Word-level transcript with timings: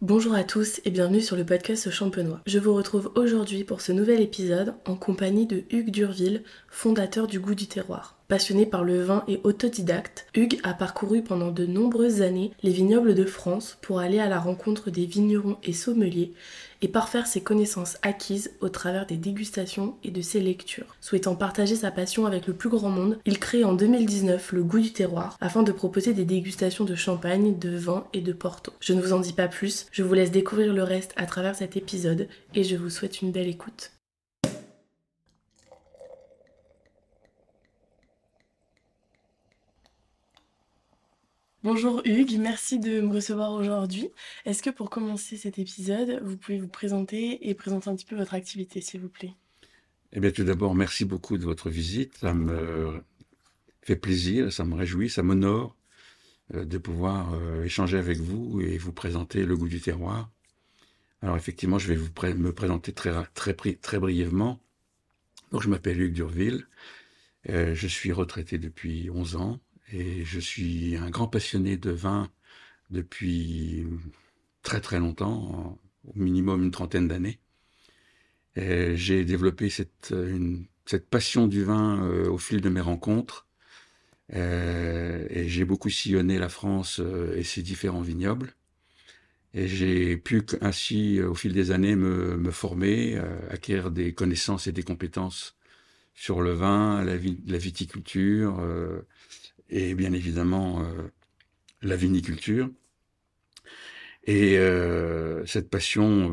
Bonjour 0.00 0.34
à 0.34 0.44
tous 0.44 0.80
et 0.84 0.92
bienvenue 0.92 1.20
sur 1.20 1.34
le 1.34 1.44
podcast 1.44 1.90
Champenois. 1.90 2.40
Je 2.46 2.60
vous 2.60 2.72
retrouve 2.72 3.10
aujourd'hui 3.16 3.64
pour 3.64 3.80
ce 3.80 3.90
nouvel 3.90 4.20
épisode 4.20 4.76
en 4.86 4.94
compagnie 4.94 5.44
de 5.44 5.64
Hugues 5.70 5.90
Durville, 5.90 6.44
fondateur 6.68 7.26
du 7.26 7.40
Goût 7.40 7.56
du 7.56 7.66
Terroir. 7.66 8.17
Passionné 8.28 8.66
par 8.66 8.84
le 8.84 9.02
vin 9.02 9.24
et 9.26 9.40
autodidacte, 9.42 10.26
Hugues 10.34 10.60
a 10.62 10.74
parcouru 10.74 11.22
pendant 11.22 11.50
de 11.50 11.64
nombreuses 11.64 12.20
années 12.20 12.52
les 12.62 12.72
vignobles 12.72 13.14
de 13.14 13.24
France 13.24 13.78
pour 13.80 14.00
aller 14.00 14.18
à 14.18 14.28
la 14.28 14.38
rencontre 14.38 14.90
des 14.90 15.06
vignerons 15.06 15.56
et 15.64 15.72
sommeliers 15.72 16.34
et 16.82 16.88
parfaire 16.88 17.26
ses 17.26 17.40
connaissances 17.40 17.96
acquises 18.02 18.50
au 18.60 18.68
travers 18.68 19.06
des 19.06 19.16
dégustations 19.16 19.96
et 20.04 20.10
de 20.10 20.20
ses 20.20 20.40
lectures. 20.40 20.94
Souhaitant 21.00 21.36
partager 21.36 21.74
sa 21.74 21.90
passion 21.90 22.26
avec 22.26 22.46
le 22.46 22.52
plus 22.52 22.68
grand 22.68 22.90
monde, 22.90 23.18
il 23.24 23.38
crée 23.38 23.64
en 23.64 23.72
2019 23.72 24.52
le 24.52 24.62
goût 24.62 24.80
du 24.80 24.92
terroir 24.92 25.38
afin 25.40 25.62
de 25.62 25.72
proposer 25.72 26.12
des 26.12 26.26
dégustations 26.26 26.84
de 26.84 26.94
champagne, 26.94 27.58
de 27.58 27.78
vin 27.78 28.04
et 28.12 28.20
de 28.20 28.34
porto. 28.34 28.74
Je 28.80 28.92
ne 28.92 29.00
vous 29.00 29.14
en 29.14 29.20
dis 29.20 29.32
pas 29.32 29.48
plus, 29.48 29.86
je 29.90 30.02
vous 30.02 30.12
laisse 30.12 30.32
découvrir 30.32 30.74
le 30.74 30.82
reste 30.82 31.14
à 31.16 31.24
travers 31.24 31.54
cet 31.54 31.78
épisode 31.78 32.28
et 32.54 32.62
je 32.62 32.76
vous 32.76 32.90
souhaite 32.90 33.22
une 33.22 33.32
belle 33.32 33.48
écoute. 33.48 33.90
Bonjour 41.64 42.02
Hugues, 42.04 42.38
merci 42.38 42.78
de 42.78 43.00
me 43.00 43.12
recevoir 43.12 43.50
aujourd'hui. 43.50 44.10
Est-ce 44.44 44.62
que 44.62 44.70
pour 44.70 44.90
commencer 44.90 45.36
cet 45.36 45.58
épisode, 45.58 46.22
vous 46.22 46.36
pouvez 46.36 46.60
vous 46.60 46.68
présenter 46.68 47.48
et 47.48 47.54
présenter 47.54 47.90
un 47.90 47.96
petit 47.96 48.04
peu 48.04 48.14
votre 48.14 48.34
activité, 48.34 48.80
s'il 48.80 49.00
vous 49.00 49.08
plaît? 49.08 49.32
Eh 50.12 50.20
bien, 50.20 50.30
tout 50.30 50.44
d'abord, 50.44 50.76
merci 50.76 51.04
beaucoup 51.04 51.36
de 51.36 51.42
votre 51.42 51.68
visite. 51.68 52.16
Ça 52.18 52.32
me 52.32 53.02
fait 53.82 53.96
plaisir, 53.96 54.52
ça 54.52 54.64
me 54.64 54.76
réjouit, 54.76 55.10
ça 55.10 55.24
m'honore 55.24 55.74
euh, 56.54 56.64
de 56.64 56.78
pouvoir 56.78 57.34
euh, 57.34 57.64
échanger 57.64 57.98
avec 57.98 58.18
vous 58.18 58.60
et 58.60 58.78
vous 58.78 58.92
présenter 58.92 59.44
le 59.44 59.56
goût 59.56 59.68
du 59.68 59.80
terroir. 59.80 60.30
Alors, 61.22 61.36
effectivement, 61.36 61.80
je 61.80 61.88
vais 61.88 61.96
vous 61.96 62.10
me 62.36 62.52
présenter 62.52 62.92
très, 62.92 63.98
brièvement. 63.98 64.60
Donc, 65.50 65.62
je 65.62 65.68
m'appelle 65.68 66.00
Hugues 66.00 66.14
Durville. 66.14 66.68
Euh, 67.48 67.74
je 67.74 67.88
suis 67.88 68.12
retraité 68.12 68.58
depuis 68.58 69.10
11 69.10 69.34
ans 69.34 69.60
et 69.92 70.24
je 70.24 70.40
suis 70.40 70.96
un 70.96 71.10
grand 71.10 71.28
passionné 71.28 71.76
de 71.76 71.90
vin 71.90 72.30
depuis 72.90 73.86
très 74.62 74.80
très 74.80 74.98
longtemps, 74.98 75.78
au 76.04 76.12
minimum 76.14 76.64
une 76.64 76.70
trentaine 76.70 77.08
d'années. 77.08 77.38
J'ai 78.56 79.24
développé 79.24 79.70
cette, 79.70 80.12
cette 80.88 81.08
passion 81.10 81.46
du 81.46 81.64
vin 81.64 82.02
euh, 82.02 82.30
au 82.30 82.38
fil 82.38 82.62
de 82.62 82.68
mes 82.70 82.80
rencontres. 82.80 83.46
Euh, 84.34 85.26
et 85.30 85.48
j'ai 85.48 85.64
beaucoup 85.64 85.90
sillonné 85.90 86.38
la 86.38 86.48
France 86.48 87.00
euh, 87.00 87.36
et 87.36 87.42
ses 87.42 87.62
différents 87.62 88.00
vignobles. 88.00 88.54
Et 89.54 89.68
j'ai 89.68 90.16
pu 90.16 90.42
ainsi, 90.60 91.20
au 91.22 91.34
fil 91.34 91.52
des 91.52 91.70
années, 91.70 91.96
me, 91.96 92.36
me 92.36 92.50
former, 92.50 93.18
acquérir 93.50 93.90
des 93.90 94.12
connaissances 94.12 94.66
et 94.66 94.72
des 94.72 94.82
compétences 94.82 95.56
sur 96.14 96.42
le 96.42 96.52
vin, 96.52 97.02
la 97.02 97.58
viticulture, 97.58 98.62
et 99.70 99.94
bien 99.94 100.12
évidemment 100.12 100.82
euh, 100.82 101.08
la 101.82 101.96
viniculture. 101.96 102.70
Et 104.24 104.58
euh, 104.58 105.44
cette 105.46 105.70
passion 105.70 106.28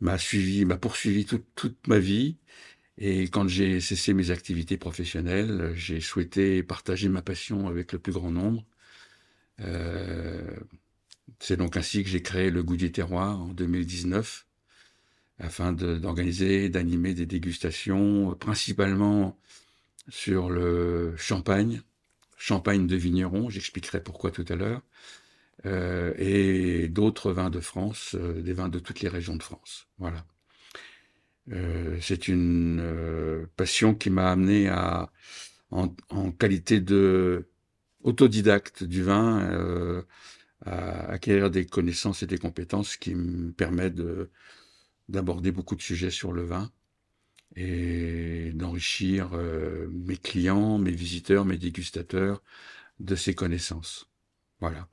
m'a 0.00 0.18
suivi, 0.18 0.64
m'a 0.64 0.76
poursuivi 0.76 1.24
toute, 1.24 1.86
ma 1.86 1.98
vie. 1.98 2.36
Et 2.98 3.24
quand 3.28 3.48
j'ai 3.48 3.80
cessé 3.80 4.12
mes 4.12 4.30
activités 4.30 4.76
professionnelles, 4.76 5.72
j'ai 5.74 6.00
souhaité 6.00 6.62
partager 6.62 7.08
ma 7.08 7.22
passion 7.22 7.68
avec 7.68 7.92
le 7.92 7.98
plus 7.98 8.12
grand 8.12 8.30
nombre. 8.30 8.64
Euh, 9.60 10.56
c'est 11.40 11.56
donc 11.56 11.76
ainsi 11.76 12.02
que 12.02 12.10
j'ai 12.10 12.22
créé 12.22 12.50
le 12.50 12.62
Goût 12.62 12.76
du 12.76 12.90
Terroir 12.92 13.40
en 13.40 13.48
2019, 13.48 14.46
afin 15.38 15.72
d'organiser, 15.72 16.68
d'animer 16.68 17.14
des 17.14 17.26
dégustations, 17.26 18.34
principalement 18.34 19.38
sur 20.08 20.50
le 20.50 21.14
champagne, 21.16 21.82
champagne 22.36 22.86
de 22.86 22.96
vigneron, 22.96 23.50
j'expliquerai 23.50 24.02
pourquoi 24.02 24.30
tout 24.30 24.44
à 24.48 24.54
l'heure, 24.54 24.82
euh, 25.66 26.14
et 26.16 26.88
d'autres 26.88 27.32
vins 27.32 27.50
de 27.50 27.60
France, 27.60 28.14
euh, 28.14 28.40
des 28.40 28.52
vins 28.52 28.68
de 28.68 28.78
toutes 28.78 29.00
les 29.00 29.08
régions 29.08 29.36
de 29.36 29.42
France. 29.42 29.88
Voilà. 29.98 30.24
Euh, 31.50 31.98
c'est 32.00 32.28
une 32.28 33.46
passion 33.56 33.94
qui 33.94 34.10
m'a 34.10 34.30
amené 34.30 34.68
à, 34.68 35.10
en, 35.70 35.88
qualité 36.32 36.80
de 36.80 37.48
autodidacte 38.02 38.84
du 38.84 39.02
vin, 39.02 40.04
à 40.64 41.10
acquérir 41.10 41.50
des 41.50 41.66
connaissances 41.66 42.22
et 42.22 42.26
des 42.26 42.38
compétences 42.38 42.96
qui 42.96 43.14
me 43.14 43.50
permettent 43.52 44.00
d'aborder 45.08 45.50
beaucoup 45.50 45.74
de 45.74 45.82
sujets 45.82 46.10
sur 46.10 46.32
le 46.32 46.44
vin 46.44 46.70
et 47.56 48.52
d'enrichir 48.54 49.30
euh, 49.32 49.88
mes 49.90 50.16
clients, 50.16 50.78
mes 50.78 50.90
visiteurs, 50.90 51.44
mes 51.44 51.58
dégustateurs 51.58 52.42
de 53.00 53.14
ces 53.14 53.34
connaissances. 53.34 54.08
Voilà. 54.60 54.88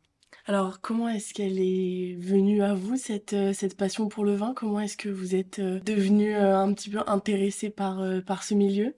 Alors, 0.48 0.80
comment 0.80 1.10
est-ce 1.10 1.34
qu'elle 1.34 1.60
est 1.60 2.16
venue 2.20 2.62
à 2.62 2.76
vous, 2.76 2.98
cette, 2.98 3.34
euh, 3.34 3.54
cette 3.54 3.78
passion 3.78 4.10
pour 4.10 4.26
le 4.26 4.36
vin? 4.36 4.54
Comment 4.54 4.80
est-ce 4.80 4.98
que 4.98 5.10
vous 5.10 5.36
êtes 5.36 5.60
euh, 5.60 5.80
devenu 5.80 6.36
un 6.36 6.72
petit 6.74 6.90
peu 6.90 7.00
intéressé 7.08 7.70
par, 7.70 8.02
par 8.26 8.44
ce 8.44 8.54
milieu? 8.54 8.96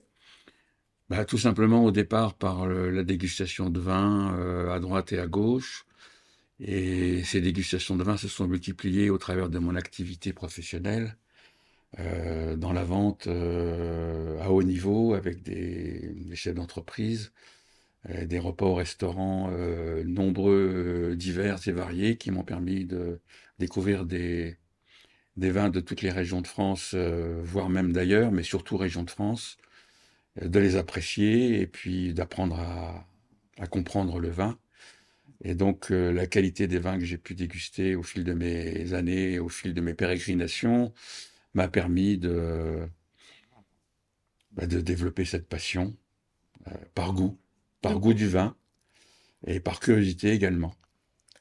Bah, 1.08 1.24
Tout 1.24 1.38
simplement 1.38 1.84
au 1.84 1.90
départ 1.90 2.34
par 2.34 2.66
la 2.66 3.02
dégustation 3.02 3.70
de 3.70 3.80
vin 3.80 4.68
à 4.70 4.78
droite 4.78 5.12
et 5.12 5.18
à 5.18 5.26
gauche. 5.26 5.86
Et 6.60 7.22
ces 7.24 7.40
dégustations 7.40 7.96
de 7.96 8.02
vin 8.02 8.16
se 8.16 8.28
sont 8.28 8.46
multipliées 8.46 9.10
au 9.10 9.16
travers 9.16 9.48
de 9.48 9.58
mon 9.58 9.74
activité 9.74 10.32
professionnelle. 10.32 11.16
Euh, 11.98 12.54
dans 12.56 12.74
la 12.74 12.84
vente 12.84 13.28
euh, 13.28 14.38
à 14.42 14.50
haut 14.50 14.62
niveau 14.62 15.14
avec 15.14 15.42
des, 15.42 16.14
chefs 16.34 16.54
d'entreprise, 16.54 17.32
euh, 18.10 18.26
des 18.26 18.38
repas 18.38 18.66
au 18.66 18.74
restaurant 18.74 19.50
nombreux, 20.04 21.14
divers 21.16 21.66
et 21.66 21.72
variés 21.72 22.16
qui 22.16 22.30
m'ont 22.30 22.44
permis 22.44 22.84
de 22.84 23.20
découvrir 23.58 24.04
des, 24.04 24.58
vins 25.36 25.70
de 25.70 25.80
toutes 25.80 26.02
les 26.02 26.10
régions 26.10 26.42
de 26.42 26.46
France, 26.46 26.94
voire 26.94 27.70
même 27.70 27.92
d'ailleurs, 27.92 28.32
mais 28.32 28.42
surtout 28.42 28.76
régions 28.76 29.02
de 29.04 29.10
France, 29.10 29.56
de 30.40 30.58
les 30.58 30.76
apprécier 30.76 31.60
et 31.60 31.66
puis 31.66 32.14
d'apprendre 32.14 32.58
à, 32.60 33.06
comprendre 33.68 34.20
le 34.20 34.28
vin. 34.30 34.58
Et 35.42 35.54
donc 35.54 35.90
la 35.90 36.26
qualité 36.26 36.66
des 36.66 36.78
vins 36.78 36.98
que 36.98 37.04
j'ai 37.04 37.18
pu 37.18 37.34
déguster 37.34 37.94
au 37.96 38.02
fil 38.02 38.24
de 38.24 38.34
mes 38.34 38.92
années, 38.94 39.38
au 39.38 39.48
fil 39.48 39.74
de 39.74 39.80
mes 39.80 39.94
pérégrinations, 39.94 40.92
m'a 41.54 41.68
permis 41.68 42.18
de, 42.18 42.88
bah, 44.52 44.66
de 44.66 44.80
développer 44.80 45.24
cette 45.24 45.48
passion 45.48 45.94
euh, 46.66 46.70
par 46.94 47.12
goût, 47.12 47.38
par 47.80 47.98
goût 47.98 48.14
du 48.14 48.28
vin 48.28 48.54
et 49.46 49.60
par 49.60 49.80
curiosité 49.80 50.32
également. 50.32 50.74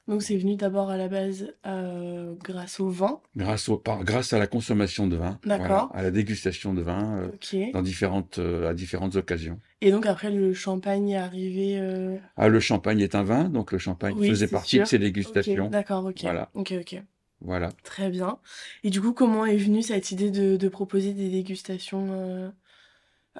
Donc 0.08 0.24
c'est 0.24 0.38
venu 0.38 0.56
d'abord 0.56 0.90
à 0.90 0.96
la 0.96 1.10
base 1.10 1.54
euh, 1.66 2.34
grâce 2.42 2.80
au 2.80 2.90
vin? 2.90 3.20
Grâce, 3.36 3.68
au, 3.68 3.78
par, 3.78 4.06
grâce 4.06 4.32
à 4.32 4.40
la 4.40 4.48
consommation 4.48 5.06
de 5.06 5.18
vin. 5.18 5.38
D'accord. 5.44 5.92
à 5.94 6.02
la 6.02 6.12
dégustation 6.12 6.74
de 6.74 6.82
vin 6.82 7.30
euh, 7.54 7.72
dans 7.74 7.82
différentes, 7.82 8.40
à 8.40 8.74
différentes 8.74 9.18
occasions. 9.18 9.60
Et 9.82 9.92
donc 9.92 10.06
après 10.06 10.32
le 10.32 10.54
champagne 10.54 11.10
est 11.10 11.18
arrivé. 11.18 12.20
Ah, 12.38 12.48
le 12.48 12.60
champagne 12.62 13.02
est 13.02 13.16
un 13.16 13.24
vin, 13.24 13.50
donc 13.50 13.74
le 13.74 13.80
champagne 13.80 14.18
faisait 14.24 14.48
partie 14.48 14.80
de 14.80 14.86
ces 14.86 15.00
dégustations. 15.00 15.70
D'accord, 15.70 16.06
ok. 16.06 16.22
Voilà. 16.22 16.50
Ok, 16.54 16.74
ok. 16.80 17.02
Voilà. 17.42 17.72
Très 17.84 18.10
bien. 18.10 18.40
Et 18.84 18.90
du 18.90 19.00
coup, 19.02 19.14
comment 19.14 19.46
est 19.46 19.58
venue 19.58 19.84
cette 19.84 20.12
idée 20.12 20.32
de, 20.32 20.68
proposer 20.70 21.14
des 21.14 21.30
dégustations 21.30 22.52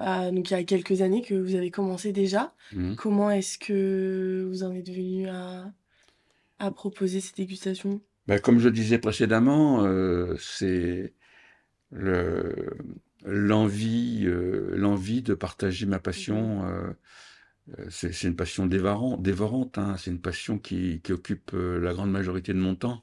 euh, 0.00 0.30
donc 0.30 0.50
il 0.50 0.54
y 0.54 0.56
a 0.56 0.64
quelques 0.64 1.02
années 1.02 1.22
que 1.22 1.34
vous 1.34 1.54
avez 1.54 1.70
commencé 1.70 2.12
déjà. 2.12 2.54
Mmh. 2.72 2.94
Comment 2.96 3.30
est-ce 3.30 3.58
que 3.58 4.46
vous 4.48 4.62
en 4.62 4.74
êtes 4.74 4.88
venu 4.88 5.28
à, 5.28 5.72
proposer 6.72 7.20
ces 7.20 7.34
dégustations? 7.34 8.00
Ben, 8.26 8.40
Comme 8.40 8.58
je 8.58 8.68
disais 8.68 8.98
précédemment, 8.98 9.84
euh, 9.84 10.36
c'est 10.38 11.14
l'envie 13.24 14.24
euh, 14.26 14.76
l'envie 14.76 15.22
de 15.22 15.34
partager 15.34 15.86
ma 15.86 15.98
passion. 15.98 16.62
Mmh. 16.62 16.94
c'est 17.90 18.22
une 18.22 18.36
passion 18.36 18.66
dévorante, 18.66 19.22
dévorante 19.22 19.78
hein. 19.78 19.96
c'est 19.98 20.10
une 20.10 20.20
passion 20.20 20.58
qui, 20.58 21.00
qui 21.02 21.12
occupe 21.12 21.52
la 21.52 21.92
grande 21.92 22.10
majorité 22.10 22.52
de 22.52 22.58
mon 22.58 22.74
temps. 22.74 23.02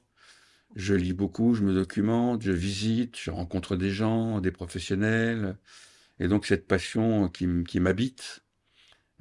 Je 0.76 0.92
lis 0.92 1.14
beaucoup, 1.14 1.54
je 1.54 1.62
me 1.62 1.72
documente, 1.72 2.42
je 2.42 2.52
visite, 2.52 3.18
je 3.18 3.30
rencontre 3.30 3.76
des 3.76 3.90
gens, 3.90 4.42
des 4.42 4.50
professionnels. 4.50 5.56
Et 6.20 6.28
donc 6.28 6.44
cette 6.44 6.66
passion 6.66 7.30
qui, 7.30 7.80
m'habite, 7.80 8.44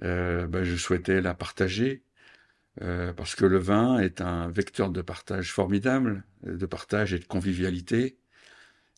euh, 0.04 0.48
ben, 0.48 0.64
je 0.64 0.76
souhaitais 0.76 1.22
la 1.22 1.34
partager. 1.34 2.04
Euh, 2.82 3.14
parce 3.14 3.36
que 3.36 3.46
le 3.46 3.58
vin 3.58 4.00
est 4.00 4.20
un 4.20 4.50
vecteur 4.50 4.90
de 4.90 5.02
partage 5.02 5.54
formidable, 5.54 6.26
de 6.44 6.66
partage 6.66 7.14
et 7.14 7.20
de 7.20 7.26
convivialité. 7.26 8.18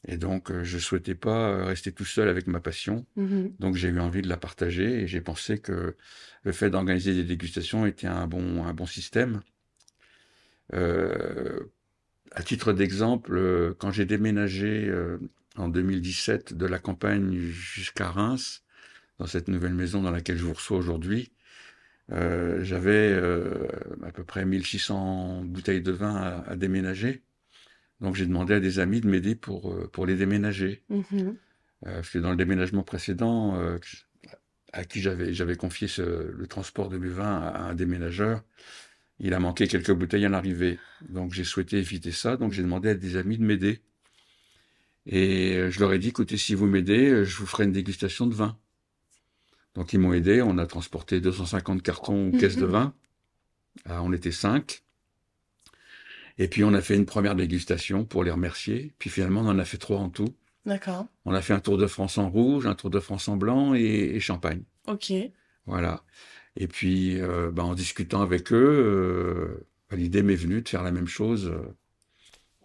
Et 0.07 0.18
donc, 0.18 0.50
euh, 0.50 0.63
je 0.63 0.80
souhaitais 0.80 1.13
pas 1.13 1.63
rester 1.63 1.92
tout 1.92 2.06
seul 2.06 2.27
avec 2.27 2.48
ma 2.48 2.59
passion. 2.59 3.06
Mmh 3.18 3.50
donc, 3.59 3.75
j'ai 3.75 3.89
eu 3.89 4.00
envie 4.00 4.24
de 4.24 4.30
la 4.30 4.38
partager 4.38 5.01
et 5.01 5.07
j'ai 5.07 5.21
pensé 5.21 5.59
que 5.59 5.95
le 6.42 6.51
fait 6.51 6.71
d'organiser 6.71 7.13
des 7.13 7.24
dégustations 7.24 7.86
était 7.86 8.07
un 8.07 8.25
bon, 8.25 8.65
un 8.65 8.74
bon 8.74 8.88
système. 8.88 9.42
À 12.37 12.43
titre 12.43 12.71
d'exemple, 12.71 13.73
quand 13.79 13.91
j'ai 13.91 14.05
déménagé 14.05 14.93
en 15.55 15.69
2017 15.69 16.53
de 16.53 16.65
la 16.67 16.77
campagne 16.77 17.35
jusqu'à 17.35 18.09
Reims, 18.09 18.63
dans 19.17 19.25
cette 19.25 19.47
nouvelle 19.47 19.73
maison 19.73 20.03
dans 20.03 20.11
laquelle 20.11 20.37
je 20.37 20.45
vous 20.45 20.53
reçois 20.53 20.77
aujourd'hui, 20.77 21.31
euh, 22.11 22.63
j'avais 22.63 23.11
euh, 23.11 23.67
à 24.05 24.11
peu 24.11 24.23
près 24.23 24.45
1600 24.45 25.43
bouteilles 25.45 25.81
de 25.81 25.91
vin 25.91 26.15
à, 26.15 26.43
à 26.47 26.55
déménager. 26.55 27.23
Donc 27.99 28.15
j'ai 28.15 28.25
demandé 28.25 28.53
à 28.53 28.59
des 28.59 28.79
amis 28.79 29.01
de 29.01 29.09
m'aider 29.09 29.35
pour, 29.35 29.73
euh, 29.73 29.89
pour 29.91 30.05
les 30.05 30.15
déménager. 30.15 30.83
Mhm. 30.89 31.35
parce 31.81 32.09
que 32.09 32.19
dans 32.19 32.31
le 32.31 32.37
déménagement 32.37 32.83
précédent, 32.83 33.59
à 34.73 34.83
qui 34.83 35.01
j'avais, 35.01 35.55
confié 35.55 35.87
ce, 35.87 36.01
le 36.31 36.47
transport 36.47 36.89
de 36.89 36.97
mes 36.97 37.09
vins 37.09 37.37
à, 37.37 37.61
un 37.61 37.75
déménageur, 37.75 38.43
il 39.19 39.33
a 39.33 39.39
manqué 39.39 39.67
quelques 39.67 39.91
bouteilles 39.91 40.25
à 40.25 40.29
l'arrivée. 40.29 40.79
Donc 41.09 41.33
j'ai 41.33 41.43
souhaité 41.43 41.77
éviter 41.77 42.11
ça. 42.11 42.37
Donc 42.37 42.53
j'ai 42.53 42.61
demandé 42.61 42.89
à 42.89 42.93
des 42.95 43.15
amis 43.15 43.37
de 43.37 43.43
m'aider. 43.43 43.81
Et 45.05 45.69
je 45.69 45.79
leur 45.79 45.93
ai 45.93 45.99
dit, 45.99 46.09
écoutez, 46.09 46.37
si 46.37 46.53
vous 46.53 46.65
m'aidez, 46.65 47.23
je 47.23 47.37
vous 47.37 47.45
ferai 47.45 47.63
une 47.63 47.71
dégustation 47.71 48.27
de 48.27 48.35
vin. 48.35 48.57
Donc 49.73 49.93
ils 49.93 49.99
m'ont 49.99 50.13
aidé, 50.13 50.41
on 50.41 50.57
a 50.57 50.65
transporté 50.65 51.21
250 51.21 51.81
cartons 51.81 52.27
ou 52.27 52.37
caisses 52.37 52.57
de 52.57 52.65
vin. 52.67 52.93
Ah, 53.85 54.01
on 54.03 54.11
était 54.11 54.31
cinq. 54.31 54.83
Et 56.39 56.47
puis 56.47 56.63
on 56.63 56.73
a 56.73 56.81
fait 56.81 56.95
une 56.95 57.05
première 57.05 57.35
dégustation 57.35 58.05
pour 58.05 58.23
les 58.23 58.31
remercier. 58.31 58.93
Puis 58.99 59.09
finalement 59.09 59.41
on 59.41 59.47
en 59.47 59.59
a 59.59 59.65
fait 59.65 59.77
trois 59.77 59.99
en 59.99 60.09
tout. 60.09 60.35
D'accord. 60.65 61.07
On 61.25 61.33
a 61.33 61.41
fait 61.41 61.53
un 61.53 61.59
tour 61.59 61.77
de 61.77 61.87
France 61.87 62.17
en 62.17 62.29
rouge, 62.29 62.65
un 62.65 62.75
tour 62.75 62.89
de 62.89 62.99
France 62.99 63.27
en 63.27 63.37
blanc 63.37 63.73
et, 63.73 64.19
champagne. 64.19 64.63
Ok. 64.87 65.13
Voilà. 65.65 66.03
Et 66.57 66.68
puis 66.68 67.21
euh, 67.21 67.51
bah, 67.51 67.63
en 67.63 67.75
discutant 67.75 68.21
avec 68.21 68.51
eux, 68.51 68.56
euh, 68.56 69.68
bah, 69.89 69.95
l'idée 69.95 70.24
m'est 70.24 70.36
venue 70.36 70.62
de 70.62 70.68
faire 70.68 70.83
la 70.83 70.92
même 70.92 71.07
chose 71.07 71.48
euh, 71.54 71.74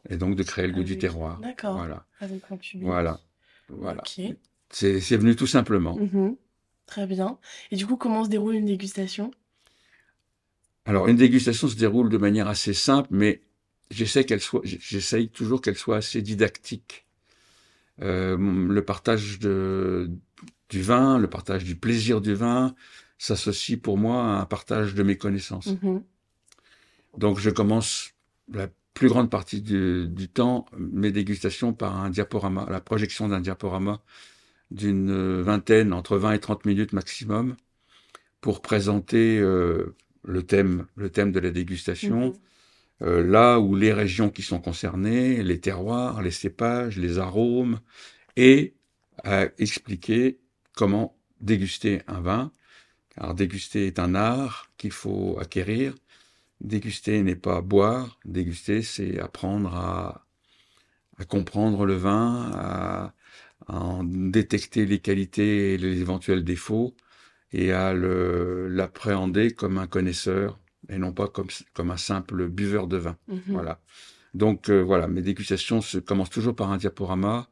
et 0.08 0.16
donc 0.16 0.34
de 0.34 0.42
créer 0.42 0.66
le 0.66 0.72
goût 0.72 0.82
du 0.82 0.98
terroir. 0.98 1.38
D'accord. 1.40 1.76
Voilà. 1.76 2.06
Avec 2.20 2.42
Voilà. 2.80 3.20
Voilà. 3.68 4.02
Ok. 4.02 4.34
C'est 4.70 5.16
venu 5.16 5.36
tout 5.36 5.46
simplement. 5.46 5.96
Mhm. 5.96 6.36
Très 6.86 7.06
bien. 7.06 7.38
Et 7.70 7.76
du 7.76 7.86
coup, 7.86 7.96
comment 7.96 8.24
se 8.24 8.28
déroule 8.28 8.54
une 8.54 8.66
dégustation? 8.66 9.30
Alors, 10.84 11.08
une 11.08 11.16
dégustation 11.16 11.68
se 11.68 11.76
déroule 11.76 12.08
de 12.08 12.18
manière 12.18 12.48
assez 12.48 12.74
simple, 12.74 13.08
mais 13.12 13.42
j'essaie 13.90 14.24
qu'elle 14.24 14.40
soit, 14.40 14.62
j'essaye 14.64 15.28
toujours 15.28 15.60
qu'elle 15.60 15.76
soit 15.76 15.96
assez 15.96 16.22
didactique. 16.22 17.06
Euh, 18.00 18.36
le 18.36 18.84
partage 18.84 19.38
de, 19.38 20.10
du 20.70 20.82
vin, 20.82 21.18
le 21.18 21.28
partage 21.28 21.64
du 21.64 21.76
plaisir 21.76 22.20
du 22.20 22.34
vin, 22.34 22.74
s'associe 23.22 23.78
pour 23.78 23.98
moi 23.98 24.24
à 24.24 24.40
un 24.40 24.44
partage 24.46 24.94
de 24.94 25.02
mes 25.02 25.16
connaissances. 25.16 25.68
Mhm. 25.82 26.02
Donc, 27.18 27.38
je 27.38 27.50
commence 27.50 28.14
la 28.52 28.68
plus 28.94 29.08
grande 29.08 29.30
partie 29.30 29.60
du, 29.60 30.08
du, 30.08 30.28
temps 30.28 30.66
mes 30.76 31.12
dégustations 31.12 31.72
par 31.72 31.96
un 31.98 32.10
diaporama, 32.10 32.66
la 32.70 32.80
projection 32.80 33.28
d'un 33.28 33.40
diaporama 33.40 34.02
d'une 34.70 35.42
vingtaine, 35.42 35.92
entre 35.92 36.16
20 36.16 36.32
et 36.32 36.38
30 36.40 36.64
minutes 36.64 36.92
maximum, 36.94 37.56
pour 38.40 38.60
présenter 38.62 39.38
euh, 39.38 39.94
le 40.24 40.42
thème, 40.42 40.86
le 40.96 41.10
thème 41.10 41.30
de 41.30 41.40
la 41.40 41.50
dégustation, 41.50 42.28
Mhm. 42.28 42.34
euh, 43.02 43.22
là 43.22 43.60
où 43.60 43.76
les 43.76 43.92
régions 43.92 44.30
qui 44.30 44.42
sont 44.42 44.60
concernées, 44.60 45.42
les 45.42 45.60
terroirs, 45.60 46.22
les 46.22 46.30
cépages, 46.30 46.98
les 46.98 47.18
arômes, 47.18 47.80
et 48.36 48.74
à 49.24 49.46
expliquer 49.58 50.38
comment 50.74 51.16
déguster 51.40 52.02
un 52.08 52.20
vin. 52.20 52.50
Alors 53.16 53.34
déguster 53.34 53.86
est 53.86 53.98
un 53.98 54.14
art 54.14 54.70
qu'il 54.78 54.92
faut 54.92 55.38
acquérir. 55.40 55.94
Déguster 56.60 57.22
n'est 57.22 57.36
pas 57.36 57.60
boire. 57.60 58.18
Déguster, 58.24 58.82
c'est 58.82 59.18
apprendre 59.18 59.74
à, 59.74 60.26
à 61.18 61.24
comprendre 61.24 61.86
le 61.86 61.94
vin, 61.94 62.50
à, 62.54 63.14
à 63.66 63.78
en 63.78 64.04
détecter 64.04 64.86
les 64.86 64.98
qualités 64.98 65.74
et 65.74 65.78
les 65.78 66.00
éventuels 66.00 66.44
défauts 66.44 66.94
et 67.52 67.72
à 67.72 67.92
l'appréhender 67.94 69.50
comme 69.52 69.78
un 69.78 69.86
connaisseur 69.86 70.58
et 70.88 70.98
non 70.98 71.12
pas 71.12 71.28
comme, 71.28 71.48
comme 71.74 71.90
un 71.90 71.96
simple 71.96 72.48
buveur 72.48 72.86
de 72.86 72.96
vin. 72.96 73.16
Mhm. 73.28 73.42
Voilà. 73.48 73.80
Donc 74.34 74.70
euh, 74.70 74.80
voilà, 74.82 75.08
mes 75.08 75.22
dégustations 75.22 75.80
se 75.82 75.98
commencent 75.98 76.30
toujours 76.30 76.56
par 76.56 76.70
un 76.72 76.78
diaporama. 76.78 77.50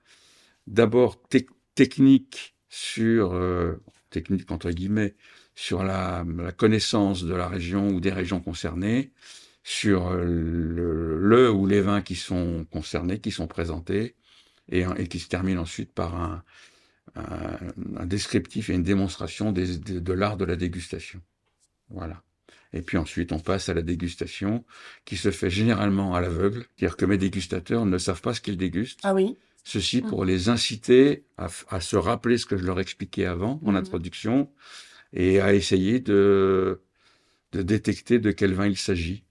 D'abord 0.67 1.21
tec- 1.29 1.51
technique 1.75 2.55
sur 2.69 3.33
euh, 3.35 3.75
technique 4.11 4.51
entre 4.51 4.71
guillemets 4.71 5.15
sur 5.55 5.82
la, 5.82 6.25
la 6.37 6.52
connaissance 6.52 7.25
de 7.25 7.35
la 7.35 7.49
région 7.49 7.88
ou 7.88 8.00
des 8.00 8.12
régions 8.12 8.41
concernées, 8.41 9.12
sur 9.62 10.08
euh, 10.08 10.25
le, 10.25 11.19
le 11.19 11.50
ou 11.50 11.67
les 11.67 11.81
vins 11.82 12.00
qui 12.02 12.14
sont 12.17 12.67
concernés, 12.70 13.20
qui 13.20 13.31
sont 13.31 13.47
présentés, 13.47 14.14
et, 14.70 14.85
et 14.97 15.06
qui 15.06 15.19
se 15.19 15.29
termine 15.29 15.58
ensuite 15.58 15.93
par 15.93 16.14
un, 16.14 16.43
un, 17.17 17.58
un 17.97 18.06
descriptif 18.06 18.70
et 18.70 18.75
une 18.75 18.82
démonstration 18.85 19.52
des- 19.52 19.76
de, 19.79 19.99
de 19.99 20.12
l'art 20.12 20.37
de 20.37 20.44
la 20.44 20.56
dégustation. 20.56 21.20
Voilà. 21.91 22.23
Et 22.73 22.82
puis 22.82 22.99
ensuite, 22.99 23.32
on 23.32 23.41
passe 23.41 23.69
à 23.69 23.75
la 23.75 23.82
dégustation, 23.82 24.64
qui 25.05 25.17
se 25.17 25.31
fait 25.32 25.50
généralement 25.50 26.14
à 26.14 26.20
l'aveugle, 26.20 26.64
c'est-à-dire 26.76 26.96
que 26.96 27.05
mes 27.05 27.19
dégustateurs 27.19 27.85
ne 27.85 27.99
savent 27.99 28.23
pas 28.23 28.32
ce 28.32 28.41
qu'ils 28.41 28.56
dégustent. 28.56 29.00
Ah 29.03 29.12
oui. 29.12 29.37
Ceci 29.64 30.00
pour 30.00 30.25
les 30.25 30.49
inciter 30.49 31.25
à, 31.37 31.81
se 31.81 31.96
rappeler 31.96 32.38
ce 32.38 32.46
que 32.46 32.56
je 32.56 32.64
leur 32.64 32.81
expliquais 32.81 33.26
avant, 33.26 33.61
en 33.64 33.73
Mhm. 33.73 33.76
introduction, 33.76 34.49
et 35.12 35.41
à 35.41 35.55
essayer 35.55 36.01
de, 36.01 36.83
de 37.53 37.62
détecter 37.62 38.19
de 38.21 38.33
quel 38.33 38.55
vin 38.55 38.67
il 38.69 38.77
s'agit. 38.79 39.25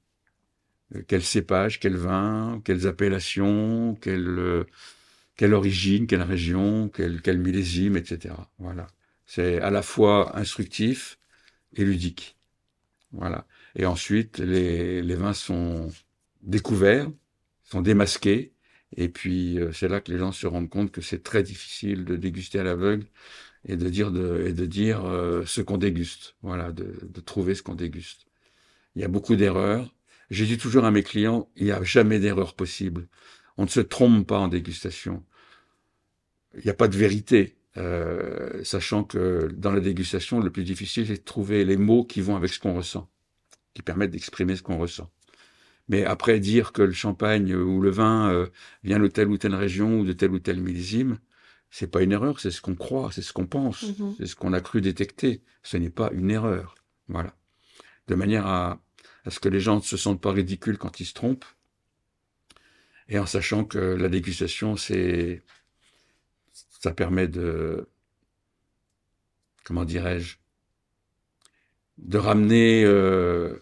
Euh, 0.96 1.04
Quel 1.08 1.24
cépage, 1.24 1.80
quel 1.80 1.96
vin, 1.96 2.62
quelles 2.66 2.88
appellations, 2.88 3.96
quelle, 4.02 4.66
quelle 5.36 5.54
origine, 5.54 6.08
quelle 6.08 6.22
région, 6.24 6.90
quel, 6.90 7.22
quel 7.22 7.40
millésime, 7.40 7.98
etc. 7.98 8.48
Voilà. 8.60 8.88
C'est 9.26 9.62
à 9.62 9.70
la 9.72 9.82
fois 9.84 10.38
instructif 10.38 11.20
et 11.76 11.86
ludique. 11.86 12.38
Voilà. 13.12 13.48
Et 13.76 13.86
ensuite, 13.86 14.40
les, 14.40 15.02
les 15.02 15.16
vins 15.16 15.34
sont 15.34 15.92
découverts, 16.42 17.10
sont 17.64 17.82
démasqués, 17.82 18.54
et 18.98 19.10
puis 19.10 19.60
euh, 19.60 19.72
c'est 19.74 19.88
là 19.90 20.02
que 20.02 20.12
les 20.12 20.18
gens 20.20 20.32
se 20.32 20.48
rendent 20.48 20.70
compte 20.70 20.92
que 20.92 21.02
c'est 21.02 21.24
très 21.24 21.44
difficile 21.44 22.06
de 22.06 22.16
déguster 22.16 22.60
à 22.60 22.64
l'aveugle 22.64 23.06
et 23.70 23.78
de 23.78 23.88
dire 23.88 24.12
de, 24.12 24.46
et 24.48 24.54
de 24.54 24.66
dire 24.66 25.06
euh, 25.06 25.44
ce 25.46 25.62
qu'on 25.62 25.78
déguste. 25.78 26.36
Voilà, 26.42 26.72
de, 26.72 26.96
de 27.04 27.22
trouver 27.22 27.54
ce 27.54 27.62
qu'on 27.62 27.76
déguste. 27.76 28.26
Il 28.96 29.02
y 29.02 29.06
a 29.06 29.08
beaucoup 29.08 29.36
d'erreurs. 29.36 29.94
J'ai 30.32 30.48
dit 30.48 30.58
toujours 30.58 30.86
à 30.86 30.92
mes 30.92 31.04
clients, 31.04 31.48
il 31.56 31.66
n'y 31.66 31.72
a 31.72 31.84
jamais 31.84 32.20
d'erreur 32.20 32.56
possible. 32.56 33.08
On 33.58 33.64
ne 33.64 33.70
se 33.70 33.80
trompe 33.80 34.28
pas 34.28 34.40
en 34.40 34.48
dégustation. 34.48 35.24
Il 36.56 36.64
n'y 36.64 36.72
a 36.72 36.74
pas 36.74 36.88
de 36.88 36.98
vérité, 36.98 37.58
euh, 37.78 38.64
sachant 38.64 39.04
que 39.04 39.52
dans 39.56 39.72
la 39.72 39.80
dégustation, 39.82 40.40
le 40.40 40.50
plus 40.50 40.64
difficile, 40.64 41.06
c'est 41.06 41.18
de 41.18 41.24
trouver 41.24 41.64
les 41.64 41.78
mots 41.78 42.04
qui 42.04 42.22
vont 42.22 42.36
avec 42.36 42.52
ce 42.52 42.60
qu'on 42.60 42.74
ressent, 42.74 43.08
qui 43.76 43.84
permettent 43.84 44.12
d'exprimer 44.12 44.56
ce 44.56 44.64
qu'on 44.64 44.80
ressent. 44.80 45.12
Mais 45.90 46.06
après, 46.06 46.40
dire 46.40 46.72
que 46.72 46.82
le 46.82 46.92
champagne 46.92 47.54
ou 47.54 47.82
le 47.82 47.92
vin 47.92 48.32
euh, 48.32 48.48
vient 48.84 49.00
de 49.00 49.08
telle 49.08 49.28
ou 49.28 49.38
telle 49.38 49.56
région 49.56 50.00
ou 50.00 50.06
de 50.06 50.14
tel 50.14 50.32
ou 50.32 50.40
tel 50.40 50.60
millésime, 50.60 51.20
c'est 51.72 51.88
pas 51.92 52.02
une 52.02 52.12
erreur, 52.12 52.40
c'est 52.40 52.52
ce 52.52 52.62
qu'on 52.62 52.76
croit, 52.76 53.12
c'est 53.12 53.22
ce 53.22 53.34
qu'on 53.34 53.46
pense, 53.48 53.84
Mhm. 54.00 54.16
c'est 54.18 54.26
ce 54.26 54.36
qu'on 54.36 54.54
a 54.54 54.62
cru 54.62 54.82
détecter. 54.82 55.42
Ce 55.64 55.78
n'est 55.78 55.90
pas 55.92 56.10
une 56.14 56.32
erreur. 56.32 56.76
Voilà. 57.08 57.36
De 58.08 58.16
manière 58.16 58.48
à, 58.48 58.82
à 59.26 59.30
ce 59.30 59.40
que 59.40 59.50
les 59.50 59.60
gens 59.60 59.76
ne 59.78 59.82
se 59.82 59.98
sentent 59.98 60.22
pas 60.22 60.32
ridicules 60.32 60.78
quand 60.78 61.00
ils 61.00 61.06
se 61.06 61.14
trompent. 61.14 61.46
Et 63.08 63.20
en 63.20 63.26
sachant 63.26 63.66
que 63.66 63.78
la 63.80 64.10
dégustation, 64.10 64.76
c'est, 64.78 65.44
ça 66.80 66.92
permet 66.92 67.28
de, 67.28 67.88
comment 69.64 69.86
dirais-je, 69.86 70.38
de 71.98 72.18
ramener 72.18 72.84
euh, 72.86 73.60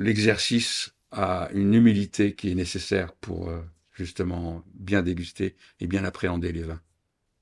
l'exercice 0.00 0.94
à 1.10 1.48
une 1.52 1.74
humilité 1.74 2.34
qui 2.34 2.50
est 2.50 2.54
nécessaire 2.54 3.12
pour 3.14 3.48
euh, 3.50 3.60
justement 3.98 4.62
bien 4.74 5.02
déguster 5.02 5.56
et 5.80 5.86
bien 5.86 6.04
appréhender 6.04 6.52
les 6.52 6.62
vins. 6.62 6.80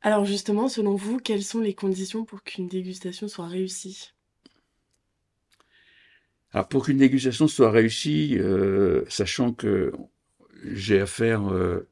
Alors 0.03 0.25
justement, 0.25 0.69
selon 0.69 0.95
vous, 0.95 1.19
quelles 1.19 1.43
sont 1.43 1.61
les 1.61 1.75
conditions 1.75 2.25
pour 2.25 2.43
qu'une 2.43 2.69
dégustation 2.69 3.29
soit 3.29 3.49
réussie? 3.49 4.13
Alors 6.53 6.69
pour 6.69 6.87
qu'une 6.87 6.99
dégustation 6.99 7.49
soit 7.49 7.71
réussie, 7.71 8.39
euh, 8.39 9.05
sachant 9.09 9.53
que 9.53 9.93
j'ai 10.65 11.01
affaire 11.01 11.53
euh, 11.53 11.89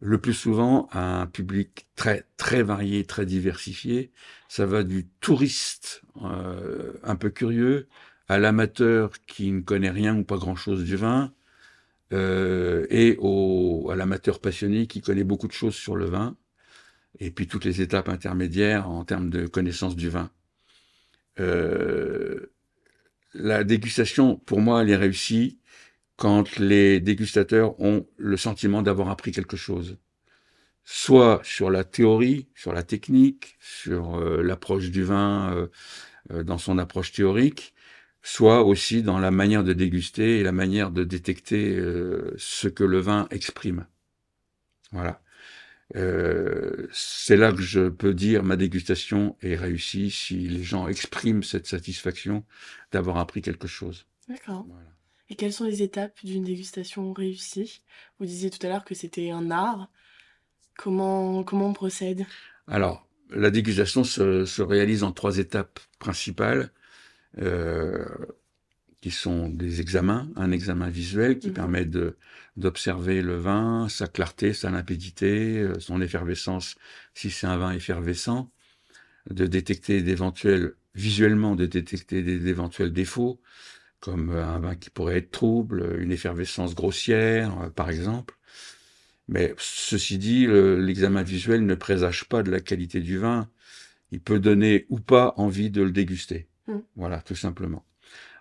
le 0.00 0.18
plus 0.18 0.34
souvent 0.34 0.88
à 0.92 1.22
un 1.22 1.26
public 1.26 1.86
très 1.96 2.26
très 2.36 2.62
varié, 2.62 3.04
très 3.04 3.26
diversifié, 3.26 4.12
ça 4.48 4.66
va 4.66 4.84
du 4.84 5.08
touriste 5.20 6.02
euh, 6.22 6.92
un 7.02 7.16
peu 7.16 7.30
curieux 7.30 7.88
à 8.28 8.38
l'amateur 8.38 9.10
qui 9.26 9.50
ne 9.50 9.60
connaît 9.60 9.90
rien 9.90 10.16
ou 10.16 10.22
pas 10.24 10.36
grand-chose 10.36 10.84
du 10.84 10.96
vin, 10.96 11.32
euh, 12.12 12.86
et 12.90 13.16
au, 13.20 13.88
à 13.90 13.96
l'amateur 13.96 14.40
passionné 14.40 14.86
qui 14.86 15.00
connaît 15.00 15.24
beaucoup 15.24 15.48
de 15.48 15.52
choses 15.52 15.74
sur 15.74 15.96
le 15.96 16.06
vin, 16.06 16.36
et 17.18 17.30
puis 17.30 17.46
toutes 17.46 17.64
les 17.64 17.80
étapes 17.80 18.08
intermédiaires 18.08 18.88
en 18.88 19.04
termes 19.04 19.30
de 19.30 19.46
connaissance 19.46 19.96
du 19.96 20.08
vin. 20.08 20.30
Euh, 21.40 22.52
la 23.34 23.64
dégustation, 23.64 24.36
pour 24.36 24.60
moi, 24.60 24.82
elle 24.82 24.90
est 24.90 24.96
réussie 24.96 25.58
quand 26.16 26.58
les 26.58 27.00
dégustateurs 27.00 27.80
ont 27.80 28.06
le 28.18 28.36
sentiment 28.36 28.82
d'avoir 28.82 29.08
appris 29.08 29.32
quelque 29.32 29.56
chose. 29.56 29.98
Soit 30.84 31.40
sur 31.44 31.70
la 31.70 31.84
théorie, 31.84 32.48
sur 32.54 32.72
la 32.72 32.82
technique, 32.82 33.56
sur 33.60 34.16
euh, 34.16 34.42
l'approche 34.42 34.90
du 34.90 35.02
vin 35.02 35.68
dans 36.30 36.58
son 36.58 36.78
approche 36.78 37.12
théorique, 37.12 37.71
soit 38.22 38.62
aussi 38.62 39.02
dans 39.02 39.18
la 39.18 39.30
manière 39.30 39.64
de 39.64 39.72
déguster 39.72 40.38
et 40.38 40.42
la 40.42 40.52
manière 40.52 40.90
de 40.90 41.04
détecter 41.04 41.76
ce 42.36 42.68
que 42.68 42.84
le 42.84 42.98
vin 42.98 43.26
exprime. 43.30 43.86
Voilà. 44.92 45.20
c'est 46.92 47.36
là 47.36 47.52
que 47.52 47.62
je 47.62 47.88
peux 47.88 48.14
dire 48.14 48.42
ma 48.42 48.56
dégustation 48.56 49.36
est 49.40 49.56
réussie 49.56 50.10
si 50.10 50.48
les 50.48 50.62
gens 50.62 50.86
expriment 50.86 51.42
cette 51.42 51.66
satisfaction 51.66 52.44
d'avoir 52.92 53.18
appris 53.18 53.42
quelque 53.42 53.66
chose. 53.68 54.06
D'accord. 54.28 54.66
Et 55.32 55.34
quelles 55.34 55.52
sont 55.54 55.64
les 55.64 55.82
étapes 55.82 56.18
d'une 56.24 56.44
dégustation 56.44 57.12
réussie? 57.14 57.80
Vous 58.18 58.26
disiez 58.26 58.50
tout 58.50 58.64
à 58.66 58.68
l'heure 58.68 58.84
que 58.84 58.94
c'était 58.94 59.30
un 59.30 59.50
art. 59.50 59.88
Comment, 60.76 61.42
comment 61.42 61.68
on 61.68 61.72
procède? 61.72 62.26
Alors, 62.66 63.08
la 63.30 63.50
dégustation 63.50 64.04
se, 64.04 64.60
réalise 64.60 65.04
en 65.04 65.12
trois 65.12 65.38
étapes 65.38 65.80
principales, 65.98 66.70
euh, 67.38 68.04
qui 69.00 69.10
sont 69.10 69.48
des 69.48 69.80
examens. 69.80 70.30
Un 70.36 70.52
examen 70.52 70.88
visuel 70.88 71.38
qui 71.38 71.48
mhm. 71.48 71.54
permet 71.54 71.88
d'observer 72.56 73.22
le 73.22 73.36
vin, 73.36 73.88
sa 73.88 74.06
clarté, 74.06 74.52
sa 74.52 74.70
limpidité, 74.70 75.58
euh, 75.58 75.80
son 75.80 76.00
effervescence, 76.00 76.76
si 77.14 77.30
c'est 77.30 77.46
un 77.46 77.56
vin 77.56 77.72
effervescent, 77.72 78.50
de 79.30 79.46
détecter 79.46 80.02
d'éventuels, 80.02 80.74
visuellement, 80.94 81.56
de 81.56 81.66
détecter 81.66 82.22
d'éventuels 82.22 82.92
défauts, 82.92 83.40
comme 84.00 84.30
euh, 84.30 84.44
un 84.44 84.60
vin 84.60 84.74
qui 84.76 84.90
pourrait 84.90 85.18
être 85.18 85.30
trouble, 85.30 85.96
une 86.00 86.12
effervescence 86.12 86.74
grossière, 86.74 87.70
par 87.74 87.90
exemple. 87.90 88.36
Mais 89.28 89.54
ceci 89.58 90.18
dit, 90.18 90.46
l'examen 90.46 91.22
visuel 91.22 91.64
ne 91.64 91.74
présage 91.74 92.28
pas 92.28 92.42
de 92.42 92.50
la 92.50 92.60
qualité 92.60 93.00
du 93.00 93.18
vin. 93.18 93.48
Il 94.10 94.20
peut 94.20 94.40
donner 94.40 94.84
ou 94.90 95.00
pas 95.00 95.32
envie 95.36 95.70
de 95.70 95.82
le 95.82 95.92
déguster. 95.92 96.48
Mmh. 96.66 96.78
Voilà, 96.96 97.20
tout 97.20 97.34
simplement. 97.34 97.84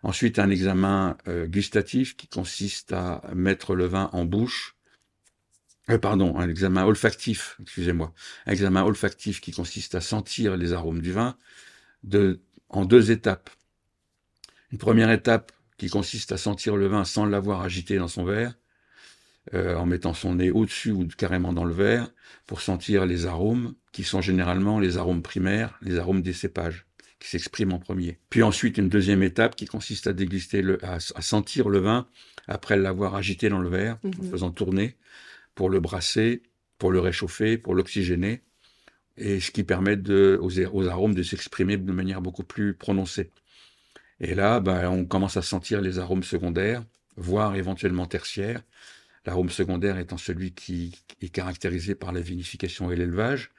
Ensuite, 0.03 0.39
un 0.39 0.49
examen 0.49 1.17
euh, 1.27 1.47
gustatif 1.47 2.15
qui 2.15 2.27
consiste 2.27 2.93
à 2.93 3.21
mettre 3.35 3.75
le 3.75 3.85
vin 3.85 4.09
en 4.13 4.25
bouche. 4.25 4.75
pardon, 6.01 6.37
un 6.39 6.49
examen 6.49 6.85
olfactif, 6.85 7.57
excusez-moi. 7.61 8.13
Un 8.45 8.51
examen 8.51 8.83
olfactif 8.83 9.41
qui 9.41 9.51
consiste 9.51 9.95
à 9.95 10.01
sentir 10.01 10.57
les 10.57 10.73
arômes 10.73 11.01
du 11.01 11.11
vin 11.11 11.37
en 12.69 12.85
deux 12.85 13.11
étapes. 13.11 13.49
Une 14.71 14.77
première 14.77 15.11
étape 15.11 15.51
qui 15.77 15.89
consiste 15.89 16.31
à 16.31 16.37
sentir 16.37 16.77
le 16.77 16.87
vin 16.87 17.05
sans 17.05 17.25
l'avoir 17.25 17.61
agité 17.61 17.97
dans 17.97 18.07
son 18.07 18.23
verre, 18.23 18.53
euh, 19.53 19.75
en 19.75 19.85
mettant 19.85 20.13
son 20.13 20.35
nez 20.35 20.51
au-dessus 20.51 20.91
ou 20.91 21.07
carrément 21.07 21.53
dans 21.53 21.65
le 21.65 21.73
verre, 21.73 22.11
pour 22.47 22.61
sentir 22.61 23.05
les 23.05 23.25
arômes, 23.25 23.75
qui 23.91 24.03
sont 24.03 24.21
généralement 24.21 24.79
les 24.79 24.97
arômes 24.97 25.21
primaires, 25.21 25.77
les 25.81 25.97
arômes 25.97 26.21
des 26.21 26.33
cépages, 26.33 26.85
qui 27.21 27.29
s'expriment 27.29 27.73
en 27.73 27.79
premier. 27.79 28.17
Puis 28.31 28.41
ensuite, 28.41 28.79
une 28.79 28.89
deuxième 28.89 29.21
étape 29.21 29.55
qui 29.55 29.65
consiste 29.65 30.07
à 30.07 30.13
déguster, 30.13 30.63
le, 30.63 30.83
à, 30.83 30.99
sentir 30.99 31.69
le 31.69 31.77
vin 31.77 32.07
après 32.47 32.77
l'avoir 32.77 33.15
agité 33.15 33.47
dans 33.47 33.59
le 33.59 33.69
verre, 33.69 33.99
en 34.03 34.07
mhm. 34.07 34.31
faisant 34.31 34.49
tourner, 34.49 34.97
pour 35.53 35.69
le 35.69 35.79
brasser, 35.79 36.41
pour 36.79 36.91
le 36.91 36.99
réchauffer, 36.99 37.59
pour 37.59 37.75
l'oxygéner, 37.75 38.41
et 39.17 39.39
ce 39.39 39.51
qui 39.51 39.63
permet 39.63 39.97
de, 39.97 40.39
aux 40.41 40.87
arômes 40.87 41.13
de 41.13 41.21
s'exprimer 41.21 41.77
de 41.77 41.91
manière 41.91 42.21
beaucoup 42.21 42.43
plus 42.43 42.73
prononcée. 42.73 43.29
Et 44.19 44.33
là, 44.33 44.59
bah, 44.59 44.89
on 44.89 45.05
commence 45.05 45.37
à 45.37 45.43
sentir 45.43 45.79
les 45.79 45.99
arômes 45.99 46.23
secondaires, 46.23 46.83
voire 47.17 47.55
éventuellement 47.55 48.07
tertiaires. 48.07 48.63
L'arôme 49.25 49.51
secondaire 49.51 49.99
étant 49.99 50.17
celui 50.17 50.53
qui 50.53 50.95
est 51.21 51.29
caractérisé 51.29 51.93
par 51.93 52.13
la 52.13 52.21
vinification 52.21 52.91
et 52.91 52.95
l'élevage, 52.95 53.51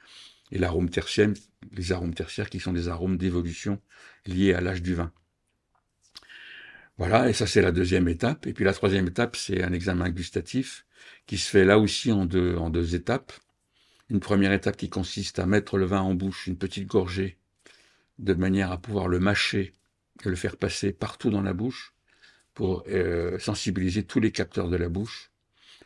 et 0.51 0.57
l'arôme 0.57 0.89
tertiaire, 0.89 1.29
les 1.71 1.91
arômes 1.91 2.13
tertiaires 2.13 2.49
qui 2.49 2.59
sont 2.59 2.73
des 2.73 2.87
arômes 2.87 3.17
d'évolution 3.17 3.81
liés 4.25 4.53
à 4.53 4.61
l'âge 4.61 4.81
du 4.81 4.93
vin. 4.93 5.11
Voilà, 6.97 7.27
et 7.27 7.33
ça 7.33 7.47
c'est 7.47 7.61
la 7.61 7.71
deuxième 7.71 8.07
étape. 8.07 8.45
Et 8.45 8.53
puis 8.53 8.65
la 8.65 8.73
troisième 8.73 9.07
étape, 9.07 9.35
c'est 9.35 9.63
un 9.63 9.73
examen 9.73 10.09
gustatif 10.09 10.85
qui 11.25 11.37
se 11.37 11.49
fait 11.49 11.65
là 11.65 11.79
aussi 11.79 12.11
en 12.11 12.25
deux, 12.25 12.95
étapes. 12.95 13.33
Une 14.09 14.19
première 14.19 14.53
étape 14.53 14.77
qui 14.77 14.89
consiste 14.89 15.39
à 15.39 15.45
mettre 15.45 15.77
le 15.77 15.85
vin 15.85 16.01
en 16.01 16.13
bouche, 16.13 16.47
une 16.47 16.57
petite 16.57 16.87
gorgée, 16.87 17.37
de 18.19 18.33
manière 18.33 18.71
à 18.71 18.77
pouvoir 18.77 19.07
le 19.07 19.19
mâcher 19.19 19.73
et 20.23 20.29
le 20.29 20.35
faire 20.35 20.57
passer 20.57 20.93
partout 20.93 21.29
dans 21.29 21.41
la 21.41 21.53
bouche 21.53 21.95
pour 22.53 22.83
euh, 22.87 23.39
sensibiliser 23.39 24.03
tous 24.03 24.19
les 24.19 24.31
capteurs 24.31 24.69
de 24.69 24.77
la 24.77 24.87
bouche, 24.87 25.31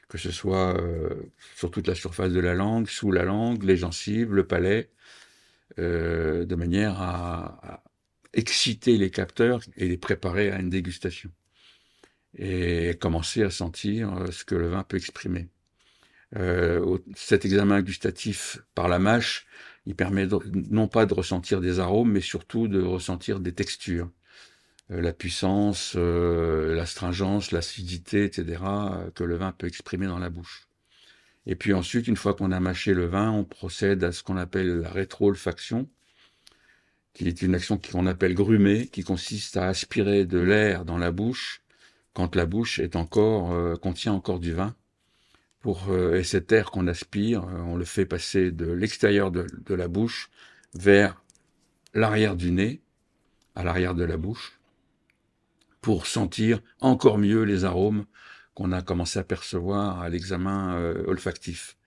que 0.10 0.18
ce 0.18 0.32
soit 0.32 0.78
euh, 0.78 1.32
sur 1.56 1.72
toute 1.72 1.88
la 1.88 1.96
surface 1.96 2.34
de 2.34 2.40
la 2.42 2.54
langue, 2.54 2.90
sous 2.90 3.12
la 3.12 3.24
langue, 3.24 3.64
les 3.64 3.78
gencives, 3.78 4.34
le 4.34 4.46
palais, 4.46 4.90
euh, 5.80 6.46
de 6.46 6.56
manière 6.56 7.02
à, 7.02 7.84
exciter 8.34 8.98
les 8.98 9.10
capteurs 9.10 9.62
et 9.78 9.88
les 9.88 9.98
préparer 9.98 10.52
à 10.52 10.60
une 10.60 10.70
dégustation 10.70 11.32
et 12.38 12.96
commencer 13.00 13.42
à 13.42 13.50
sentir 13.50 14.26
ce 14.32 14.46
que 14.46 14.54
le 14.54 14.68
vin 14.68 14.84
peut 14.84 14.98
exprimer. 14.98 15.48
cet 17.16 17.46
examen 17.46 17.82
gustatif 17.82 18.60
par 18.76 18.90
la 18.90 19.00
mâche, 19.00 19.48
il 19.88 19.96
permet 19.96 20.28
non 20.70 20.88
pas 20.88 21.06
de 21.06 21.14
ressentir 21.14 21.62
des 21.62 21.80
arômes, 21.80 22.12
mais 22.12 22.22
surtout 22.22 22.68
de 22.68 22.82
ressentir 22.82 23.40
des 23.40 23.54
textures. 23.54 24.12
Euh, 24.92 25.02
la 25.02 25.14
puissance, 25.14 25.94
euh, 25.96 26.76
l'astringence, 26.76 27.52
l'acidité, 27.52 28.24
etc., 28.26 28.62
euh, 28.64 29.12
que 29.12 29.24
le 29.24 29.36
vin 29.36 29.52
peut 29.52 29.68
exprimer 29.68 30.08
dans 30.08 30.20
la 30.20 30.30
bouche. 30.30 30.67
Et 31.50 31.56
puis 31.56 31.74
ensuite, 31.74 32.08
une 32.08 32.18
fois 32.18 32.34
qu'on 32.34 32.52
a 32.52 32.60
mâché 32.60 32.94
le 32.94 33.06
vin, 33.06 33.32
on 33.32 33.46
procède 33.46 34.04
à 34.04 34.12
ce 34.12 34.22
qu'on 34.22 34.36
appelle 34.36 34.82
la 34.82 34.90
rétro-olfaction, 34.90 35.90
qui 37.14 37.28
est 37.28 37.42
une 37.42 37.56
action 37.56 37.80
qu'on 37.80 38.06
appelle 38.06 38.36
grumer, 38.36 38.88
qui 38.88 39.04
consiste 39.04 39.56
à 39.56 39.68
aspirer 39.68 40.26
de 40.26 40.40
l'air 40.40 40.84
dans 40.84 40.98
la 40.98 41.12
bouche 41.12 41.64
quand 42.14 42.36
la 42.36 42.46
bouche 42.46 42.82
encore 42.96 43.80
contient 43.80 44.12
encore 44.12 44.40
du 44.40 44.54
vin. 44.54 44.76
Pour 45.62 45.96
et 45.96 46.24
cet 46.24 46.52
air 46.52 46.70
qu'on 46.70 46.86
aspire, 46.88 47.46
on 47.46 47.78
le 47.78 47.86
fait 47.86 48.06
passer 48.06 48.52
de 48.52 48.70
l'extérieur 48.70 49.32
de 49.32 49.74
la 49.74 49.88
bouche 49.88 50.30
vers 50.74 51.24
l'arrière 51.94 52.36
du 52.36 52.52
nez, 52.52 52.82
à 53.56 53.64
l'arrière 53.64 53.96
de 53.96 54.04
la 54.04 54.18
bouche, 54.18 54.60
pour 55.80 56.08
sentir 56.08 56.60
encore 56.82 57.18
mieux 57.18 57.44
les 57.44 57.64
arômes 57.64 58.06
qu'on 58.58 58.72
a 58.72 58.82
commencé 58.82 59.20
à 59.20 59.24
percevoir 59.24 60.02
à 60.02 60.10
l'examen 60.10 60.76
euh, 60.78 61.04
olfactif. 61.06 61.78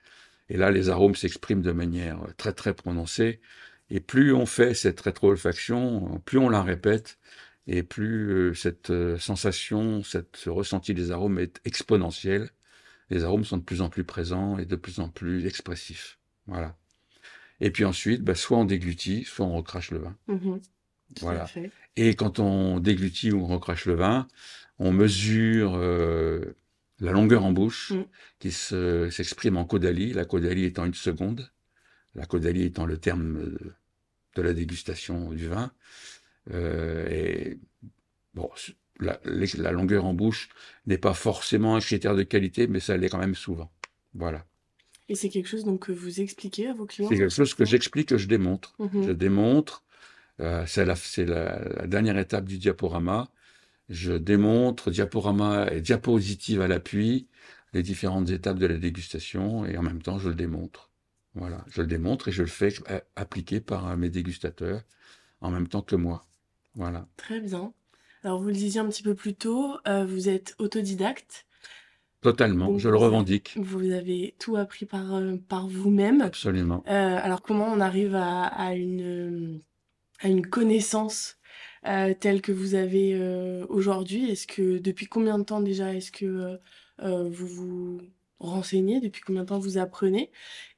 Et 0.49 0.57
là, 0.57 0.71
les 0.71 0.89
arômes 0.89 1.17
s'expriment 1.17 1.63
de 1.63 1.73
manière 1.73 2.21
très 2.37 2.53
très 2.53 2.75
prononcée. 2.75 3.41
Et 3.91 3.99
plus 3.99 4.33
on 4.33 4.47
fait 4.47 4.73
cette 4.73 5.01
rétro-olfaction, 5.01 6.23
plus 6.25 6.39
on 6.39 6.49
la 6.49 6.63
répète, 6.63 7.19
et 7.67 7.83
plus 7.83 8.31
euh, 8.31 8.55
cette 8.55 8.91
euh, 8.91 9.19
sensation, 9.19 10.05
cette 10.05 10.45
ressenti 10.47 10.95
des 10.95 11.11
arômes 11.11 11.41
est 11.41 11.61
exponentielle. 11.65 12.51
Les 13.11 13.25
arômes 13.25 13.45
sont 13.45 13.57
de 13.57 13.65
plus 13.65 13.83
en 13.83 13.89
plus 13.89 14.05
présents 14.05 14.57
et 14.57 14.65
de 14.65 14.77
plus 14.77 15.01
en 15.01 15.09
plus 15.09 15.47
expressifs. 15.47 16.21
Voilà. 16.47 16.77
Et 17.59 17.73
puis 17.73 17.85
ensuite, 17.85 18.23
bah, 18.23 18.37
soit 18.37 18.59
on 18.59 18.65
déglutit, 18.65 19.25
soit 19.25 19.45
on 19.45 19.57
recrache 19.57 19.91
le 19.91 19.99
vin. 19.99 20.17
Mmh 20.29 20.59
voilà. 21.21 21.49
Et 21.97 22.15
quand 22.15 22.39
on 22.39 22.79
déglutit 22.79 23.33
ou 23.33 23.41
on 23.41 23.47
recrache 23.49 23.87
le 23.87 23.95
vin, 23.95 24.29
on 24.81 24.93
mesure 24.93 25.75
euh, 25.77 26.57
la 27.01 27.13
longueur 27.13 27.45
en 27.45 27.53
bouche 27.53 27.93
mm. 27.93 28.05
qui 28.39 28.51
s'exprime 28.51 29.57
en 29.57 29.65
caudalie, 29.65 30.13
la 30.13 30.25
caudalie 30.25 30.65
étant 30.65 30.85
une 30.85 30.95
seconde, 30.95 31.51
la 32.15 32.27
caudalie 32.27 32.65
étant 32.65 32.87
le 32.87 32.99
terme 32.99 33.57
de 34.37 34.43
la 34.43 34.53
dégustation 34.53 35.31
du 35.31 35.49
vin. 35.49 35.73
Euh, 36.53 37.09
et 37.11 37.59
bon, 38.35 38.51
la, 38.99 39.21
la, 39.25 39.73
longueur 39.73 40.05
en 40.05 40.15
bouche 40.15 40.49
n'est 40.87 40.99
pas 40.99 41.15
forcément 41.15 41.77
un 41.77 41.81
critère 41.81 42.17
de 42.17 42.23
qualité, 42.23 42.67
mais 42.67 42.81
ça 42.81 42.97
l'est 42.97 43.09
quand 43.09 43.19
même 43.19 43.35
souvent. 43.35 43.71
Voilà. 44.15 44.45
Et 45.09 45.15
c'est 45.15 45.29
quelque 45.29 45.49
chose 45.49 45.65
donc 45.65 45.87
que 45.87 45.93
vous 45.93 46.21
expliquez 46.21 46.69
à 46.69 46.75
vos 46.75 46.87
clients 46.87 47.09
C'est 47.09 47.17
quelque 47.17 47.35
chose 47.35 47.55
que 47.55 47.65
j'explique, 47.65 48.09
que 48.09 48.19
je 48.19 48.29
démontre. 48.29 48.75
Mm-hmm. 48.79 49.07
Je 49.07 49.13
démontre 49.13 49.85
euh, 50.41 50.65
c'est 50.67 50.85
la, 50.85 51.87
dernière 51.87 52.19
étape 52.19 52.47
du 52.47 52.59
diaporama. 52.59 53.29
Je 53.91 54.13
démontre 54.13 54.91
diaporama 54.93 55.69
et 55.73 55.81
diapositive 55.81 56.61
à 56.61 56.69
l'appui 56.69 57.27
les 57.73 57.83
différentes 57.83 58.31
étapes 58.31 58.59
de 58.59 58.67
la 58.67 58.77
dégustation 58.77 59.65
et 59.67 59.77
en 59.77 59.83
même 59.83 60.01
temps 60.01 60.19
je 60.19 60.29
le 60.29 60.37
démontre. 60.37 60.91
Voilà, 61.35 61.65
je 61.69 61.83
le 61.83 61.89
démontre 61.89 62.29
et 62.29 62.33
je 62.33 62.43
le 62.43 62.49
fais 62.49 62.73
appliquer 63.17 63.61
par 63.61 63.97
mes 63.97 64.09
dégustateurs 64.09 64.83
en 65.41 65.51
même 65.51 65.67
temps 65.67 65.83
que 65.83 65.97
moi. 65.97 66.25
Voilà. 66.75 67.09
Très 67.17 67.41
bien. 67.41 67.73
Alors 68.23 68.41
vous 68.41 68.49
le 68.49 68.55
disiez 68.55 68.81
un 68.81 68.89
petit 68.89 69.03
peu 69.03 69.15
plus 69.15 69.35
tôt, 69.35 69.77
euh, 69.89 70.05
vous 70.05 70.29
êtes 70.29 70.55
autodidacte. 70.59 71.47
Totalement, 72.21 72.79
je 72.79 72.89
le 72.89 72.97
revendique. 72.97 73.55
Vous 73.57 73.91
avez 73.93 74.37
tout 74.39 74.57
appris 74.57 74.87
par, 74.87 75.15
euh, 75.15 75.37
par 75.49 75.67
vous-même. 75.67 76.21
Absolument. 76.21 76.85
alors 76.87 77.43
comment 77.43 77.67
on 77.67 77.81
arrive 77.81 78.15
à 78.15 78.75
une 78.75 79.63
à 80.23 80.29
une 80.29 80.47
connaissance 80.47 81.39
euh, 81.87 82.13
tel 82.19 82.43
que 82.43 82.53
vous 82.53 82.75
avez 82.75 83.15
euh, 83.15 83.65
aujourd'hui? 83.69 84.31
Est-ce 84.31 84.47
que 84.47 84.79
depuis 84.79 85.07
combien 85.07 85.39
de 85.39 85.45
temps 85.45 85.61
déjà 85.61 85.95
est-ce 85.95 86.13
que 86.13 86.59
euh, 87.03 87.29
vous 87.31 87.47
vous 87.47 88.01
renseignez? 88.39 89.01
Depuis 89.01 89.23
combien 89.23 89.43
de 89.43 89.49
temps 89.49 89.59
vous 89.59 89.79
apprenez? 89.79 90.31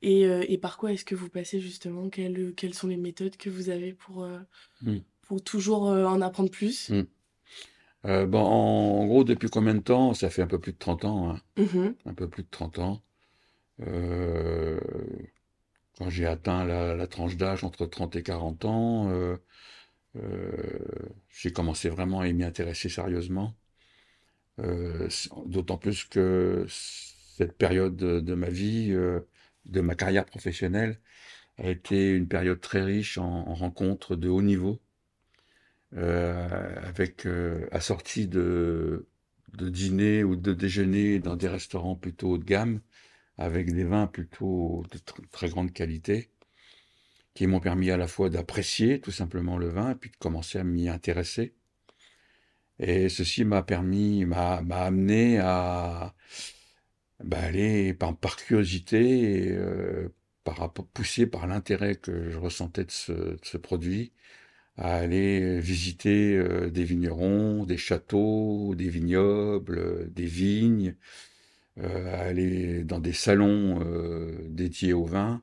Et, 0.02 0.22
et, 0.22 0.58
par 0.58 0.78
quoi 0.78 0.92
est-ce 0.92 1.04
que 1.04 1.16
vous 1.16 1.28
passez 1.28 1.60
justement? 1.60 2.08
Quelles, 2.08 2.54
quelles, 2.54 2.74
sont 2.74 2.86
les 2.86 2.96
méthodes 2.96 3.36
que 3.36 3.50
vous 3.50 3.68
avez 3.68 3.92
pour, 3.92 4.26
mmh. 4.82 4.98
pour 5.22 5.42
toujours 5.42 5.84
en 5.84 6.20
apprendre 6.20 6.50
plus? 6.50 6.90
Mmh. 6.90 8.24
bon, 8.26 8.40
en, 8.40 9.06
gros, 9.06 9.24
depuis 9.24 9.48
combien 9.48 9.74
de 9.74 9.80
temps? 9.80 10.14
Ça 10.14 10.30
fait 10.30 10.42
un 10.42 10.46
peu 10.46 10.60
plus 10.60 10.72
de 10.72 10.78
30 10.78 11.04
ans. 11.04 11.30
Hein. 11.30 11.40
Mmh 11.56 11.94
un 12.06 12.14
peu 12.14 12.28
plus 12.28 12.44
de 12.44 12.48
30 12.50 12.78
ans. 12.78 13.02
quand 15.98 16.10
j'ai 16.10 16.26
atteint 16.26 16.64
la, 16.64 16.94
la 16.94 17.06
tranche 17.08 17.36
d'âge 17.36 17.64
entre 17.64 17.86
30 17.86 18.14
et 18.14 18.22
40 18.22 18.64
ans, 18.66 19.38
j'ai 20.14 21.52
commencé 21.52 21.88
vraiment 21.88 22.20
à 22.20 22.30
m'y 22.32 22.44
intéresser 22.44 22.88
sérieusement. 22.88 23.54
Euh, 24.58 25.08
d'autant 25.46 25.78
plus 25.78 26.04
que 26.04 26.66
cette 26.68 27.56
période 27.56 27.96
de, 27.96 28.34
ma 28.34 28.50
vie, 28.50 28.92
euh, 28.92 29.20
de 29.66 29.80
ma 29.80 29.94
carrière 29.94 30.26
professionnelle, 30.26 31.00
a 31.58 31.68
été 31.70 32.10
une 32.10 32.28
période 32.28 32.60
très 32.60 32.82
riche 32.82 33.18
en, 33.18 33.54
rencontres 33.54 34.16
de 34.16 34.28
haut 34.28 34.42
niveau, 34.42 34.80
avec 35.94 37.26
assortie 37.70 38.26
de, 38.26 39.06
de 39.54 39.68
dîner 39.68 40.24
ou 40.24 40.36
de 40.36 40.54
déjeuner 40.54 41.18
dans 41.18 41.36
des 41.36 41.48
restaurants 41.48 41.96
plutôt 41.96 42.32
haut 42.32 42.38
de 42.38 42.44
gamme, 42.44 42.80
avec 43.38 43.72
des 43.74 43.84
vins 43.84 44.06
plutôt 44.06 44.84
de 44.92 44.98
très 45.30 45.48
grande 45.50 45.72
qualité 45.72 46.31
qui 47.34 47.46
m'ont 47.46 47.60
permis 47.60 47.90
à 47.90 47.96
la 47.96 48.06
fois 48.06 48.30
d'apprécier 48.30 49.00
tout 49.00 49.10
simplement 49.10 49.56
le 49.58 49.68
vin 49.68 49.92
et 49.92 49.94
puis 49.94 50.10
de 50.10 50.16
commencer 50.16 50.58
à 50.58 50.64
m'y 50.64 50.88
intéresser. 50.88 51.54
Et 52.78 53.08
ceci 53.08 53.44
m'a 53.44 53.62
permis, 53.62 54.24
m'a 54.24 54.56
amené 54.70 55.38
à 55.38 56.14
bah, 57.22 57.38
aller 57.40 57.94
par, 57.94 58.16
curiosité, 58.36 59.52
euh, 59.52 60.08
par, 60.44 60.72
poussé 60.72 61.26
par 61.26 61.46
l'intérêt 61.46 61.94
que 61.96 62.30
je 62.30 62.38
ressentais 62.38 62.84
de 62.84 62.90
ce, 62.90 63.56
produit, 63.56 64.12
à 64.76 64.96
aller 64.96 65.60
visiter 65.60 66.36
euh, 66.36 66.70
des 66.70 66.84
vignerons, 66.84 67.64
des 67.64 67.76
châteaux, 67.76 68.74
des 68.74 68.88
vignobles, 68.88 70.12
des 70.12 70.26
vignes, 70.26 70.96
euh, 71.78 72.14
à 72.14 72.22
aller 72.22 72.84
dans 72.84 73.00
des 73.00 73.12
salons 73.12 73.80
dédiés 74.48 74.92
au 74.92 75.04
vin 75.04 75.42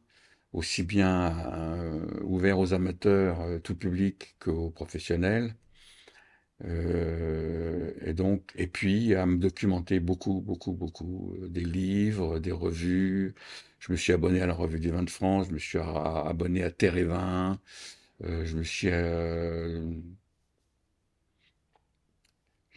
aussi 0.53 0.83
bien 0.83 1.37
euh, 1.53 2.05
ouvert 2.23 2.59
aux 2.59 2.73
amateurs, 2.73 3.41
euh, 3.41 3.59
tout 3.59 3.75
public, 3.75 4.35
qu'aux 4.39 4.69
professionnels. 4.71 5.55
Euh, 6.65 7.93
et 8.01 8.13
donc, 8.13 8.51
et 8.55 8.67
puis 8.67 9.15
à 9.15 9.25
me 9.25 9.37
documenter 9.37 9.99
beaucoup, 9.99 10.41
beaucoup, 10.41 10.73
beaucoup 10.73 11.35
des 11.47 11.63
livres, 11.63 12.39
des 12.39 12.51
revues. 12.51 13.35
Je 13.79 13.91
me 13.91 13.97
suis 13.97 14.11
abonné 14.13 14.41
à 14.41 14.47
la 14.47 14.53
Revue 14.53 14.79
du 14.79 14.89
vin 14.91 15.03
de 15.03 15.09
France, 15.09 15.47
je 15.47 15.53
me 15.53 15.59
suis 15.59 15.77
abonné 15.79 16.63
à 16.63 16.71
Terre 16.71 16.97
et 16.97 17.05
Vin, 17.05 17.59
je 18.21 18.57
me 18.57 18.63
suis, 18.63 18.89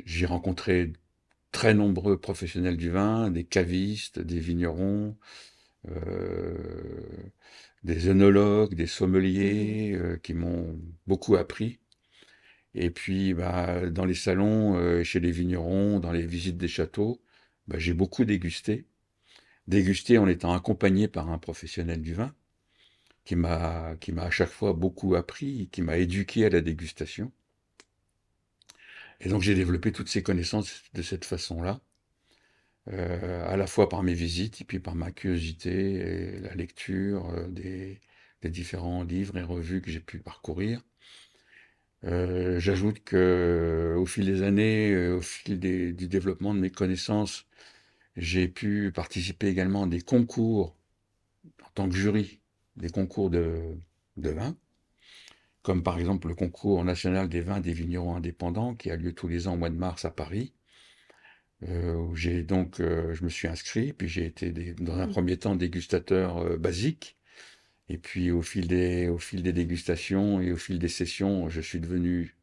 j'ai 0.05 0.27
rencontré 0.27 0.93
très 1.53 1.75
nombreux 1.75 2.19
professionnels 2.19 2.77
du 2.77 2.91
vin, 2.91 3.31
des 3.31 3.45
cavistes, 3.45 4.19
des 4.19 4.41
vignerons, 4.41 5.17
des 7.85 8.09
œnologues, 8.09 8.75
des 8.75 8.87
sommeliers 8.87 9.93
mmh. 9.93 10.03
euh, 10.03 10.17
qui 10.19 10.35
m'ont 10.35 10.81
beaucoup 11.07 11.37
appris. 11.37 11.79
Et 12.75 12.91
puis, 12.91 13.35
bah, 13.35 13.91
dans 13.91 14.05
les 14.05 14.15
salons, 14.15 14.77
euh, 14.77 15.05
chez 15.05 15.21
les 15.21 15.31
vignerons, 15.31 16.01
dans 16.01 16.13
les 16.13 16.27
visites 16.27 16.57
des 16.57 16.69
châteaux, 16.69 17.23
bah, 17.69 17.79
j'ai 17.79 17.95
beaucoup 17.95 18.25
dégusté. 18.25 18.87
Dégusté 19.69 20.19
en 20.19 20.29
étant 20.29 20.55
accompagné 20.55 21.09
par 21.09 21.31
un 21.31 21.39
professionnel 21.39 22.03
du 22.03 22.15
vin, 22.15 22.35
qui 23.25 23.37
m'a, 23.37 23.97
qui 24.01 24.13
m'a 24.13 24.25
à 24.25 24.31
chaque 24.31 24.51
fois 24.51 24.73
beaucoup 24.75 25.15
appris, 25.17 25.69
qui 25.73 25.83
m'a 25.83 25.99
éduqué 25.99 26.47
à 26.47 26.51
la 26.51 26.61
dégustation. 26.61 27.33
Et 29.21 29.29
donc 29.29 29.43
j'ai 29.43 29.55
développé 29.55 29.93
toutes 29.93 30.09
ces 30.09 30.23
connaissances 30.23 30.83
de 30.95 31.03
cette 31.03 31.25
façon-là. 31.25 31.81
Euh, 32.89 33.47
à 33.47 33.57
la 33.57 33.69
fois 33.69 33.89
par 33.89 34.03
mes 34.03 34.15
visites 34.15 34.61
et 34.61 34.65
puis 34.65 34.81
par 34.81 34.97
ma 34.97 35.13
curiosité 35.13 35.71
et 35.95 36.41
la 36.41 36.55
lecture 36.55 37.31
euh, 37.31 37.47
des, 37.49 38.01
différents 38.45 39.05
livres 39.05 39.39
et 39.39 39.43
revues 39.43 39.81
que 39.81 39.91
j'ai 39.91 40.01
pu 40.01 40.19
parcourir. 40.19 40.83
Euh, 42.05 42.59
j'ajoute 42.59 43.05
que 43.05 43.95
au 43.97 44.05
fil 44.07 44.27
des 44.27 44.43
années, 44.43 45.09
au 45.11 45.21
fil 45.21 45.61
du 45.61 46.09
développement 46.09 46.53
de 46.55 46.59
mes 46.59 46.71
connaissances, 46.71 47.47
j'ai 48.17 48.49
pu 48.49 48.91
participer 48.93 49.49
également 49.49 49.85
à 49.85 49.87
des 49.87 50.01
concours 50.01 50.77
en 51.65 51.71
tant 51.75 51.89
que 51.89 51.95
jury, 51.97 52.41
des 52.77 52.91
concours 52.91 53.31
de, 53.31 53.77
de 54.17 54.31
vin, 54.31 54.57
comme 55.63 55.83
par 55.85 55.99
exemple 56.01 56.29
le 56.29 56.35
concours 56.35 56.85
national 56.85 57.29
des 57.29 57.41
vins 57.43 57.61
des 57.61 57.73
vignerons 57.73 58.17
indépendants 58.17 58.75
qui 58.75 58.91
a 58.91 58.97
lieu 58.97 59.15
tous 59.15 59.29
les 59.29 59.49
ans 59.49 59.55
au 59.55 59.57
mois 59.59 59.71
de 59.71 59.77
mars 59.77 60.05
à 60.05 60.11
Paris 60.11 60.53
euh, 61.69 61.95
où 61.95 62.17
j'ai 62.17 62.43
donc, 62.43 62.81
euh, 62.81 63.15
je 63.15 63.25
me 63.25 63.29
suis 63.29 63.47
inscrit, 63.47 63.93
puis 63.93 64.09
j'ai 64.09 64.27
été 64.27 64.51
dans 64.51 64.99
un 64.99 65.07
mmh. 65.07 65.11
premier 65.11 65.37
temps 65.37 65.55
dégustateur 65.55 66.39
euh, 66.39 66.57
basique, 66.57 67.17
et 67.89 67.99
puis 67.99 68.31
au 68.33 68.43
fil 68.43 68.67
des, 68.67 69.09
au 69.09 69.19
fil 69.19 69.43
des 69.43 69.53
dégustations 69.53 70.41
et 70.41 70.51
au 70.53 70.57
fil 70.57 70.79
des 70.79 70.89
sessions, 70.89 71.49
je 71.49 71.61
suis 71.61 71.79
devenu 71.79 72.37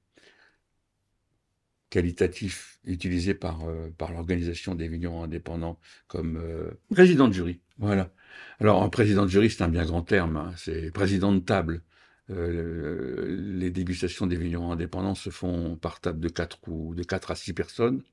qualitatif 1.89 2.79
utilisé 2.85 3.33
par, 3.33 3.65
par 3.97 4.13
l'organisation 4.13 4.75
des 4.75 4.87
vignerons 4.87 5.23
indépendants 5.23 5.79
comme 6.07 6.39
président 6.91 7.27
de 7.27 7.33
jury. 7.33 7.61
Voilà. 7.79 8.13
Alors 8.59 8.83
un 8.83 8.89
président 8.89 9.23
de 9.23 9.29
jury, 9.31 9.49
c'est 9.49 9.63
un 9.63 9.69
bien 9.69 9.85
grand 9.85 10.03
terme, 10.03 10.37
hein, 10.37 10.53
c'est 10.55 10.91
président 10.91 11.33
de 11.33 11.39
table. 11.39 11.81
les 12.29 13.71
dégustations 13.71 14.27
des 14.27 14.35
vignerons 14.35 14.71
indépendants 14.71 15.15
se 15.15 15.31
font 15.31 15.77
par 15.77 15.99
table 15.99 16.19
de 16.19 16.29
4 16.29 16.59
ou 16.67 16.93
de 16.93 17.01
4 17.01 17.31
à 17.31 17.35
6 17.35 17.53
personnes. 17.53 18.03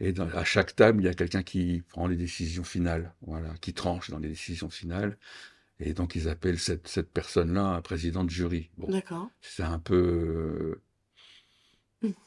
Et 0.00 0.12
à 0.18 0.44
chaque 0.44 0.74
table, 0.74 1.02
il 1.02 1.04
y 1.04 1.08
a 1.08 1.14
quelqu'un 1.14 1.42
qui 1.42 1.82
prend 1.88 2.06
les 2.08 2.16
décisions 2.16 2.64
finales, 2.64 3.14
voilà, 3.22 3.54
qui 3.60 3.72
tranche 3.72 4.10
dans 4.10 4.18
les 4.18 4.28
décisions 4.28 4.68
finales. 4.70 5.16
Et 5.80 5.94
donc, 5.94 6.14
ils 6.14 6.28
appellent 6.28 6.58
cette, 6.58 6.88
cette 6.88 7.10
personne-là 7.10 7.64
un 7.64 7.80
président 7.80 8.24
de 8.24 8.30
jury. 8.30 8.70
D'accord. 8.88 9.30
C'est 9.40 9.62
un 9.62 9.78
peu, 9.78 10.80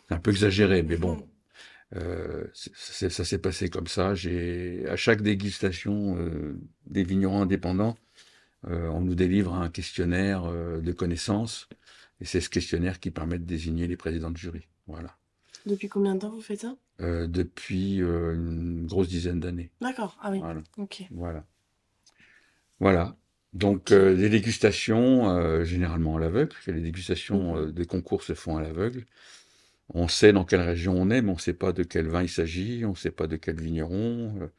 un 0.10 0.20
peu 0.20 0.32
exagéré, 0.32 0.82
mais 0.84 0.98
bon, 0.98 1.28
euh, 1.96 2.46
ça 2.54 3.24
s'est 3.26 3.38
passé 3.38 3.70
comme 3.70 3.88
ça. 3.88 4.16
J'ai, 4.16 4.86
à 4.88 4.96
chaque 4.96 5.22
dégustation 5.22 6.18
euh, 6.18 6.58
des 6.86 7.04
vignerons 7.04 7.42
indépendants, 7.42 7.98
euh, 8.68 8.88
on 8.90 9.02
nous 9.02 9.16
délivre 9.16 9.54
un 9.54 9.70
questionnaire 9.70 10.52
de 10.52 10.92
connaissances, 10.92 11.70
et 12.20 12.26
c'est 12.26 12.42
ce 12.42 12.50
questionnaire 12.50 13.00
qui 13.00 13.12
permet 13.12 13.40
de 13.40 13.46
désigner 13.46 13.88
les 13.88 13.98
présidents 13.98 14.32
de 14.32 14.38
jury. 14.38 14.68
Voilà. 14.88 15.18
Depuis 15.66 15.90
combien 15.90 16.16
de 16.16 16.22
temps 16.22 16.32
vous 16.32 16.42
faites 16.42 16.62
ça? 16.62 16.76
Euh, 17.02 17.28
Depuis 17.28 18.02
euh, 18.02 18.34
une 18.34 18.88
grosse 18.88 19.08
dizaine 19.08 19.40
d'années. 19.40 19.72
D'accord, 19.82 20.18
ah 20.22 20.32
oui. 20.32 20.40
Voilà. 20.40 20.62
Ok. 20.78 21.04
Voilà. 21.12 21.46
Voilà. 22.80 23.16
Donc, 23.54 23.92
euh, 23.92 24.16
des 24.16 24.30
dégustations, 24.30 25.64
généralement 25.64 26.18
à 26.18 26.20
l'aveugle. 26.20 26.56
Les 26.68 26.82
dégustations 26.82 27.56
mhm. 27.56 27.72
des 27.72 27.86
concours 27.86 28.24
se 28.24 28.34
font 28.34 28.58
à 28.58 28.62
l'aveugle. 28.62 29.06
On 29.94 30.08
sait 30.08 30.34
dans 30.34 30.44
quelle 30.44 30.62
région 30.62 30.94
on 30.96 31.10
est, 31.10 31.22
mais 31.22 31.30
on 31.30 31.36
ne 31.36 31.40
sait 31.40 31.54
pas 31.54 31.72
de 31.72 31.84
quel 31.84 32.08
vin 32.08 32.22
il 32.22 32.30
s'agit, 32.30 32.84
on 32.84 32.92
ne 32.92 32.96
sait 32.96 33.12
pas 33.12 33.28
de 33.28 33.38
quel 33.38 33.60
vigneron, 33.62 34.50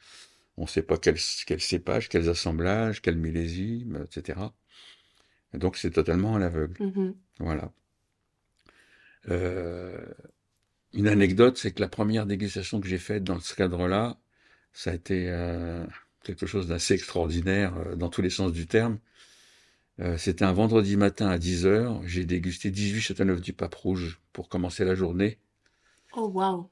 on 0.56 0.62
ne 0.62 0.66
sait 0.66 0.82
pas 0.82 0.96
quel, 0.96 1.16
quel, 1.46 1.60
cépage, 1.60 2.08
quels 2.08 2.30
assemblages, 2.30 3.02
quel 3.02 3.16
millésime, 3.16 4.04
etc. 4.04 4.40
donc, 5.52 5.76
c'est 5.76 5.90
totalement 5.90 6.36
à 6.36 6.38
l'aveugle. 6.38 6.82
Mhm. 6.82 7.14
Voilà. 7.40 7.72
Une 10.94 11.08
anecdote, 11.08 11.58
c'est 11.58 11.72
que 11.72 11.80
la 11.80 11.88
première 11.88 12.26
dégustation 12.26 12.80
que 12.80 12.88
j'ai 12.88 12.98
faite 12.98 13.24
dans 13.24 13.38
ce 13.40 13.54
cadre-là, 13.54 14.18
ça 14.72 14.90
a 14.90 14.94
été 14.94 15.28
euh, 15.28 15.84
quelque 16.24 16.46
chose 16.46 16.68
d'assez 16.68 16.94
extraordinaire 16.94 17.74
euh, 17.76 17.94
dans 17.94 18.08
tous 18.08 18.22
les 18.22 18.30
sens 18.30 18.52
du 18.52 18.66
terme. 18.66 18.98
Euh, 20.00 20.16
c'était 20.16 20.44
un 20.44 20.52
vendredi 20.52 20.96
matin 20.96 21.28
à 21.28 21.38
10h. 21.38 22.00
J'ai 22.06 22.24
dégusté 22.24 22.70
18 22.70 23.00
Châteauneuf 23.00 23.40
du 23.40 23.52
Pape 23.52 23.74
Rouge 23.74 24.20
pour 24.32 24.48
commencer 24.48 24.84
la 24.84 24.94
journée. 24.94 25.38
Oh, 26.16 26.28
wow! 26.28 26.70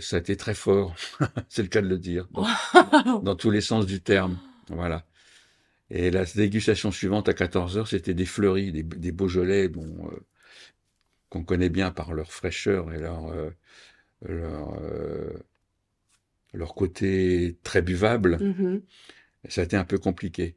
ça 0.00 0.16
a 0.16 0.18
été 0.18 0.36
très 0.36 0.54
fort, 0.54 0.96
c'est 1.48 1.62
le 1.62 1.68
cas 1.68 1.80
de 1.80 1.86
le 1.86 1.96
dire, 1.96 2.26
dans, 3.22 3.36
tous 3.36 3.52
les 3.52 3.60
sens 3.60 3.86
du 3.86 4.00
terme. 4.00 4.36
Voilà. 4.68 5.06
Et 5.90 6.10
la 6.10 6.24
dégustation 6.24 6.90
suivante 6.90 7.28
à 7.28 7.32
14h, 7.32 7.86
c'était 7.86 8.14
des 8.14 8.26
fleuris, 8.26 8.72
des, 8.72 8.82
des 8.82 9.12
Beaujolais, 9.12 9.68
bon, 9.68 10.10
qu'on 11.28 11.44
connaît 11.44 11.68
bien 11.68 11.90
par 11.90 12.12
leur 12.12 12.32
fraîcheur 12.32 12.92
et 12.92 12.98
leur, 12.98 13.28
euh, 13.28 13.50
leur, 14.26 14.78
euh, 14.80 15.30
leur, 16.52 16.74
côté 16.74 17.58
très 17.62 17.82
buvable, 17.82 18.38
mmh 18.40 18.80
ça 19.48 19.60
a 19.60 19.64
été 19.64 19.76
un 19.76 19.84
peu 19.84 19.98
compliqué. 19.98 20.56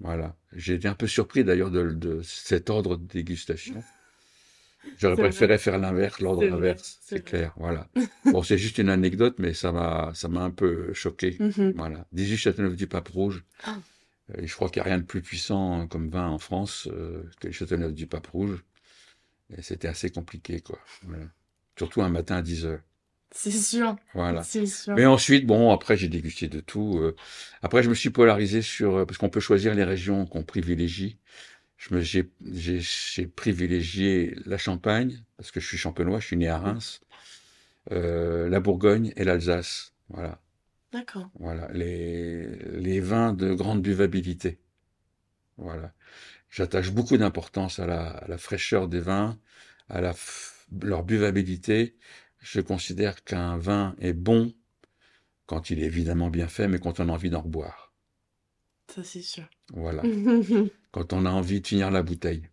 Voilà. 0.00 0.36
J'ai 0.52 0.74
été 0.74 0.88
un 0.88 0.94
peu 0.94 1.06
surpris 1.06 1.44
d'ailleurs 1.44 1.70
de, 1.70 1.92
de, 1.92 2.20
cet 2.22 2.68
ordre 2.68 2.96
de 2.96 3.06
dégustation. 3.06 3.82
J'aurais 4.98 5.14
vrai. 5.14 5.28
préféré 5.28 5.58
faire 5.58 5.78
l'inverse, 5.78 6.20
l'ordre 6.20 6.44
inverse, 6.44 6.98
c'est 7.02 7.24
clair, 7.24 7.52
voilà. 7.56 7.88
Bon, 8.24 8.42
c'est 8.42 8.58
juste 8.58 8.78
une 8.78 8.88
anecdote, 8.88 9.36
mais 9.38 9.52
ça 9.52 9.72
m'a, 9.72 10.12
ça 10.14 10.28
m'a 10.28 10.42
un 10.42 10.50
peu 10.50 10.92
choqué. 10.94 11.36
Mhm. 11.38 11.74
Voilà. 11.76 12.06
18 12.12 12.36
Châteauneuf 12.36 12.76
du 12.76 12.86
Pape 12.86 13.08
Rouge. 13.08 13.44
Ah. 13.64 13.78
Euh, 14.30 14.42
Et 14.42 14.46
je 14.46 14.54
crois 14.54 14.68
qu'il 14.68 14.80
n'y 14.82 14.88
a 14.88 14.90
rien 14.90 14.98
de 14.98 15.04
plus 15.04 15.22
puissant 15.22 15.86
comme 15.88 16.08
vin 16.08 16.28
en 16.28 16.38
France 16.38 16.88
euh, 16.92 17.22
que 17.40 17.48
le 17.48 17.52
Châteauneuf 17.52 17.92
du 17.92 18.06
Pape 18.06 18.26
Rouge. 18.28 18.64
Et 19.56 19.62
c'était 19.62 19.88
assez 19.88 20.10
compliqué, 20.10 20.60
quoi. 20.60 20.78
Voilà. 21.04 21.24
Surtout 21.76 22.02
un 22.02 22.08
matin 22.08 22.36
à 22.36 22.42
10 22.42 22.66
heures. 22.66 22.80
C'est 23.30 23.50
sûr. 23.50 23.96
Voilà. 24.14 24.42
C'est 24.42 24.66
sûr. 24.66 24.94
Mais 24.94 25.06
ensuite, 25.06 25.46
bon, 25.46 25.70
après, 25.70 25.96
j'ai 25.96 26.08
dégusté 26.08 26.48
de 26.48 26.60
tout. 26.60 26.98
euh. 26.98 27.14
Après, 27.62 27.82
je 27.82 27.88
me 27.90 27.94
suis 27.94 28.10
polarisé 28.10 28.62
sur, 28.62 28.96
euh, 28.96 29.04
parce 29.06 29.18
qu'on 29.18 29.28
peut 29.28 29.40
choisir 29.40 29.74
les 29.74 29.84
régions 29.84 30.26
qu'on 30.26 30.42
privilégie. 30.42 31.18
Je 31.76 31.94
me, 31.94 32.00
j'ai, 32.00 32.30
j'ai, 32.52 32.80
j'ai 32.80 33.26
privilégié 33.26 34.34
la 34.46 34.58
Champagne, 34.58 35.22
parce 35.36 35.50
que 35.50 35.60
je 35.60 35.66
suis 35.66 35.78
champenois, 35.78 36.20
je 36.20 36.26
suis 36.26 36.36
né 36.36 36.48
à 36.48 36.58
Reims, 36.58 37.00
euh, 37.92 38.48
la 38.48 38.60
Bourgogne 38.60 39.12
et 39.16 39.24
l'Alsace. 39.24 39.94
Voilà. 40.08 40.40
D'accord. 40.92 41.30
Voilà. 41.38 41.70
Les, 41.72 42.46
les 42.80 43.00
vins 43.00 43.32
de 43.32 43.52
grande 43.54 43.82
buvabilité. 43.82 44.58
Voilà. 45.58 45.92
J'attache 46.50 46.92
beaucoup 46.92 47.16
d'importance 47.16 47.78
à 47.78 47.86
la, 47.86 48.08
à 48.08 48.28
la 48.28 48.38
fraîcheur 48.38 48.88
des 48.88 49.00
vins, 49.00 49.38
à 49.88 50.00
la, 50.00 50.14
leur 50.82 51.04
buvabilité. 51.04 51.96
Je 52.40 52.60
considère 52.60 53.24
qu'un 53.24 53.58
vin 53.58 53.94
est 53.98 54.12
bon 54.12 54.54
quand 55.46 55.70
il 55.70 55.80
est 55.80 55.86
évidemment 55.86 56.30
bien 56.30 56.48
fait, 56.48 56.68
mais 56.68 56.78
quand 56.78 57.00
on 57.00 57.08
a 57.08 57.12
envie 57.12 57.30
d'en 57.30 57.40
reboire. 57.40 57.92
Ça, 58.88 59.02
c'est 59.04 59.22
sûr. 59.22 59.44
Voilà. 59.72 60.02
Quand 60.92 61.12
on 61.12 61.26
a 61.26 61.30
envie 61.30 61.60
de 61.60 61.66
finir 61.66 61.90
la 61.90 62.02
bouteille. 62.02 62.48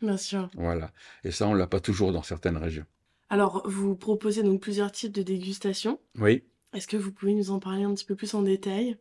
Bien 0.00 0.16
sûr. 0.16 0.48
Voilà. 0.54 0.92
Et 1.24 1.32
ça, 1.32 1.48
on 1.48 1.54
l'a 1.54 1.66
pas 1.66 1.80
toujours 1.80 2.12
dans 2.12 2.22
certaines 2.22 2.56
régions. 2.56 2.86
Alors, 3.30 3.68
vous 3.68 3.96
proposez 3.96 4.44
donc 4.44 4.60
plusieurs 4.60 4.92
types 4.92 5.12
de 5.12 5.22
dégustation. 5.22 5.98
Oui. 6.18 6.44
Est-ce 6.72 6.86
que 6.86 6.96
vous 6.96 7.10
pouvez 7.10 7.34
nous 7.34 7.50
en 7.50 7.58
parler 7.58 7.82
un 7.82 7.92
petit 7.94 8.04
peu 8.04 8.14
plus 8.14 8.34
en 8.34 8.42
détail? 8.42 8.96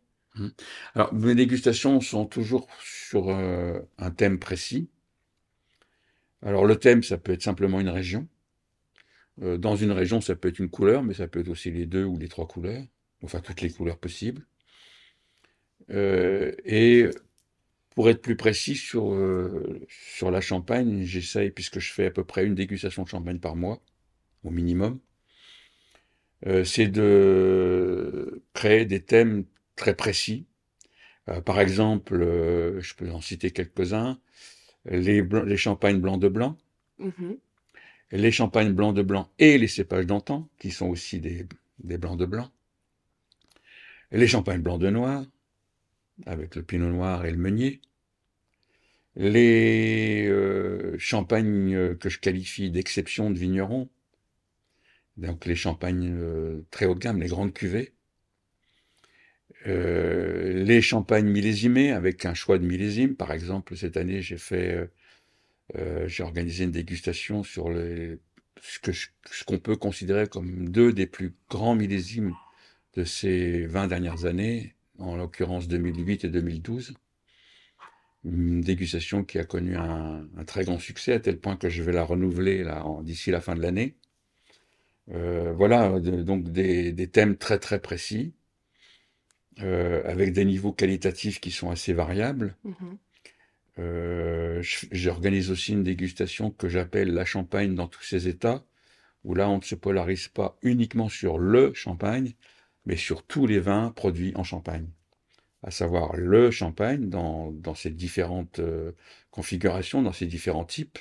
Alors, 0.94 1.14
mes 1.14 1.36
dégustations 1.36 2.02
sont 2.02 2.26
toujours 2.26 2.68
sur 2.82 3.30
euh, 3.30 3.80
un 3.98 4.12
thème 4.12 4.40
précis. 4.40 4.90
Alors, 6.42 6.66
le 6.66 6.76
thème, 6.76 7.04
ça 7.04 7.18
peut 7.18 7.32
être 7.32 7.42
simplement 7.42 7.80
une 7.80 7.90
région. 7.90 8.28
Euh, 9.42 9.58
dans 9.58 9.76
une 9.76 9.92
région, 9.92 10.22
ça 10.22 10.36
peut 10.36 10.50
être 10.50 10.60
une 10.60 10.70
couleur, 10.70 11.04
mais 11.04 11.14
ça 11.14 11.28
peut 11.28 11.40
être 11.40 11.50
aussi 11.50 11.72
les 11.72 11.86
deux 11.86 12.04
ou 12.04 12.18
les 12.18 12.28
trois 12.28 12.48
couleurs. 12.48 12.84
Enfin, 13.24 13.40
toutes 13.40 13.62
les 13.62 13.72
couleurs 13.72 13.98
possibles. 13.98 14.46
Euh, 15.92 16.54
et 16.64 17.10
pour 17.96 18.10
être 18.10 18.22
plus 18.22 18.36
précis 18.36 18.76
sur, 18.76 19.18
sur 19.88 20.30
la 20.30 20.42
Champagne, 20.42 21.04
j'essaye, 21.04 21.52
puisque 21.52 21.80
je 21.80 21.94
fais 21.94 22.08
à 22.08 22.12
peu 22.12 22.26
près 22.26 22.46
une 22.46 22.56
dégustation 22.56 23.04
de 23.04 23.08
champagne 23.08 23.40
par 23.40 23.56
mois, 23.56 23.82
au 24.44 24.52
minimum, 24.52 25.00
c'est 26.66 26.88
de 26.88 28.44
créer 28.54 28.86
des 28.86 29.02
thèmes 29.02 29.46
très 29.76 29.96
précis. 29.96 30.46
Euh, 31.30 31.42
par 31.42 31.60
exemple, 31.60 32.22
euh, 32.22 32.80
je 32.82 32.96
peux 32.96 33.10
en 33.12 33.22
citer 33.22 33.52
quelques-uns, 33.52 34.20
les, 34.86 35.58
champagnes 35.58 36.00
blancs 36.00 36.22
de 36.22 36.30
blanc, 36.30 36.58
Mhm. 37.00 37.38
les 38.12 38.32
champagnes 38.32 38.74
blancs 38.74 38.96
de 38.96 39.02
blanc 39.02 39.30
et 39.40 39.58
les 39.58 39.68
cépages 39.68 40.06
d'antan, 40.06 40.48
qui 40.60 40.72
sont 40.72 40.88
aussi 40.88 41.20
des, 41.20 41.48
des 41.80 41.98
blancs 41.98 42.18
de 42.20 42.26
blanc, 42.26 42.52
les 44.12 44.28
champagnes 44.28 44.62
blancs 44.62 44.80
de 44.80 44.90
noir, 44.90 45.26
avec 46.26 46.56
le 46.56 46.64
pinot 46.64 46.90
noir 46.90 47.26
et 47.26 47.32
le 47.32 47.38
meunier, 47.38 47.82
les 49.16 50.28
euh, 50.28 50.96
champagnes 51.00 51.96
que 51.96 52.10
je 52.10 52.20
qualifie 52.20 52.70
d'exception 52.70 53.32
de 53.32 53.40
vignerons, 53.40 53.90
donc 55.18 55.46
les 55.46 55.56
champagnes 55.56 56.14
euh, 56.14 56.62
très 56.72 56.86
haut 56.86 56.96
de 56.96 57.00
gamme, 57.00 57.22
les 57.22 57.28
grandes 57.28 57.54
cuvées, 57.54 57.94
euh, 59.68 60.64
les 60.64 60.82
champagnes 60.82 61.28
millésimés 61.28 61.92
avec 61.92 62.26
un 62.26 62.34
choix 62.34 62.58
de 62.58 62.66
millésimes. 62.66 63.16
Par 63.16 63.32
exemple, 63.32 63.76
cette 63.76 63.98
année, 63.98 64.22
j'ai 64.22 64.38
fait, 64.38 64.74
euh, 64.76 64.88
euh, 65.78 66.08
j'ai 66.08 66.24
organisé 66.24 66.66
une 66.66 66.72
dégustation 66.72 67.44
sur 67.44 67.70
les, 67.70 68.20
ce 68.62 68.80
que 68.80 68.92
ce 68.94 69.44
qu'on 69.46 69.60
peut 69.60 69.76
considérer 69.76 70.28
comme 70.28 70.70
deux 70.70 70.94
des 70.94 71.08
plus 71.08 71.34
grands 71.50 71.76
millésimes 71.76 72.34
de 72.96 73.04
ces 73.04 73.66
20 73.68 73.88
dernières 73.88 74.26
années, 74.26 74.76
en 75.00 75.16
l'occurrence 75.16 75.68
2008 75.68 76.26
et 76.26 76.30
2012. 76.30 76.94
Une 78.26 78.62
dégustation 78.62 79.24
qui 79.24 79.40
a 79.40 79.46
connu 79.46 79.76
un, 79.78 80.28
un 80.38 80.44
très 80.46 80.64
grand 80.64 80.80
succès, 80.80 81.14
à 81.14 81.20
tel 81.20 81.38
point 81.40 81.58
que 81.58 81.70
je 81.70 81.84
vais 81.84 81.92
la 81.92 82.04
renouveler 82.04 82.66
d'ici 83.04 83.32
la 83.32 83.42
fin 83.42 83.56
de 83.56 83.62
l'année. 83.62 83.96
Euh, 85.12 85.54
voilà, 85.54 86.00
donc 86.00 86.52
des, 86.52 86.92
des 86.92 87.08
thèmes 87.08 87.38
très 87.38 87.60
très 87.60 87.80
précis, 87.80 88.34
euh, 89.62 90.02
avec 90.04 90.34
des 90.34 90.44
niveaux 90.44 90.74
qualitatifs 90.74 91.40
qui 91.40 91.50
sont 91.50 91.70
assez 91.70 91.94
variables. 91.94 92.58
Mhm. 92.66 92.98
Euh, 93.80 94.62
j'organise 94.92 95.50
aussi 95.50 95.72
une 95.72 95.84
dégustation 95.84 96.52
que 96.52 96.68
j'appelle 96.68 97.14
la 97.14 97.24
champagne 97.24 97.74
dans 97.74 97.88
tous 97.88 98.04
ses 98.04 98.28
états, 98.28 98.66
où 99.24 99.34
là 99.34 99.50
on 99.50 99.58
ne 99.58 99.64
se 99.64 99.76
polarise 99.76 100.28
pas 100.28 100.58
uniquement 100.62 101.08
sur 101.08 101.38
le 101.38 101.74
champagne, 101.74 102.34
mais 102.86 102.98
sur 102.98 103.24
tous 103.24 103.48
les 103.48 103.60
vins 103.60 103.92
produits 103.92 104.34
en 104.36 104.44
Champagne. 104.44 104.88
À 105.64 105.72
savoir 105.72 106.18
le 106.18 106.52
champagne 106.52 107.10
dans, 107.10 107.52
dans 107.52 107.76
ses 107.76 107.92
différentes 107.92 108.60
euh, 108.60 108.92
configurations, 109.32 110.02
dans 110.02 110.14
ses 110.14 110.28
différents 110.28 110.66
types, 110.66 111.00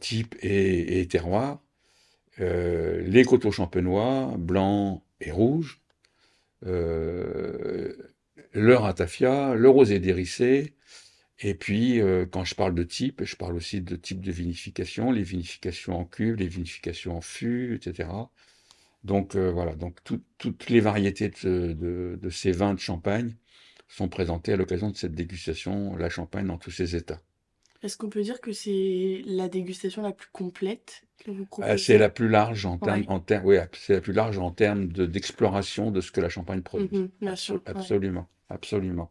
types 0.00 0.34
et, 0.42 1.00
et 1.00 1.06
terroirs, 1.06 1.62
les 2.38 3.24
coteaux 3.24 3.52
champenois, 3.52 4.34
blancs 4.36 5.00
et 5.20 5.30
rouges, 5.30 5.81
le 8.52 8.76
ratafia, 8.76 9.54
le 9.54 9.68
rosé 9.68 9.98
dérissé, 10.00 10.74
et 11.40 11.54
puis 11.54 12.00
euh, 12.00 12.26
quand 12.26 12.44
je 12.44 12.54
parle 12.54 12.74
de 12.74 12.82
type, 12.84 13.24
je 13.24 13.36
parle 13.36 13.56
aussi 13.56 13.80
de 13.82 13.96
type 13.96 14.20
de 14.22 14.32
vinification, 14.32 15.10
les 15.12 15.22
vinifications 15.22 15.98
en 15.98 16.04
cuve, 16.04 16.36
les 16.36 16.48
vinifications 16.48 17.16
en 17.16 17.20
fût, 17.20 17.76
etc. 17.76 18.32
Donc 19.04 19.36
euh, 19.36 19.50
voilà, 19.52 19.74
donc 19.76 20.02
tout- 20.04 20.22
toutes 20.38 20.70
les 20.70 20.80
variétés 20.80 21.30
de, 21.44 21.72
de- 21.74 22.18
de 22.22 22.30
ces 22.30 22.52
vins 22.52 22.74
de 22.74 22.80
champagne 22.80 23.34
sont 23.88 24.08
présentées 24.08 24.52
à 24.54 24.56
l'occasion 24.56 24.90
de 24.90 24.96
cette 24.96 25.14
dégustation, 25.14 25.96
la 25.96 26.10
champagne 26.10 26.46
dans 26.48 26.58
tous 26.58 26.70
ses 26.72 26.96
états. 26.96 27.20
Est-ce 27.82 27.96
qu'on 27.96 28.08
peut 28.08 28.22
dire 28.22 28.40
que 28.40 28.52
c'est 28.52 29.22
la 29.26 29.48
dégustation 29.48 30.02
la 30.02 30.12
plus 30.12 30.28
complète 30.32 31.02
que 31.24 31.30
vous 31.30 31.42
Euh, 31.42 31.46
proposez? 31.46 31.78
c'est 31.78 31.98
la 31.98 32.10
plus 32.10 32.28
large 32.28 32.64
en 32.66 32.78
termes, 32.78 33.00
Ouais. 33.00 33.06
en 33.08 33.18
termes, 33.20 33.46
oui, 33.46 33.56
c'est 33.72 33.94
la 33.94 34.00
plus 34.00 34.12
large 34.12 34.38
en 34.38 34.50
termes 34.52 34.86
de- 34.86 35.06
d'exploration 35.06 35.90
de 35.90 36.00
ce 36.00 36.12
que 36.12 36.20
la 36.20 36.28
Champagne 36.28 36.62
produit. 36.62 36.96
Mhm, 36.96 37.08
bien 37.20 37.36
sûr, 37.36 37.56
Absol- 37.56 37.66
ouais. 37.74 37.80
Absolument, 37.80 38.28
absolument. 38.48 39.10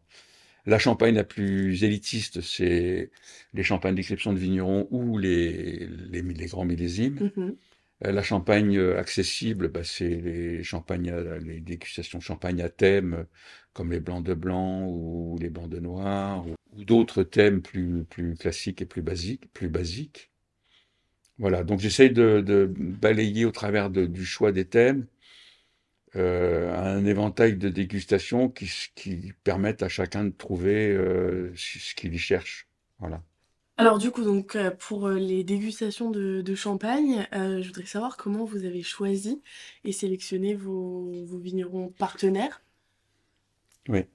La 0.68 0.78
Champagne 0.80 1.16
la 1.16 1.24
plus 1.24 1.84
élitiste, 1.84 2.42
c'est 2.42 3.10
les 3.54 3.64
champagnes 3.64 3.96
d'exception 3.96 4.32
de 4.32 4.38
vignerons 4.38 4.88
ou 4.92 5.18
les, 5.18 5.88
les, 6.12 6.22
les 6.22 6.46
grands 6.46 6.66
millésimes. 6.66 7.32
Mhm. 7.36 7.44
Euh, 7.44 7.52
La 8.02 8.24
champagne 8.24 8.78
euh, 8.78 8.98
accessible, 9.00 9.70
bah, 9.70 9.84
c'est 9.84 10.10
les 10.10 10.64
champagnes, 10.64 11.12
à- 11.12 11.38
les 11.38 11.60
dégustations 11.62 12.18
de 12.20 12.24
champagne 12.24 12.62
à 12.62 12.70
thème, 12.70 13.14
euh, 13.14 13.24
comme 13.74 13.92
les 13.92 14.00
blancs 14.00 14.24
de 14.26 14.34
blanc 14.34 14.88
ou 14.88 15.38
les 15.40 15.50
blancs 15.50 15.70
de 15.70 15.80
noir, 15.80 16.46
ou, 16.48 16.56
d'autres 16.84 17.24
thèmes 17.24 17.62
plus, 17.62 18.06
classiques 18.40 18.82
et 18.82 18.86
plus 18.86 19.02
basiques, 19.02 19.52
plus. 19.54 19.70
Voilà, 21.38 21.64
donc 21.64 21.80
j'essaye 21.80 22.12
de, 22.12 22.72
balayer 22.78 23.46
au 23.46 23.52
travers 23.52 23.90
du 23.90 24.26
choix 24.26 24.52
des 24.52 24.66
thèmes 24.66 25.06
euh, 26.16 26.74
un 26.76 27.06
éventail 27.06 27.56
de 27.58 27.70
dégustations 27.70 28.50
qui, 28.50 28.70
qui 28.96 29.34
permettent 29.44 29.84
à 29.84 29.90
chacun 29.90 30.26
de 30.26 30.32
trouver 30.32 30.90
euh, 30.90 31.52
ce 31.56 31.96
qu'il 31.96 32.14
y 32.14 32.18
cherche. 32.18 32.68
Voilà. 33.00 33.24
Alors 33.82 33.98
du 33.98 34.12
coup, 34.12 34.24
donc 34.24 34.56
euh, 34.56 34.72
pour 34.72 35.08
euh, 35.08 35.16
les 35.20 35.44
dégustations 35.44 36.10
de, 36.12 36.42
de 36.42 36.56
champagne, 36.56 37.28
euh, 37.34 37.62
je 37.62 37.68
voudrais 37.68 37.86
savoir 37.86 38.16
comment 38.18 38.46
vous 38.46 38.64
avez 38.66 38.82
choisi 38.84 39.42
et 39.84 39.92
sélectionné 39.92 40.56
vos, 40.56 41.12
vos 41.26 41.38
vignerons 41.38 41.90
partenaires. 41.90 42.62
Oui. 43.90 44.08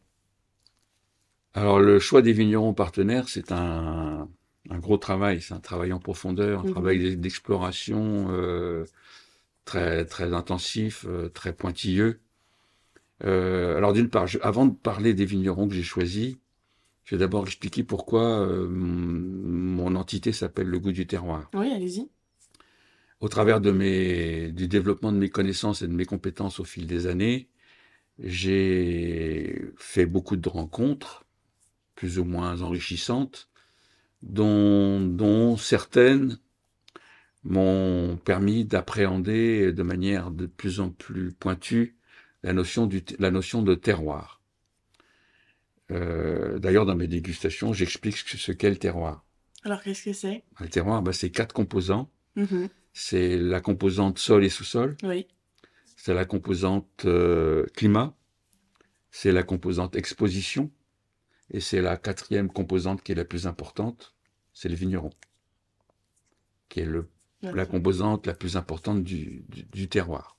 Alors 1.55 1.81
le 1.81 1.99
choix 1.99 2.23
des 2.23 2.33
vignerons 2.33 2.73
partenaires, 2.75 3.29
c'est 3.29 3.51
un, 3.51 4.29
un 4.71 4.79
gros 4.79 4.97
travail, 4.99 5.41
c'est 5.43 5.55
un 5.55 5.61
travail 5.61 5.93
en 5.93 5.99
profondeur, 5.99 6.61
un 6.61 6.65
Mhm. 6.65 6.73
travail 6.73 6.99
d'e- 7.01 7.17
d'exploration 7.17 8.29
très 9.67 10.05
très 10.07 10.33
intensif, 10.33 11.07
très 11.35 11.53
pointilleux. 11.53 12.21
Alors 13.21 13.93
d'une 13.93 14.09
part, 14.09 14.27
je- 14.27 14.39
avant 14.43 14.67
de 14.67 14.75
parler 14.75 15.15
des 15.15 15.25
vignerons 15.25 15.69
que 15.69 15.75
j'ai 15.75 15.83
choisis, 15.83 16.37
je 17.07 17.15
vais 17.15 17.21
d'abord 17.21 17.47
expliquer 17.47 17.85
pourquoi 17.85 18.41
euh, 18.41 18.69
mon 18.69 19.95
entité 19.95 20.33
s'appelle 20.33 20.67
le 20.67 20.81
goût 20.81 20.91
du 20.91 21.07
terroir. 21.07 21.49
Oui, 21.55 21.71
allez-y. 21.73 22.11
Au 23.21 23.29
travers 23.29 23.61
de 23.61 23.71
mes, 23.71 24.51
du 24.51 24.67
développement 24.67 25.13
de 25.13 25.17
mes 25.17 25.31
connaissances 25.31 25.83
et 25.83 25.87
de 25.87 25.93
mes 25.93 26.05
compétences 26.05 26.59
au 26.59 26.65
fil 26.65 26.89
des 26.89 27.07
années, 27.07 27.49
j'ai 28.19 29.71
fait 29.77 30.05
beaucoup 30.05 30.37
de 30.37 30.49
rencontres, 30.49 31.25
plus 31.95 32.19
ou 32.19 32.25
moins 32.25 32.61
enrichissantes, 32.63 33.49
dont, 34.23 35.01
dont 35.01 35.57
certaines 35.57 36.41
m'ont 37.45 38.17
permis 38.17 38.65
d'appréhender 38.65 39.73
de 39.73 39.83
manière 39.85 40.33
de 40.33 40.47
plus 40.47 40.81
en 40.81 40.91
plus 40.91 41.33
pointue 41.33 41.97
la 42.43 42.53
notion, 42.53 42.87
du, 42.87 43.05
la 43.21 43.31
notion 43.31 43.63
de 43.63 43.77
terroir. 43.77 44.36
Euh, 45.91 46.59
D'ailleurs, 46.59 46.87
dans 46.87 46.97
mes 46.97 47.07
dégustations, 47.07 47.73
j'explique 47.73 48.17
ce 48.17 48.53
qu'est 48.53 48.71
le 48.71 48.77
terroir. 48.77 49.25
Alors, 49.65 49.83
qu'est-ce 49.83 50.05
que 50.05 50.13
c'est? 50.13 50.45
Le 50.61 50.69
terroir, 50.69 51.03
bah, 51.03 51.13
c'est 51.13 51.31
quatre 51.31 51.53
composants. 51.53 52.11
Mhm. 52.37 52.69
C'est 52.93 53.37
la 53.37 53.61
composante 53.61 54.19
sol 54.19 54.45
et 54.45 54.49
sous-sol. 54.49 54.97
Oui. 55.03 55.27
C'est 55.97 56.15
la 56.15 56.25
composante 56.25 57.05
euh, 57.05 57.67
climat. 57.75 58.17
C'est 59.11 59.33
la 59.33 59.43
composante 59.43 59.97
exposition. 59.97 60.71
Et 61.51 61.61
c'est 61.61 61.81
la 61.81 61.97
quatrième 61.97 62.51
composante 62.51 63.03
qui 63.03 63.13
est 63.13 63.17
la 63.17 63.25
plus 63.25 63.47
importante, 63.47 64.15
c'est 64.53 64.69
le 64.69 64.75
vigneron, 64.75 65.11
qui 66.69 66.81
est 66.81 66.85
le, 66.85 67.09
la 67.43 67.67
composante 67.67 68.27
la 68.27 68.35
plus 68.35 68.57
importante 68.57 69.05
du, 69.05 69.45
du, 69.49 69.89
terroir. 69.89 70.37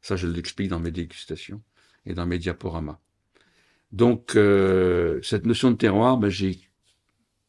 Ça, 0.00 0.16
je 0.16 0.26
l'explique 0.26 0.68
dans 0.68 0.80
mes 0.80 0.90
dégustations 0.90 1.62
et 2.04 2.14
dans 2.14 2.26
mes 2.26 2.38
diaporamas. 2.38 2.98
Donc, 3.92 4.36
euh, 4.36 5.20
cette 5.22 5.46
notion 5.46 5.70
de 5.70 5.76
terroir, 5.76 6.16
ben, 6.16 6.28
j'ai, 6.28 6.60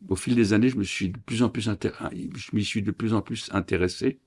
au 0.08 0.16
fil 0.16 0.36
des 0.36 0.54
années, 0.54 0.70
je 0.70 0.78
me 0.78 0.84
suis 0.84 1.10
de 1.10 1.20
plus 1.20 1.44
en 1.44 1.50
plus 1.50 1.70
je 1.70 2.56
m'y 2.56 2.66
suis 2.66 2.82
de 2.82 2.92
plus 2.92 3.14
en 3.14 3.22
plus 3.22 3.50
intéressé. 3.52 4.20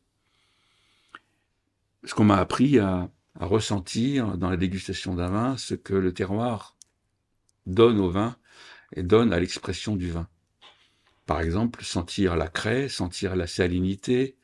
Ce 2.05 2.15
qu'on 2.15 2.25
m'a 2.25 2.37
appris 2.37 2.79
à, 2.79 3.11
à 3.39 3.47
ressentir 3.47 4.39
dans 4.39 4.51
la 4.51 4.57
dégustation 4.57 5.15
d'un 5.15 5.29
vin, 5.29 5.57
ce 5.57 5.75
que 5.75 5.95
le 5.95 6.13
terroir 6.13 6.77
donne 7.67 7.99
au 7.99 8.11
vin 8.11 8.37
et 8.95 9.03
donne 9.03 9.33
à 9.33 9.41
l'expression 9.41 9.97
du 9.97 10.11
vin. 10.11 10.29
Par 11.27 11.41
exemple, 11.41 11.83
sentir 11.83 12.37
la 12.37 12.49
craie, 12.49 12.89
sentir 12.89 13.35
la 13.35 13.47
salinité 13.47 14.37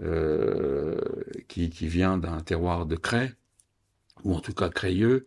euh, 0.00 1.00
qui, 1.48 1.70
qui, 1.70 1.88
vient 1.88 2.18
d'un 2.18 2.40
terroir 2.40 2.86
de 2.86 2.96
craie, 2.96 3.34
ou 4.24 4.34
en 4.34 4.40
tout 4.40 4.54
cas 4.54 4.68
crayeux. 4.68 5.26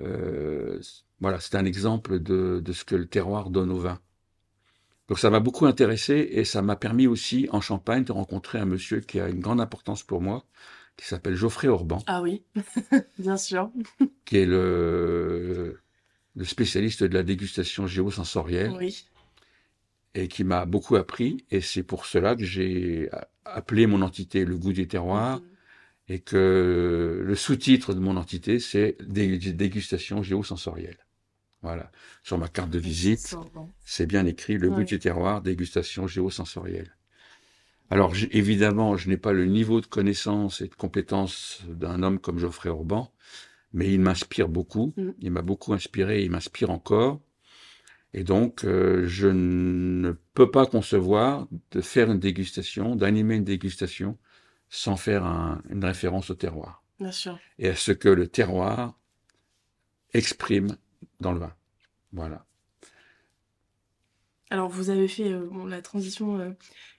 Euh, 0.00 0.80
voilà, 1.20 1.40
c'est 1.40 1.54
un 1.56 1.64
exemple 1.64 2.18
de, 2.18 2.60
de, 2.64 2.72
ce 2.72 2.84
que 2.84 2.94
le 2.94 3.06
terroir 3.06 3.50
donne 3.50 3.70
au 3.70 3.78
vin. 3.78 3.98
Donc 5.08 5.18
ça 5.18 5.30
m'a 5.30 5.40
beaucoup 5.40 5.66
intéressé 5.66 6.28
et 6.32 6.44
ça 6.44 6.62
m'a 6.62 6.76
permis 6.76 7.06
aussi 7.06 7.48
en 7.52 7.60
Champagne 7.60 8.04
de 8.04 8.12
rencontrer 8.12 8.58
un 8.58 8.64
monsieur 8.64 9.00
qui 9.00 9.20
a 9.20 9.28
une 9.28 9.40
grande 9.40 9.60
importance 9.60 10.02
pour 10.02 10.20
moi, 10.20 10.44
qui 10.96 11.06
s'appelle 11.06 11.36
Geoffrey 11.36 11.68
Orban. 11.68 12.02
Ah 12.06 12.22
oui, 12.22 12.42
bien 13.18 13.36
sûr. 13.36 13.70
qui 14.24 14.38
est 14.38 14.46
le, 14.46 15.78
le 16.34 16.44
spécialiste 16.44 17.04
de 17.04 17.14
la 17.14 17.22
dégustation 17.22 17.86
géosensorielle. 17.86 18.72
Oui. 18.78 19.06
Et 20.14 20.28
qui 20.28 20.44
m'a 20.44 20.64
beaucoup 20.64 20.96
appris. 20.96 21.44
Et 21.50 21.60
c'est 21.60 21.82
pour 21.82 22.06
cela 22.06 22.34
que 22.34 22.44
j'ai 22.44 23.10
appelé 23.44 23.86
mon 23.86 24.00
entité 24.02 24.44
le 24.44 24.56
goût 24.56 24.72
des 24.72 24.88
terroirs. 24.88 25.40
Mhm. 25.40 25.46
Et 26.08 26.20
que 26.20 27.22
le 27.24 27.34
sous-titre 27.34 27.92
de 27.92 27.98
mon 27.98 28.16
entité, 28.16 28.60
c'est 28.60 28.96
dégustation 29.02 30.22
géosensorielle. 30.22 30.98
Voilà. 31.62 31.90
Sur 32.22 32.38
ma 32.38 32.48
carte 32.48 32.70
de 32.70 32.78
visite, 32.78 33.34
c'est 33.84 34.06
bien 34.06 34.24
écrit 34.26 34.56
le 34.56 34.70
goût 34.70 34.84
des 34.84 34.98
terroirs, 35.00 35.42
dégustation 35.42 36.06
géosensorielle. 36.06 36.96
Alors 37.90 38.12
évidemment, 38.32 38.96
je 38.96 39.08
n'ai 39.08 39.16
pas 39.16 39.32
le 39.32 39.46
niveau 39.46 39.80
de 39.80 39.86
connaissance 39.86 40.60
et 40.60 40.68
de 40.68 40.74
compétence 40.74 41.62
d'un 41.68 42.02
homme 42.02 42.18
comme 42.18 42.38
Geoffrey 42.38 42.68
Orban, 42.68 43.12
mais 43.72 43.92
il 43.92 44.00
m'inspire 44.00 44.48
beaucoup. 44.48 44.92
Mm. 44.96 45.10
Il 45.20 45.30
m'a 45.30 45.42
beaucoup 45.42 45.72
inspiré, 45.72 46.24
il 46.24 46.30
m'inspire 46.30 46.70
encore. 46.70 47.20
Et 48.12 48.24
donc, 48.24 48.64
euh, 48.64 49.06
je 49.06 49.28
ne 49.28 50.12
peux 50.34 50.50
pas 50.50 50.66
concevoir 50.66 51.48
de 51.72 51.80
faire 51.80 52.10
une 52.10 52.18
dégustation, 52.18 52.96
d'animer 52.96 53.36
une 53.36 53.44
dégustation, 53.44 54.18
sans 54.68 54.96
faire 54.96 55.24
une 55.24 55.84
référence 55.84 56.30
au 56.30 56.34
terroir. 56.34 56.82
Bien 56.98 57.12
sûr. 57.12 57.38
Et 57.58 57.68
à 57.68 57.76
ce 57.76 57.92
que 57.92 58.08
le 58.08 58.26
terroir 58.26 58.98
exprime 60.12 60.76
dans 61.20 61.32
le 61.32 61.40
vin. 61.40 61.54
Voilà. 62.12 62.46
Alors, 64.50 64.68
vous 64.68 64.90
avez 64.90 65.08
fait 65.08 65.32
euh, 65.32 65.48
la 65.68 65.82
transition 65.82 66.38
euh, 66.38 66.50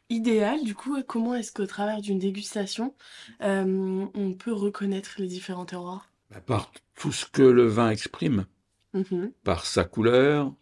idéale. 0.09 0.63
Du 0.63 0.75
coup, 0.75 1.01
comment 1.07 1.33
est-ce 1.33 1.51
qu'au 1.51 1.65
travers 1.65 2.01
d'une 2.01 2.19
dégustation, 2.19 2.93
on 3.39 4.33
peut 4.37 4.53
reconnaître 4.53 5.15
les 5.17 5.27
différents 5.27 5.65
terroirs? 5.65 6.11
Bah, 6.29 6.41
par 6.41 6.71
tout 6.95 7.11
ce 7.11 7.25
que 7.25 7.41
le 7.41 7.67
vin 7.67 7.89
exprime, 7.89 8.45
mm-hmm. 8.93 9.31
par 9.43 9.65
sa 9.65 9.85
couleur, 9.85 10.53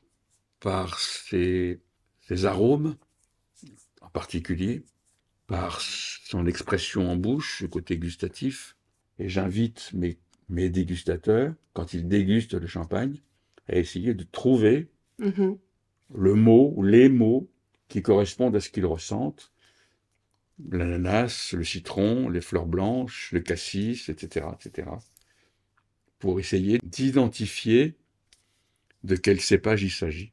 par 0.59 0.99
ses, 0.99 1.81
arômes 2.43 2.95
en 4.01 4.09
particulier, 4.09 4.83
par 5.47 5.81
son 5.81 6.47
expression 6.47 7.09
en 7.09 7.15
bouche, 7.15 7.61
le 7.61 7.67
côté 7.67 7.97
gustatif. 7.97 8.75
Et 9.19 9.29
j'invite 9.29 9.91
mes, 9.93 10.17
mes 10.49 10.69
dégustateurs, 10.69 11.53
quand 11.73 11.93
ils 11.93 12.07
dégustent 12.07 12.55
le 12.55 12.67
champagne, 12.67 13.21
à 13.67 13.77
essayer 13.77 14.13
de 14.13 14.23
trouver 14.23 14.89
mm-hmm. 15.19 15.57
le 16.15 16.33
mot 16.33 16.73
ou 16.75 16.83
les 16.83 17.09
mots 17.09 17.49
qui 17.87 18.01
correspondent 18.01 18.55
à 18.55 18.59
ce 18.59 18.69
qu'ils 18.69 18.85
ressentent. 18.85 19.51
L'ananas, 20.69 21.53
le 21.53 21.63
citron, 21.63 22.29
les 22.29 22.41
fleurs 22.41 22.65
blanches, 22.65 23.31
le 23.31 23.41
cassis, 23.41 24.09
etc., 24.09 24.47
etc 24.53 24.87
pour 26.19 26.39
essayer 26.39 26.79
d'identifier 26.83 27.95
de 29.03 29.15
quel 29.15 29.39
cépage 29.39 29.83
il 29.83 29.91
s'agit. 29.91 30.31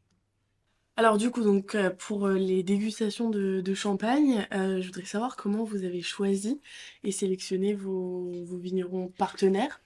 Alors 1.03 1.19
du 1.19 1.33
coup, 1.33 1.43
donc 1.43 1.75
euh, 1.75 1.91
pour 1.91 2.29
euh, 2.29 2.39
les 2.39 2.63
dégustations 2.63 3.29
de, 3.29 3.75
champagne, 3.75 4.47
euh, 4.55 4.81
je 4.81 4.87
voudrais 4.87 5.05
savoir 5.05 5.35
comment 5.35 5.65
vous 5.65 5.83
avez 5.83 6.01
choisi 6.01 6.61
et 7.03 7.11
sélectionné 7.11 7.75
vos, 7.75 8.31
vignerons 8.53 9.09
partenaires. 9.09 9.81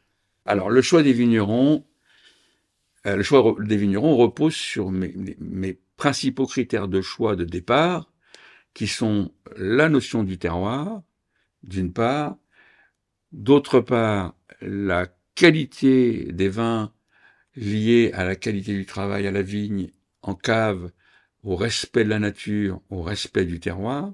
Alors 0.45 0.69
le 0.69 0.83
choix 0.83 1.03
des 1.03 1.15
vignerons, 1.15 1.87
le 3.07 3.23
choix 3.23 3.57
des 3.61 3.79
vignerons 3.79 4.15
repose 4.19 4.55
sur 4.55 4.91
mes, 4.91 5.15
mes, 5.39 5.79
principaux 5.97 6.47
critères 6.47 6.87
de 6.87 7.01
choix 7.01 7.35
de 7.35 7.45
départ, 7.45 8.13
qui 8.75 8.87
sont 8.87 9.33
la 9.57 9.89
notion 9.89 10.23
du 10.23 10.37
terroir, 10.37 11.01
d'une 11.63 11.95
part, 11.95 12.37
d'autre 13.33 13.81
part 13.81 14.35
la 14.61 15.07
qualité 15.35 16.31
des 16.31 16.51
vins 16.51 16.93
liés 17.55 18.11
à 18.13 18.27
la 18.27 18.37
qualité 18.37 18.75
du 18.75 18.85
travail 18.85 19.27
à 19.27 19.31
la 19.31 19.41
vigne, 19.41 19.91
en 20.21 20.35
cave, 20.35 20.91
au 21.47 21.55
respect 21.55 22.03
de 22.03 22.09
la 22.09 22.19
nature, 22.19 22.83
au 22.91 23.03
respect 23.03 23.45
du 23.45 23.61
terroir, 23.61 24.13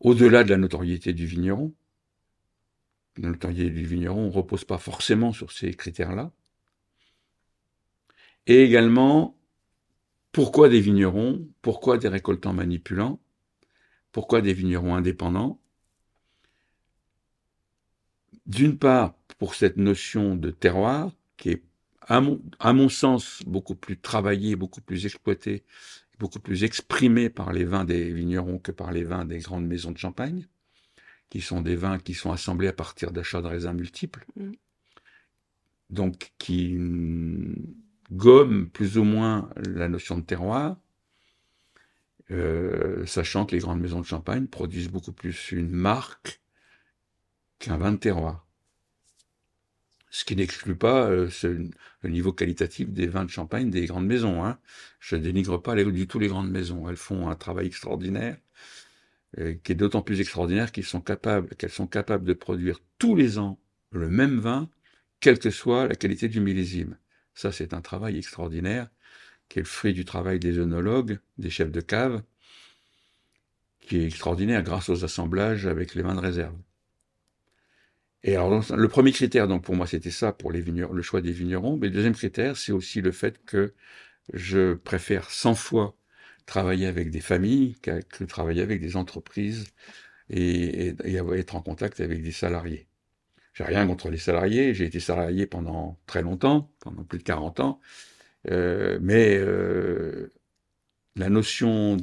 au-delà 0.00 0.42
de 0.42 0.50
la 0.50 0.56
notoriété 0.56 1.12
du 1.12 1.26
vigneron. 1.26 1.72
La 3.16 3.28
notoriété 3.28 3.70
du 3.70 3.86
vigneron 3.86 4.26
ne 4.26 4.32
repose 4.32 4.64
pas 4.64 4.78
forcément 4.78 5.32
sur 5.32 5.52
ces 5.52 5.72
critères-là. 5.72 6.32
Et 8.48 8.64
également, 8.64 9.38
pourquoi 10.32 10.68
des 10.68 10.80
vignerons 10.80 11.48
Pourquoi 11.62 11.98
des 11.98 12.08
récoltants 12.08 12.52
manipulants 12.52 13.20
Pourquoi 14.10 14.42
des 14.42 14.54
vignerons 14.54 14.96
indépendants? 14.96 15.60
D'une 18.46 18.76
part, 18.76 19.14
pour 19.38 19.54
cette 19.54 19.76
notion 19.76 20.34
de 20.34 20.50
terroir 20.50 21.12
qui 21.36 21.50
est, 21.50 21.62
à 22.10 22.20
mon, 22.20 22.42
à 22.58 22.72
mon 22.72 22.88
sens, 22.88 23.40
beaucoup 23.46 23.76
plus 23.76 23.96
travaillée, 23.96 24.56
beaucoup 24.56 24.80
plus 24.80 25.06
exploitée, 25.06 25.62
beaucoup 26.18 26.40
plus 26.40 26.64
exprimée 26.64 27.30
par 27.30 27.52
les 27.52 27.64
vins 27.64 27.84
des 27.84 28.12
vignerons 28.12 28.58
que 28.58 28.72
par 28.72 28.90
les 28.90 29.04
vins 29.04 29.24
des 29.24 29.38
grandes 29.38 29.66
maisons 29.66 29.92
de 29.92 29.96
champagne, 29.96 30.48
qui 31.30 31.40
sont 31.40 31.60
des 31.60 31.76
vins 31.76 32.00
qui 32.00 32.14
sont 32.14 32.32
assemblés 32.32 32.66
à 32.66 32.72
partir 32.72 33.12
d'achats 33.12 33.42
de 33.42 33.46
raisins 33.46 33.74
multiples, 33.74 34.26
mm. 34.34 34.50
donc 35.90 36.32
qui 36.38 36.76
gomment 38.10 38.68
plus 38.68 38.98
ou 38.98 39.04
moins 39.04 39.48
la 39.56 39.88
notion 39.88 40.18
de 40.18 40.24
terroir, 40.24 40.78
euh, 42.32 43.06
sachant 43.06 43.46
que 43.46 43.54
les 43.54 43.60
grandes 43.60 43.80
maisons 43.80 44.00
de 44.00 44.06
champagne 44.06 44.48
produisent 44.48 44.90
beaucoup 44.90 45.12
plus 45.12 45.52
une 45.52 45.70
marque 45.70 46.40
qu'un 47.60 47.76
vin 47.76 47.92
de 47.92 47.98
terroir 47.98 48.49
ce 50.10 50.24
qui 50.24 50.36
n'exclut 50.36 50.74
pas 50.74 51.08
euh, 51.08 51.30
le 52.02 52.10
niveau 52.10 52.32
qualitatif 52.32 52.90
des 52.90 53.06
vins 53.06 53.24
de 53.24 53.30
champagne 53.30 53.70
des 53.70 53.86
grandes 53.86 54.06
maisons. 54.06 54.44
Hein. 54.44 54.58
Je 54.98 55.16
dénigre 55.16 55.62
pas 55.62 55.76
du 55.76 56.06
tout 56.06 56.18
les 56.18 56.28
grandes 56.28 56.50
maisons. 56.50 56.88
Elles 56.88 56.96
font 56.96 57.28
un 57.28 57.36
travail 57.36 57.66
extraordinaire, 57.66 58.36
euh, 59.38 59.54
qui 59.62 59.72
est 59.72 59.76
d'autant 59.76 60.02
plus 60.02 60.20
extraordinaire 60.20 60.72
qu'elles 60.72 60.84
sont 60.84 61.00
capables, 61.00 61.54
qu'elles 61.56 61.70
sont 61.70 61.86
capables 61.86 62.24
de 62.24 62.34
produire 62.34 62.80
tous 62.98 63.14
les 63.14 63.38
ans 63.38 63.58
le 63.92 64.08
même 64.08 64.38
vin, 64.40 64.68
quelle 65.20 65.38
que 65.38 65.50
soit 65.50 65.86
la 65.86 65.94
qualité 65.94 66.28
du 66.28 66.40
millésime. 66.40 66.96
Ça, 67.34 67.52
c'est 67.52 67.72
un 67.72 67.80
travail 67.80 68.18
extraordinaire, 68.18 68.90
qui 69.48 69.60
est 69.60 69.62
le 69.62 69.68
fruit 69.68 69.94
du 69.94 70.04
travail 70.04 70.40
des 70.40 70.58
œnologues, 70.58 71.18
des 71.38 71.50
chefs 71.50 71.70
de 71.70 71.80
cave, 71.80 72.22
qui 73.80 73.98
est 73.98 74.06
extraordinaire 74.06 74.62
grâce 74.62 74.88
aux 74.88 75.04
assemblages 75.04 75.66
avec 75.66 75.94
les 75.94 76.02
vins 76.02 76.14
de 76.14 76.20
réserve. 76.20 76.56
Et 78.22 78.36
alors, 78.36 78.62
le 78.76 78.88
premier 78.88 79.12
critère, 79.12 79.48
donc 79.48 79.64
pour 79.64 79.74
moi, 79.76 79.86
c'était 79.86 80.10
ça, 80.10 80.32
pour 80.32 80.52
les 80.52 80.62
le 80.62 81.02
choix 81.02 81.20
des 81.22 81.32
vignerons. 81.32 81.76
Mais 81.76 81.88
le 81.88 81.94
deuxième 81.94 82.14
critère, 82.14 82.56
c'est 82.56 82.72
aussi 82.72 83.00
le 83.00 83.12
fait 83.12 83.42
que 83.44 83.72
je 84.34 84.74
préfère 84.74 85.30
100 85.30 85.54
fois 85.54 85.96
travailler 86.46 86.86
avec 86.86 87.10
des 87.10 87.20
familles 87.20 87.76
que 87.80 88.24
travailler 88.24 88.62
avec 88.62 88.80
des 88.80 88.96
entreprises 88.96 89.66
et, 90.30 90.94
être 91.34 91.56
en 91.56 91.62
contact 91.62 92.00
avec 92.00 92.22
des 92.22 92.32
salariés. 92.32 92.88
J'ai 93.54 93.64
rien 93.64 93.86
contre 93.86 94.10
les 94.10 94.18
salariés, 94.18 94.74
j'ai 94.74 94.84
été 94.84 95.00
salarié 95.00 95.46
pendant 95.46 95.98
très 96.06 96.22
longtemps, 96.22 96.72
pendant 96.80 97.04
plus 97.04 97.18
de 97.18 97.24
40 97.24 97.60
ans, 97.60 97.80
euh, 98.50 98.98
mais 99.02 99.36
euh, 99.38 100.32
la 101.16 101.28
notion 101.28 101.96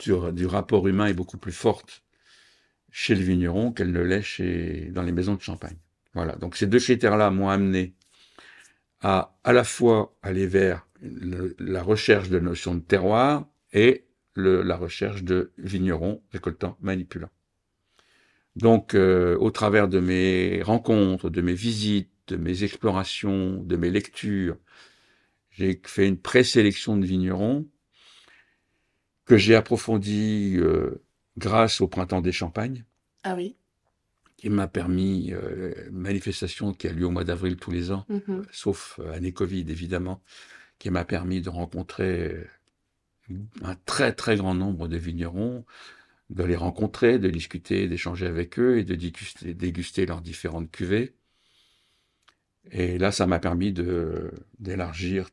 du, 0.00 0.46
rapport 0.46 0.86
humain 0.86 1.06
est 1.06 1.14
beaucoup 1.14 1.38
plus 1.38 1.52
forte 1.52 2.04
chez 2.90 3.14
le 3.14 3.22
vigneron 3.22 3.72
qu'elle 3.72 3.92
ne 3.92 4.00
l'est 4.00 4.22
chez, 4.22 4.90
dans 4.92 5.02
les 5.02 5.12
maisons 5.12 5.34
de 5.34 5.40
champagne. 5.40 5.76
Voilà, 6.14 6.36
donc 6.36 6.56
ces 6.56 6.66
deux 6.66 6.80
critères-là 6.80 7.30
m'ont 7.30 7.48
amené 7.48 7.94
à 9.00 9.36
à 9.44 9.52
la 9.52 9.64
fois 9.64 10.16
aller 10.22 10.46
vers 10.46 10.86
la 11.00 11.82
recherche 11.82 12.28
de 12.28 12.38
notions 12.40 12.74
de 12.74 12.80
terroir 12.80 13.46
et 13.72 14.04
la 14.36 14.76
recherche 14.76 15.22
de 15.22 15.52
vignerons 15.58 16.22
récoltants 16.32 16.76
manipulants. 16.80 17.30
Donc, 18.56 18.94
euh, 18.94 19.36
au 19.38 19.50
travers 19.50 19.88
de 19.88 20.00
mes 20.00 20.62
rencontres, 20.62 21.30
de 21.30 21.40
mes 21.40 21.54
visites, 21.54 22.10
de 22.26 22.36
mes 22.36 22.64
explorations, 22.64 23.62
de 23.62 23.76
mes 23.76 23.90
lectures, 23.90 24.56
j'ai 25.50 25.80
fait 25.84 26.06
une 26.06 26.18
présélection 26.18 26.96
de 26.96 27.06
vignerons 27.06 27.66
que 29.24 29.36
j'ai 29.36 29.54
approfondie 29.54 30.56
euh, 30.58 31.02
grâce 31.38 31.80
au 31.80 31.88
printemps 31.88 32.20
des 32.20 32.32
Champagnes. 32.32 32.84
Ah 33.24 33.34
oui. 33.34 33.56
Qui 34.36 34.50
m'a 34.50 34.68
permis, 34.68 35.32
euh, 35.32 35.72
manifestation 35.90 36.72
qui 36.72 36.86
a 36.86 36.92
lieu 36.92 37.06
au 37.06 37.10
mois 37.10 37.24
d'avril 37.24 37.56
tous 37.56 37.70
les 37.70 37.90
ans, 37.90 38.06
mm-hmm. 38.10 38.44
sauf 38.52 39.00
année 39.12 39.32
Covid 39.32 39.64
évidemment, 39.68 40.22
qui 40.78 40.90
m'a 40.90 41.04
permis 41.04 41.40
de 41.40 41.48
rencontrer 41.48 42.46
un 43.62 43.74
très 43.84 44.12
très 44.12 44.36
grand 44.36 44.54
nombre 44.54 44.88
de 44.88 44.96
vignerons, 44.96 45.64
de 46.30 46.44
les 46.44 46.56
rencontrer, 46.56 47.18
de 47.18 47.30
discuter, 47.30 47.88
d'échanger 47.88 48.26
avec 48.26 48.58
eux 48.58 48.78
et 48.78 48.84
de 48.84 48.94
déguster, 48.94 49.54
déguster 49.54 50.06
leurs 50.06 50.20
différentes 50.20 50.70
cuvées. 50.70 51.14
Et 52.70 52.98
là, 52.98 53.12
ça 53.12 53.26
m'a 53.26 53.38
permis 53.38 53.72
d'élargir 54.58 55.28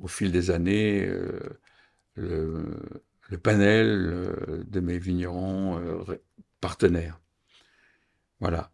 au 0.00 0.08
fil 0.08 0.32
des 0.32 0.50
années 0.50 1.04
euh, 1.06 1.40
le, 2.14 2.82
le, 3.30 3.38
panel 3.38 3.86
euh, 3.88 4.64
de 4.66 4.80
mes 4.80 4.98
vignerons 4.98 5.78
euh, 5.78 6.22
partenaires. 6.60 7.20
Voilà. 8.40 8.70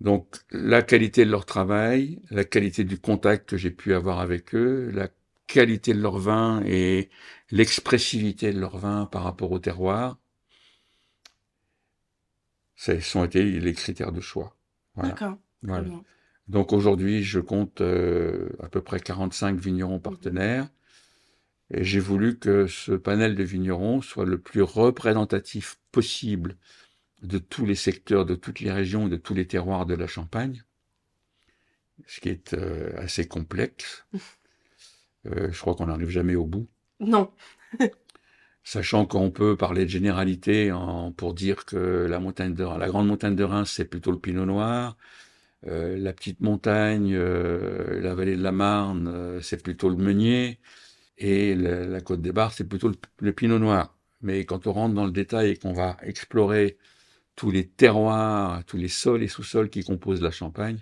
Donc 0.00 0.36
la 0.50 0.82
qualité 0.82 1.24
de 1.24 1.30
leur 1.30 1.46
travail, 1.46 2.20
la 2.30 2.44
qualité 2.44 2.84
du 2.84 2.98
contact 2.98 3.48
que 3.48 3.56
j'ai 3.56 3.70
pu 3.70 3.94
avoir 3.94 4.20
avec 4.20 4.54
eux, 4.54 4.90
la 4.92 5.08
qualité 5.46 5.94
de 5.94 6.00
leur 6.00 6.18
vin 6.18 6.62
et 6.66 7.10
l'expressivité 7.50 8.52
de 8.52 8.60
leur 8.60 8.78
vin 8.78 9.06
par 9.06 9.22
rapport 9.22 9.52
au 9.52 9.58
terroir, 9.58 10.18
ce 12.76 12.98
sont 13.00 13.24
été 13.24 13.42
les 13.42 13.72
critères 13.72 14.12
de 14.12 14.20
choix. 14.20 14.56
D'accord. 14.96 15.38
Voilà. 15.62 15.88
Donc 16.48 16.72
aujourd'hui, 16.72 17.22
je 17.22 17.40
compte 17.40 17.80
euh, 17.80 18.50
à 18.62 18.68
peu 18.68 18.82
près 18.82 19.00
45 19.00 19.58
vignerons 19.58 19.98
partenaires. 19.98 20.68
Et 21.70 21.84
j'ai 21.84 22.00
voulu 22.00 22.38
que 22.38 22.66
ce 22.66 22.92
panel 22.92 23.34
de 23.34 23.42
vignerons 23.42 24.02
soit 24.02 24.26
le 24.26 24.38
plus 24.38 24.62
représentatif 24.62 25.78
possible 25.92 26.56
de 27.22 27.38
tous 27.38 27.64
les 27.64 27.74
secteurs, 27.74 28.26
de 28.26 28.34
toutes 28.34 28.60
les 28.60 28.70
régions, 28.70 29.08
de 29.08 29.16
tous 29.16 29.34
les 29.34 29.46
terroirs 29.46 29.86
de 29.86 29.94
la 29.94 30.06
Champagne, 30.06 30.62
ce 32.06 32.20
qui 32.20 32.28
est 32.28 32.54
euh, 32.54 32.92
assez 32.98 33.26
complexe. 33.26 34.06
Euh, 35.26 35.50
je 35.50 35.58
crois 35.58 35.74
qu'on 35.74 35.86
n'arrive 35.86 36.10
jamais 36.10 36.34
au 36.34 36.44
bout. 36.44 36.68
Non. 37.00 37.30
Sachant 38.62 39.06
qu'on 39.06 39.30
peut 39.30 39.56
parler 39.56 39.86
de 39.86 39.88
généralité 39.88 40.70
en, 40.70 41.12
pour 41.12 41.32
dire 41.32 41.64
que 41.64 41.78
la 42.06 42.20
montagne 42.20 42.52
de 42.52 42.62
la 42.62 42.88
grande 42.88 43.06
montagne 43.06 43.34
de 43.34 43.42
Reims, 43.42 43.72
c'est 43.74 43.86
plutôt 43.86 44.10
le 44.10 44.18
Pinot 44.18 44.44
Noir. 44.44 44.98
Euh, 45.66 45.96
la 45.96 46.12
petite 46.12 46.42
montagne, 46.42 47.16
la 47.16 48.14
vallée 48.14 48.36
de 48.36 48.42
la 48.42 48.52
Marne, 48.52 49.40
c'est 49.40 49.62
plutôt 49.62 49.88
le 49.88 49.96
Meunier. 49.96 50.58
Et 51.18 51.54
la, 51.54 52.00
côte 52.00 52.22
des 52.22 52.32
Bars, 52.32 52.52
c'est 52.52 52.64
plutôt 52.64 52.88
le, 52.88 52.96
le, 53.20 53.32
Pinot 53.32 53.58
Noir. 53.58 53.96
Mais 54.20 54.44
quand 54.44 54.66
on 54.66 54.72
rentre 54.72 54.94
dans 54.94 55.04
le 55.04 55.12
détail 55.12 55.50
et 55.50 55.56
qu'on 55.56 55.72
va 55.72 55.96
explorer 56.02 56.76
tous 57.36 57.50
les 57.50 57.66
terroirs, 57.66 58.64
tous 58.64 58.76
les 58.76 58.88
sols 58.88 59.22
et 59.22 59.28
sous-sols 59.28 59.70
qui 59.70 59.84
composent 59.84 60.22
la 60.22 60.30
Champagne, 60.30 60.78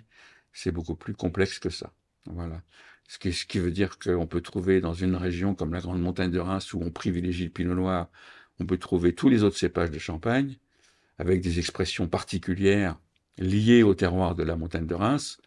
c'est 0.51 0.71
beaucoup 0.71 0.95
plus 0.95 1.13
complexe 1.13 1.59
que 1.59 1.69
ça. 1.69 1.93
Voilà. 2.25 2.61
Ce 3.07 3.19
qui, 3.19 3.33
ce 3.33 3.45
qui 3.45 3.59
veut 3.59 3.71
dire 3.71 3.99
qu'on 3.99 4.27
peut 4.27 4.41
trouver 4.41 4.81
dans 4.81 4.93
une 4.93 5.15
région 5.15 5.55
comme 5.55 5.73
la 5.73 5.81
Grande 5.81 6.01
Montagne 6.01 6.31
de 6.31 6.39
Reims 6.39 6.73
où 6.73 6.81
on 6.81 6.89
privilégie 6.89 7.45
le 7.45 7.49
Pinot 7.49 7.75
Noir, 7.75 8.09
on 8.59 8.65
peut 8.65 8.77
trouver 8.77 9.13
tous 9.13 9.29
les 9.29 9.43
autres 9.43 9.57
cépages 9.57 9.91
de 9.91 9.99
Champagne 9.99 10.57
avec 11.17 11.41
des 11.41 11.59
expressions 11.59 12.07
particulières 12.07 12.97
liées 13.37 13.83
au 13.83 13.93
terroir 13.93 14.35
de 14.35 14.43
la 14.43 14.55
Montagne 14.55 14.85
de 14.85 14.95
Reims. 14.95 15.37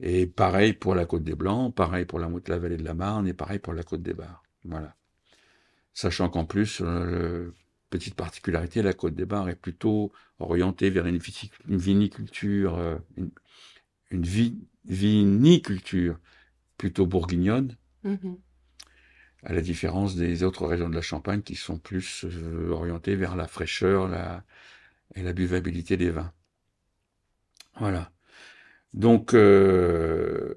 Et 0.00 0.26
pareil 0.26 0.72
pour 0.72 0.94
la 0.94 1.04
Côte 1.04 1.24
des 1.24 1.34
Blancs, 1.34 1.74
pareil 1.74 2.06
pour 2.06 2.18
la, 2.18 2.30
la 2.46 2.58
vallée 2.58 2.78
de 2.78 2.84
la 2.84 2.94
Marne 2.94 3.28
et 3.28 3.34
pareil 3.34 3.58
pour 3.58 3.74
la 3.74 3.82
Côte 3.82 4.02
des 4.02 4.14
Bars. 4.14 4.42
Voilà. 4.64 4.96
Sachant 5.92 6.30
qu'en 6.30 6.44
plus, 6.46 6.80
euh, 6.82 7.52
petite 7.90 8.14
particularité, 8.14 8.80
la 8.80 8.94
Côte 8.94 9.14
des 9.14 9.26
Bars 9.26 9.48
est 9.48 9.56
plutôt 9.56 10.12
orientée 10.38 10.88
vers 10.88 11.06
une, 11.06 11.18
viniculture, 11.68 12.78
euh, 12.78 12.96
une, 13.16 13.30
une 14.10 14.24
viniculture 14.84 16.18
plutôt 16.78 17.06
bourguignonne, 17.06 17.76
mmh 18.04 18.34
à 19.42 19.52
la 19.52 19.62
différence 19.62 20.16
des 20.16 20.42
autres 20.42 20.66
régions 20.66 20.90
de 20.90 20.94
la 20.94 21.00
Champagne 21.00 21.42
qui 21.42 21.54
sont 21.54 21.78
plus 21.78 22.24
euh, 22.24 22.70
orientées 22.70 23.16
vers 23.16 23.36
la 23.36 23.46
fraîcheur 23.46 24.06
la, 24.06 24.44
et 25.14 25.22
la 25.22 25.32
buvabilité 25.32 25.96
des 25.96 26.10
vins. 26.10 26.32
Voilà. 27.78 28.12
Donc, 28.94 29.34
euh, 29.34 30.54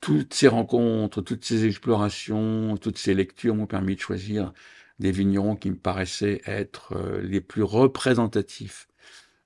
toutes 0.00 0.34
ces 0.34 0.48
rencontres, 0.48 1.22
toutes 1.22 1.44
ces 1.44 1.66
explorations, 1.66 2.76
toutes 2.76 2.98
ces 2.98 3.14
lectures 3.14 3.54
m'ont 3.54 3.66
permis 3.66 3.96
de 3.96 4.00
choisir 4.00 4.52
des 4.98 5.10
vignerons 5.12 5.56
qui 5.56 5.70
me 5.70 5.76
paraissaient 5.76 6.40
être 6.46 6.94
euh, 6.96 7.20
les 7.22 7.40
plus 7.40 7.62
représentatifs 7.62 8.88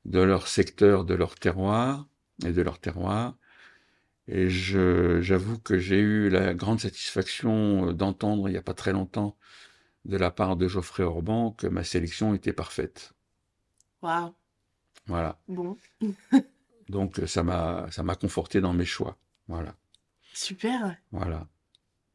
de 0.04 0.20
leur 0.20 0.48
secteur, 0.48 1.04
de 1.04 1.14
leur 1.14 1.34
terroir 1.34 2.06
et 2.44 2.52
de 2.52 2.62
leur 2.62 2.78
terroir, 2.78 3.36
et 4.28 4.48
j'avoue 4.48 5.58
que 5.58 5.78
j'ai 5.78 5.98
eu 5.98 6.28
la 6.28 6.54
grande 6.54 6.80
satisfaction 6.80 7.88
euh, 7.88 7.92
d'entendre 7.92 8.48
il 8.48 8.52
n'y 8.52 8.58
a 8.58 8.62
pas 8.62 8.74
très 8.74 8.92
longtemps 8.92 9.36
de 10.04 10.16
la 10.16 10.30
part 10.30 10.56
de 10.56 10.68
Geoffrey 10.68 11.02
Orban 11.02 11.50
que 11.52 11.66
ma 11.66 11.84
sélection 11.84 12.32
était 12.34 12.52
parfaite. 12.52 13.12
Waouh. 14.02 14.34
Voilà. 15.06 15.40
Bon. 15.48 15.76
Donc 16.90 17.20
ça 17.26 17.42
m'a 17.42 17.86
ça 17.90 18.02
m'a 18.02 18.14
conforté 18.14 18.60
dans 18.60 18.72
mes 18.72 18.84
choix. 18.84 19.16
Voilà. 19.48 19.74
Super. 20.34 20.96
Voilà. 21.12 21.46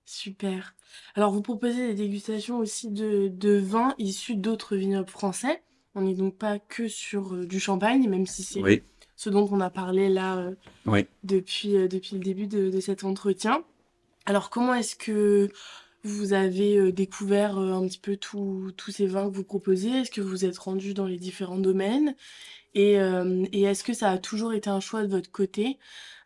Super. 0.05 0.75
Alors 1.15 1.31
vous 1.31 1.41
proposez 1.41 1.87
des 1.87 1.95
dégustations 1.95 2.59
aussi 2.59 2.91
de, 2.91 3.27
de 3.27 3.57
vins 3.57 3.95
issus 3.97 4.35
d'autres 4.35 4.75
vignobles 4.75 5.09
français. 5.09 5.63
On 5.95 6.01
n'est 6.01 6.13
donc 6.13 6.37
pas 6.37 6.59
que 6.59 6.87
sur 6.87 7.33
euh, 7.33 7.45
du 7.45 7.59
champagne, 7.59 8.07
même 8.09 8.27
si 8.27 8.43
c'est 8.43 8.61
oui 8.61 8.83
ce 9.15 9.29
dont 9.29 9.47
on 9.51 9.59
a 9.61 9.69
parlé 9.69 10.09
là 10.09 10.37
euh, 10.37 11.03
depuis, 11.23 11.75
euh, 11.75 11.87
depuis 11.87 12.15
le 12.15 12.23
début 12.23 12.47
de, 12.47 12.79
cet 12.79 13.03
entretien. 13.03 13.63
Alors 14.25 14.49
comment 14.49 14.73
est-ce 14.73 14.95
que 14.95 15.49
vous 16.03 16.33
avez 16.33 16.77
euh, 16.77 16.91
découvert 16.91 17.57
un 17.57 17.87
petit 17.87 17.99
peu 17.99 18.17
tous 18.17 18.73
ces 18.89 19.07
vins 19.07 19.29
que 19.29 19.35
vous 19.35 19.43
proposez? 19.43 19.89
Est-ce 19.89 20.11
que 20.11 20.21
vous 20.21 20.45
êtes 20.45 20.57
rendu 20.57 20.93
dans 20.93 21.05
les 21.05 21.17
différents 21.17 21.57
domaines? 21.57 22.15
Et, 22.75 22.93
et 22.93 23.63
est-ce 23.63 23.83
que 23.83 23.93
ça 23.93 24.11
a 24.11 24.17
toujours 24.17 24.53
été 24.53 24.69
un 24.69 24.79
choix 24.79 25.03
de 25.03 25.07
votre 25.07 25.31
côté 25.31 25.79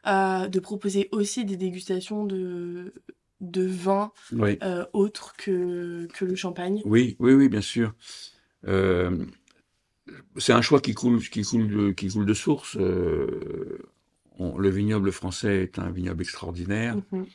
de 0.06 0.60
proposer 0.60 1.08
aussi 1.12 1.46
des 1.46 1.58
dégustations 1.58 2.26
de, 2.26 2.94
de 3.40 3.66
vins 3.66 4.12
autres 4.94 5.36
que, 5.38 6.08
que 6.14 6.26
le 6.26 6.36
champagne? 6.36 6.82
Oui, 6.86 7.16
oui, 7.20 7.34
oui, 7.34 7.50
bien 7.50 7.62
sûr 7.62 7.94
c'est 10.38 10.54
un 10.54 10.62
choix 10.62 10.82
qui 10.82 10.94
coule, 10.94 11.22
qui 11.22 11.44
coule, 11.44 11.68
de, 11.68 11.92
qui 11.92 12.08
coule 12.08 12.26
de 12.26 12.34
source. 12.34 12.78
Euh, 12.80 13.80
le 14.40 14.70
vignoble 14.70 15.12
français 15.12 15.64
est 15.64 15.80
un 15.80 15.92
vignoble 15.92 16.22
extraordinaire, 16.22 16.98
mm-hmm. 16.98 17.26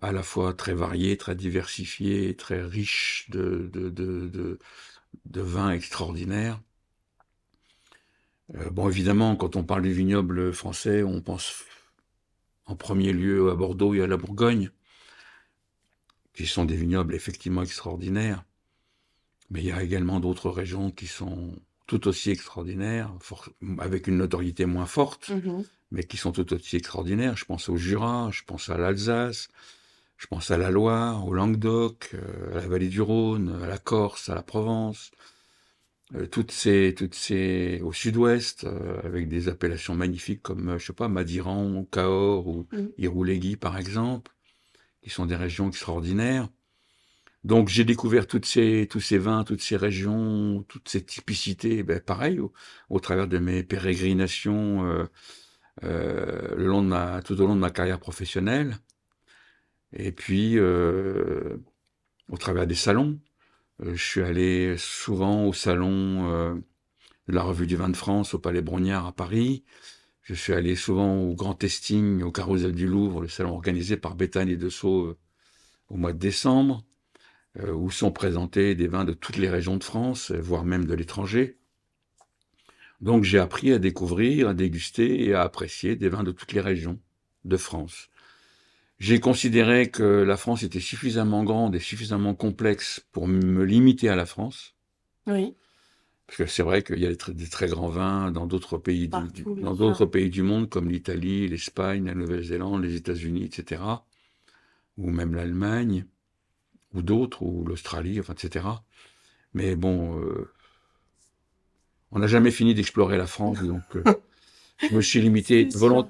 à 0.00 0.12
la 0.12 0.22
fois 0.22 0.54
très 0.54 0.74
varié, 0.74 1.16
très 1.16 1.34
diversifié, 1.34 2.34
très 2.34 2.62
riche 2.62 3.26
de, 3.30 3.70
de, 3.72 3.90
de, 3.90 4.58
de 5.26 5.40
vins 5.40 5.70
extraordinaires. 5.70 6.60
Euh, 8.56 8.70
bon, 8.70 8.88
évidemment, 8.88 9.36
quand 9.36 9.56
on 9.56 9.64
parle 9.64 9.82
du 9.82 9.92
vignoble 9.92 10.52
français, 10.52 11.02
on 11.02 11.20
pense 11.20 11.64
en 12.66 12.76
premier 12.76 13.12
lieu 13.12 13.50
à 13.50 13.54
Bordeaux 13.54 13.94
et 13.94 14.02
à 14.02 14.06
la 14.06 14.16
Bourgogne, 14.16 14.70
qui 16.34 16.46
sont 16.46 16.64
des 16.64 16.76
vignobles 16.76 17.14
effectivement 17.14 17.62
extraordinaires. 17.62 18.44
Mais 19.50 19.60
il 19.60 19.66
y 19.66 19.72
a 19.72 19.82
également 19.82 20.20
d'autres 20.20 20.50
régions 20.50 20.90
qui 20.90 21.06
sont 21.06 21.54
tout 21.86 22.08
aussi 22.08 22.30
extraordinaires, 22.30 23.12
avec 23.78 24.06
une 24.06 24.16
notoriété 24.16 24.66
moins 24.66 24.86
forte, 24.86 25.30
mmh 25.30 25.62
mais 25.94 26.04
qui 26.04 26.16
sont 26.16 26.32
tout 26.32 26.54
aussi 26.54 26.76
extraordinaires. 26.76 27.36
Je 27.36 27.44
pense 27.44 27.68
au 27.68 27.76
Jura, 27.76 28.30
je 28.32 28.44
pense 28.44 28.70
à 28.70 28.78
l'Alsace, 28.78 29.48
Je 30.16 30.26
pense 30.26 30.50
à 30.50 30.56
la 30.56 30.70
Loire, 30.70 31.26
au 31.26 31.34
Languedoc, 31.34 32.12
euh, 32.14 32.52
à 32.52 32.54
la 32.62 32.66
vallée 32.66 32.88
du 32.88 33.02
Rhône, 33.02 33.60
à 33.62 33.66
la 33.66 33.76
Corse, 33.76 34.30
à 34.30 34.34
la 34.34 34.42
Provence, 34.42 35.10
toutes 36.30 36.52
ces, 36.52 36.94
toutes 36.96 37.14
ces, 37.14 37.80
au 37.82 37.92
sud-ouest, 37.92 38.64
euh, 38.64 39.00
avec 39.04 39.28
des 39.28 39.48
appellations 39.48 39.94
magnifiques 39.94 40.42
comme, 40.42 40.78
je 40.78 40.86
sais 40.86 40.92
pas, 40.92 41.08
Madiran, 41.08 41.84
Cahors 41.90 42.46
ou 42.48 42.66
Mm. 42.72 42.86
Iroulégui, 42.98 43.56
par 43.56 43.78
exemple, 43.78 44.32
qui 45.02 45.10
sont 45.10 45.26
des 45.26 45.36
régions 45.36 45.68
extraordinaires. 45.68 46.48
Donc 47.44 47.68
j'ai 47.68 47.84
découvert 47.84 48.26
toutes 48.26 48.46
ces, 48.46 48.86
tous 48.90 49.00
ces 49.00 49.18
vins, 49.18 49.44
toutes 49.44 49.62
ces 49.62 49.76
régions, 49.76 50.64
toutes 50.68 50.88
ces 50.88 51.04
typicités, 51.04 51.82
ben, 51.82 52.00
pareil, 52.00 52.38
au, 52.40 52.52
au 52.90 53.00
travers 53.00 53.28
de 53.28 53.38
mes 53.38 53.64
pérégrinations 53.64 54.84
euh, 54.86 55.04
euh, 55.84 56.54
le 56.56 56.66
long 56.66 56.82
de 56.82 56.88
ma, 56.88 57.22
tout 57.22 57.40
au 57.40 57.46
long 57.46 57.56
de 57.56 57.60
ma 57.60 57.70
carrière 57.70 58.00
professionnelle. 58.00 58.76
Et 59.92 60.12
puis, 60.12 60.58
euh, 60.58 61.56
au 62.28 62.36
travers 62.36 62.66
des 62.66 62.74
salons, 62.74 63.18
Euh, 63.18 63.31
je 63.80 63.94
suis 63.94 64.22
allé 64.22 64.76
souvent 64.78 65.46
au 65.46 65.52
salon 65.52 66.30
euh, 66.30 66.54
de 67.28 67.34
la 67.34 67.42
Revue 67.42 67.66
du 67.66 67.76
Vin 67.76 67.88
de 67.88 67.96
France 67.96 68.34
au 68.34 68.38
Palais 68.38 68.62
Brognard 68.62 69.06
à 69.06 69.12
Paris. 69.12 69.64
Je 70.22 70.34
suis 70.34 70.52
allé 70.52 70.76
souvent 70.76 71.16
au 71.16 71.34
Grand 71.34 71.54
Testing, 71.54 72.22
au 72.22 72.30
Carrousel 72.30 72.72
du 72.72 72.86
Louvre, 72.86 73.20
le 73.20 73.28
salon 73.28 73.54
organisé 73.54 73.96
par 73.96 74.14
Béthane 74.14 74.48
et 74.48 74.56
Dessau 74.56 75.06
euh, 75.06 75.18
au 75.88 75.96
mois 75.96 76.12
de 76.12 76.18
décembre, 76.18 76.84
euh, 77.58 77.72
où 77.72 77.90
sont 77.90 78.12
présentés 78.12 78.74
des 78.74 78.86
vins 78.86 79.04
de 79.04 79.14
toutes 79.14 79.36
les 79.36 79.50
régions 79.50 79.76
de 79.76 79.84
France, 79.84 80.30
euh, 80.30 80.40
voire 80.40 80.64
même 80.64 80.86
de 80.86 80.94
l'étranger. 80.94 81.58
Donc 83.00 83.24
j'ai 83.24 83.40
appris 83.40 83.72
à 83.72 83.78
découvrir, 83.78 84.48
à 84.48 84.54
déguster 84.54 85.24
et 85.24 85.34
à 85.34 85.42
apprécier 85.42 85.96
des 85.96 86.08
vins 86.08 86.22
de 86.22 86.30
toutes 86.30 86.52
les 86.52 86.60
régions 86.60 87.00
de 87.44 87.56
France. 87.56 88.08
J'ai 89.02 89.18
considéré 89.18 89.90
que 89.90 90.04
la 90.04 90.36
France 90.36 90.62
était 90.62 90.78
suffisamment 90.78 91.42
grande 91.42 91.74
et 91.74 91.80
suffisamment 91.80 92.36
complexe 92.36 93.04
pour 93.10 93.26
me 93.26 93.64
limiter 93.64 94.08
à 94.08 94.14
la 94.14 94.26
France. 94.26 94.76
Oui. 95.26 95.56
Parce 96.28 96.36
que 96.38 96.46
c'est 96.46 96.62
vrai 96.62 96.84
qu'il 96.84 97.00
y 97.00 97.06
a 97.06 97.08
des 97.08 97.16
très, 97.16 97.34
des 97.34 97.48
très 97.48 97.66
grands 97.66 97.88
vins 97.88 98.30
dans 98.30 98.46
d'autres 98.46 98.78
pays, 98.78 99.08
du, 99.08 99.42
dans 99.60 99.74
d'autres 99.74 100.06
pays 100.06 100.30
du 100.30 100.44
monde, 100.44 100.70
comme 100.70 100.88
l'Italie, 100.88 101.48
l'Espagne, 101.48 102.04
la 102.06 102.14
Nouvelle-Zélande, 102.14 102.80
les 102.84 102.94
États-Unis, 102.94 103.42
etc., 103.46 103.82
ou 104.98 105.10
même 105.10 105.34
l'Allemagne, 105.34 106.06
ou 106.94 107.02
d'autres, 107.02 107.42
ou 107.42 107.64
l'Australie, 107.64 108.20
enfin, 108.20 108.34
etc. 108.34 108.66
Mais 109.52 109.74
bon, 109.74 110.20
euh, 110.20 110.48
on 112.12 112.20
n'a 112.20 112.28
jamais 112.28 112.52
fini 112.52 112.72
d'explorer 112.72 113.18
la 113.18 113.26
France, 113.26 113.60
donc 113.64 113.82
euh, 113.96 114.04
je 114.78 114.94
me 114.94 115.00
suis 115.00 115.20
limité, 115.20 115.64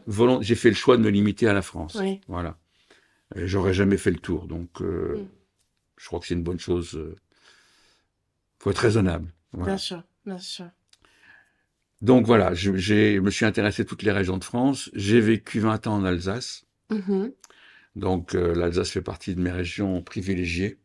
volont- 0.07 0.43
j'ai 0.43 0.57
fait 0.57 0.69
le 0.69 0.77
choix 0.77 0.99
de 0.99 1.03
me 1.03 1.09
limiter 1.09 1.49
à 1.49 1.55
la 1.55 1.63
France. 1.63 1.97
Oui. 1.99 2.21
Voilà. 2.29 2.59
J'aurais 3.37 3.75
jamais 3.75 3.97
fait 3.97 4.11
le 4.11 4.19
tour, 4.19 4.47
donc 4.47 4.81
euh, 4.83 5.17
Mm. 5.19 5.29
je 5.99 6.07
crois 6.07 6.21
que 6.21 6.27
c'est 6.27 6.35
une 6.35 6.43
bonne 6.43 6.61
chose. 6.61 6.97
euh, 6.97 7.17
faut 8.59 8.71
être 8.71 8.79
raisonnable. 8.79 9.33
Voilà. 9.53 9.73
Bien 9.73 9.79
sûr, 9.79 10.03
bien 10.25 10.39
sûr. 10.39 10.67
Donc 12.01 12.27
voilà, 12.27 12.53
je, 12.55 12.71
me 13.21 13.31
suis 13.31 13.45
intéressé 13.45 13.83
à 13.83 13.85
toutes 13.85 14.03
les 14.03 14.13
régions 14.13 14.37
de 14.39 14.45
France. 14.45 14.91
J'ai 14.95 15.21
vécu 15.21 15.61
20 15.61 15.87
ans 15.87 15.95
en 15.95 16.05
Alsace. 16.05 16.65
Mhm. 16.91 17.33
Donc 17.97 18.35
euh, 18.35 18.55
l'Alsace 18.55 18.91
fait 18.91 19.03
partie 19.03 19.35
de 19.35 19.41
mes 19.41 19.51
régions 19.51 20.03
privilégiées. 20.03 20.79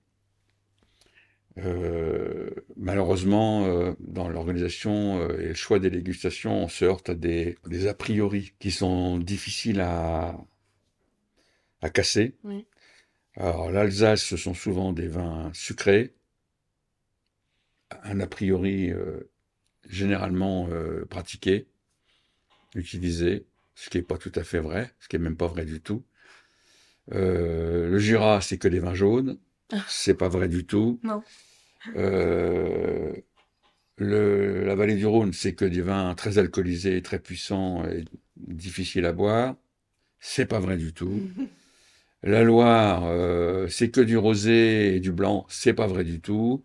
Euh, 1.57 2.51
malheureusement, 2.75 3.65
euh, 3.65 3.93
dans 3.99 4.29
l'organisation 4.29 5.27
et 5.39 5.47
le 5.49 5.53
choix 5.55 5.79
des 5.79 5.89
dégustations, 5.89 6.63
on 6.65 6.67
se 6.67 6.85
heurte 6.85 7.09
à 7.09 7.15
des, 7.15 7.57
des 7.67 7.87
a 7.87 7.93
priori 7.95 8.53
qui 8.59 8.69
sont 8.69 9.17
difficiles 9.17 9.81
à, 9.81 10.37
à 11.81 11.89
casser. 11.89 12.35
Oui. 12.43 12.65
Alors 13.35 13.71
l'Alsace, 13.71 14.23
ce 14.23 14.37
sont 14.37 14.53
souvent 14.53 14.93
des 14.93 15.07
vins 15.07 15.51
sucrés, 15.53 16.13
un 18.03 18.19
a 18.19 18.27
priori 18.27 18.91
euh, 18.91 19.29
généralement 19.87 20.67
euh, 20.71 21.05
pratiqué, 21.05 21.67
utilisé, 22.75 23.45
ce 23.75 23.89
qui 23.89 23.97
n'est 23.97 24.03
pas 24.03 24.17
tout 24.17 24.31
à 24.35 24.43
fait 24.43 24.59
vrai, 24.59 24.91
ce 24.99 25.07
qui 25.07 25.15
est 25.15 25.19
même 25.19 25.37
pas 25.37 25.47
vrai 25.47 25.65
du 25.65 25.81
tout. 25.81 26.03
Euh, 27.13 27.87
le 27.89 27.99
Jura, 27.99 28.41
c'est 28.41 28.57
que 28.57 28.67
des 28.67 28.79
vins 28.79 28.95
jaunes, 28.95 29.37
Ah. 29.71 29.85
c'est 29.87 30.15
pas 30.15 30.27
vrai 30.29 30.47
du 30.49 30.65
tout. 30.65 30.99
Non. 31.03 31.23
Le, 33.99 34.63
la 34.65 34.75
vallée 34.75 34.95
du 34.95 35.05
Rhône, 35.07 35.33
c'est 35.33 35.55
que 35.55 35.65
des 35.65 35.81
vins 35.81 36.13
très 36.13 36.37
alcoolisés, 36.37 37.01
très 37.01 37.17
puissants 37.19 37.83
et 37.87 38.05
difficiles 38.35 39.05
à 39.05 39.13
boire, 39.13 39.55
c'est 40.19 40.45
pas 40.45 40.59
vrai 40.59 40.77
du 40.77 40.93
tout. 40.93 41.21
La 42.21 42.43
Loire, 42.43 43.05
euh, 43.07 43.67
c'est 43.69 43.89
que 43.89 44.01
du 44.01 44.17
rosé 44.17 44.95
et 44.95 44.99
du 44.99 45.11
blanc, 45.11 45.45
c'est 45.49 45.73
pas 45.73 45.87
vrai 45.87 46.03
du 46.03 46.19
tout. 46.21 46.63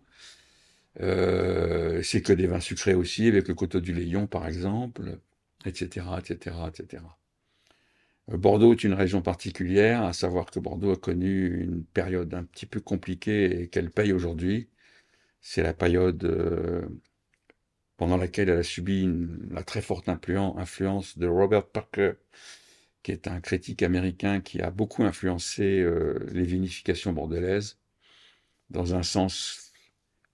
Euh, 1.01 2.01
c'est 2.03 2.21
que 2.21 2.33
des 2.33 2.47
vins 2.47 2.59
sucrés 2.59 2.93
aussi, 2.93 3.27
avec 3.27 3.47
le 3.47 3.55
coteau 3.55 3.79
du 3.79 3.93
Léon 3.93 4.27
par 4.27 4.47
exemple, 4.47 5.19
etc., 5.65 6.19
etc., 6.19 6.69
etc. 6.69 7.17
Bordeaux 8.27 8.73
est 8.73 8.83
une 8.83 8.93
région 8.93 9.21
particulière, 9.21 10.03
à 10.03 10.11
savoir 10.13 10.45
que 10.51 10.59
Bordeaux 10.59 10.91
a 10.91 10.97
connu 10.97 11.61
une 11.63 11.83
période 11.85 12.33
un 12.33 12.43
petit 12.43 12.65
peu 12.65 12.79
compliquée 12.81 13.61
et 13.61 13.67
qu'elle 13.69 13.91
paye 13.91 14.13
aujourd'hui. 14.13 14.69
C'est 15.41 15.63
la 15.63 15.73
période 15.75 16.23
euh, 16.25 16.83
pendant 17.97 18.17
laquelle 18.17 18.49
elle 18.49 18.59
a 18.59 18.63
subi 18.63 19.09
la 19.49 19.63
très 19.63 19.81
forte 19.81 20.07
influen- 20.07 20.55
influence 20.59 21.17
de 21.17 21.25
Robert 21.27 21.65
Parker, 21.67 22.13
qui 23.03 23.11
est 23.11 23.27
un 23.27 23.41
critique 23.41 23.83
américain 23.83 24.41
qui 24.41 24.61
a 24.61 24.71
beaucoup 24.71 25.03
influencé 25.03 25.81
euh, 25.81 26.25
les 26.31 26.43
vinifications 26.43 27.13
bordelaises 27.13 27.77
dans 28.69 28.95
un 28.95 29.03
sens 29.03 29.73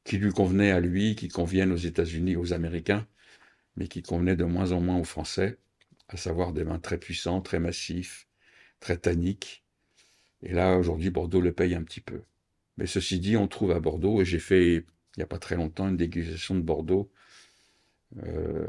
qui 0.04 0.18
lui 0.18 0.32
convenait 0.32 0.72
à 0.72 0.80
lui, 0.80 1.16
qui 1.16 1.28
conviennent 1.28 1.72
aux 1.72 1.78
États-Unis, 1.78 2.36
aux 2.36 2.54
Américains, 2.54 3.08
mais 3.76 3.88
qui 3.88 4.02
convenait 4.02 4.36
de 4.36 4.46
moins 4.46 4.72
en 4.72 4.82
moins 4.82 4.98
aux 4.98 5.04
Français, 5.04 5.58
à 6.08 6.18
savoir 6.18 6.54
des 6.54 6.64
vins 6.64 6.80
très 6.80 6.98
puissants, 6.98 7.42
très 7.42 7.60
massifs, 7.60 8.28
très 8.80 8.98
tanniques. 8.98 9.64
Et 10.44 10.54
là, 10.54 10.78
aujourd'hui, 10.78 11.10
Bordeaux 11.10 11.42
le 11.42 11.54
paye 11.54 11.76
un 11.76 11.84
petit 11.84 12.02
peu. 12.02 12.24
Mais 12.78 12.86
ceci 12.86 13.20
dit, 13.20 13.36
on 13.36 13.48
trouve 13.48 13.72
à 13.72 13.80
Bordeaux, 13.80 14.22
et 14.22 14.26
j'ai 14.26 14.40
fait, 14.40 14.76
il 14.76 14.86
n'y 15.18 15.24
a 15.24 15.28
pas 15.28 15.40
très 15.40 15.56
longtemps, 15.56 15.90
une 15.90 15.98
dégustation 15.98 16.56
de 16.56 16.62
Bordeaux 16.62 17.12
euh, 18.24 18.68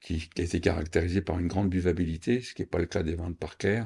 qui, 0.00 0.28
qui 0.28 0.40
a 0.40 0.44
été 0.44 0.60
caractérisée 0.60 1.20
par 1.20 1.38
une 1.38 1.48
grande 1.48 1.70
buvabilité, 1.70 2.40
ce 2.40 2.54
qui 2.54 2.62
n'est 2.62 2.66
pas 2.66 2.78
le 2.78 2.86
cas 2.86 3.02
des 3.02 3.14
vins 3.14 3.30
de 3.30 3.34
Parker. 3.34 3.84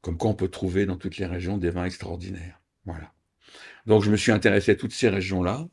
Comme 0.00 0.16
quoi 0.18 0.30
on 0.30 0.34
peut 0.34 0.48
trouver 0.48 0.86
dans 0.86 0.96
toutes 0.96 1.18
les 1.18 1.26
régions 1.26 1.58
des 1.58 1.70
vins 1.70 1.84
extraordinaires. 1.84 2.60
Voilà. 2.84 3.12
Donc 3.86 4.02
je 4.02 4.10
me 4.10 4.16
suis 4.16 4.32
intéressé 4.32 4.72
à 4.72 4.74
toutes 4.74 4.92
ces 4.92 5.08
régions-là, 5.08 5.68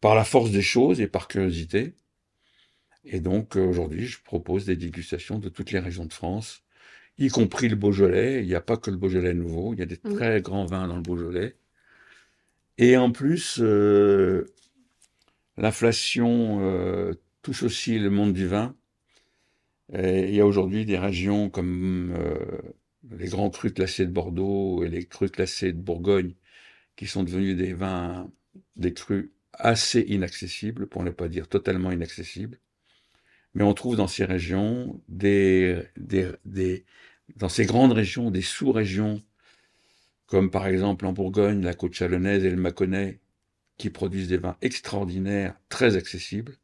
par 0.00 0.14
la 0.14 0.24
force 0.24 0.50
des 0.50 0.62
choses 0.62 1.00
et 1.00 1.08
par 1.08 1.28
curiosité. 1.28 1.94
Et 3.04 3.20
donc 3.20 3.56
euh, 3.56 3.64
aujourd'hui, 3.64 4.06
je 4.06 4.22
propose 4.22 4.66
des 4.66 4.76
dégustations 4.76 5.38
de 5.38 5.48
toutes 5.48 5.70
les 5.70 5.78
régions 5.78 6.04
de 6.04 6.12
France, 6.12 6.62
y 7.18 7.28
compris 7.28 7.68
le 7.68 7.76
Beaujolais. 7.76 8.42
Il 8.42 8.46
n'y 8.46 8.54
a 8.54 8.60
pas 8.60 8.76
que 8.76 8.90
le 8.90 8.96
Beaujolais 8.96 9.34
nouveau, 9.34 9.74
il 9.74 9.80
y 9.80 9.82
a 9.82 9.86
des 9.86 9.96
très 9.96 10.40
grands 10.40 10.66
vins 10.66 10.86
dans 10.86 10.96
le 10.96 11.02
Beaujolais. 11.02 11.56
Et 12.78 12.96
en 12.96 13.10
plus, 13.10 13.58
euh, 13.60 14.44
l'inflation 15.56 16.60
euh, 16.60 17.14
touche 17.46 17.62
aussi 17.62 17.96
le 18.00 18.10
monde 18.10 18.32
du 18.32 18.48
vin. 18.48 18.74
Il 19.92 20.34
y 20.34 20.40
a 20.40 20.46
aujourd'hui 20.46 20.84
des 20.84 20.98
régions 20.98 21.48
comme 21.48 22.12
euh, 22.18 22.74
les 23.16 23.28
grands 23.28 23.50
crus 23.50 23.72
classés 23.72 24.04
de 24.04 24.10
Bordeaux 24.10 24.82
et 24.82 24.88
les 24.88 25.04
crus 25.04 25.30
classés 25.30 25.72
de 25.72 25.78
Bourgogne 25.78 26.34
qui 26.96 27.06
sont 27.06 27.22
devenus 27.22 27.56
des 27.56 27.72
vins, 27.72 28.28
des 28.74 28.92
crus 28.92 29.30
assez 29.52 30.00
inaccessibles, 30.00 30.88
pour 30.88 31.04
ne 31.04 31.10
pas 31.10 31.28
dire 31.28 31.46
totalement 31.46 31.92
inaccessibles. 31.92 32.58
Mais 33.54 33.62
on 33.62 33.74
trouve 33.74 33.94
dans 33.94 34.08
ces 34.08 34.24
régions, 34.24 35.00
des, 35.08 35.84
des, 35.96 36.32
des, 36.46 36.84
dans 37.36 37.48
ces 37.48 37.64
grandes 37.64 37.92
régions, 37.92 38.32
des 38.32 38.42
sous-régions, 38.42 39.22
comme 40.26 40.50
par 40.50 40.66
exemple 40.66 41.06
en 41.06 41.12
Bourgogne, 41.12 41.62
la 41.62 41.74
côte 41.74 41.94
chalonnaise 41.94 42.44
et 42.44 42.50
le 42.50 42.56
Mâconnais, 42.56 43.20
qui 43.78 43.90
produisent 43.90 44.28
des 44.28 44.38
vins 44.38 44.56
extraordinaires, 44.62 45.54
très 45.68 45.96
accessibles, 45.96 46.58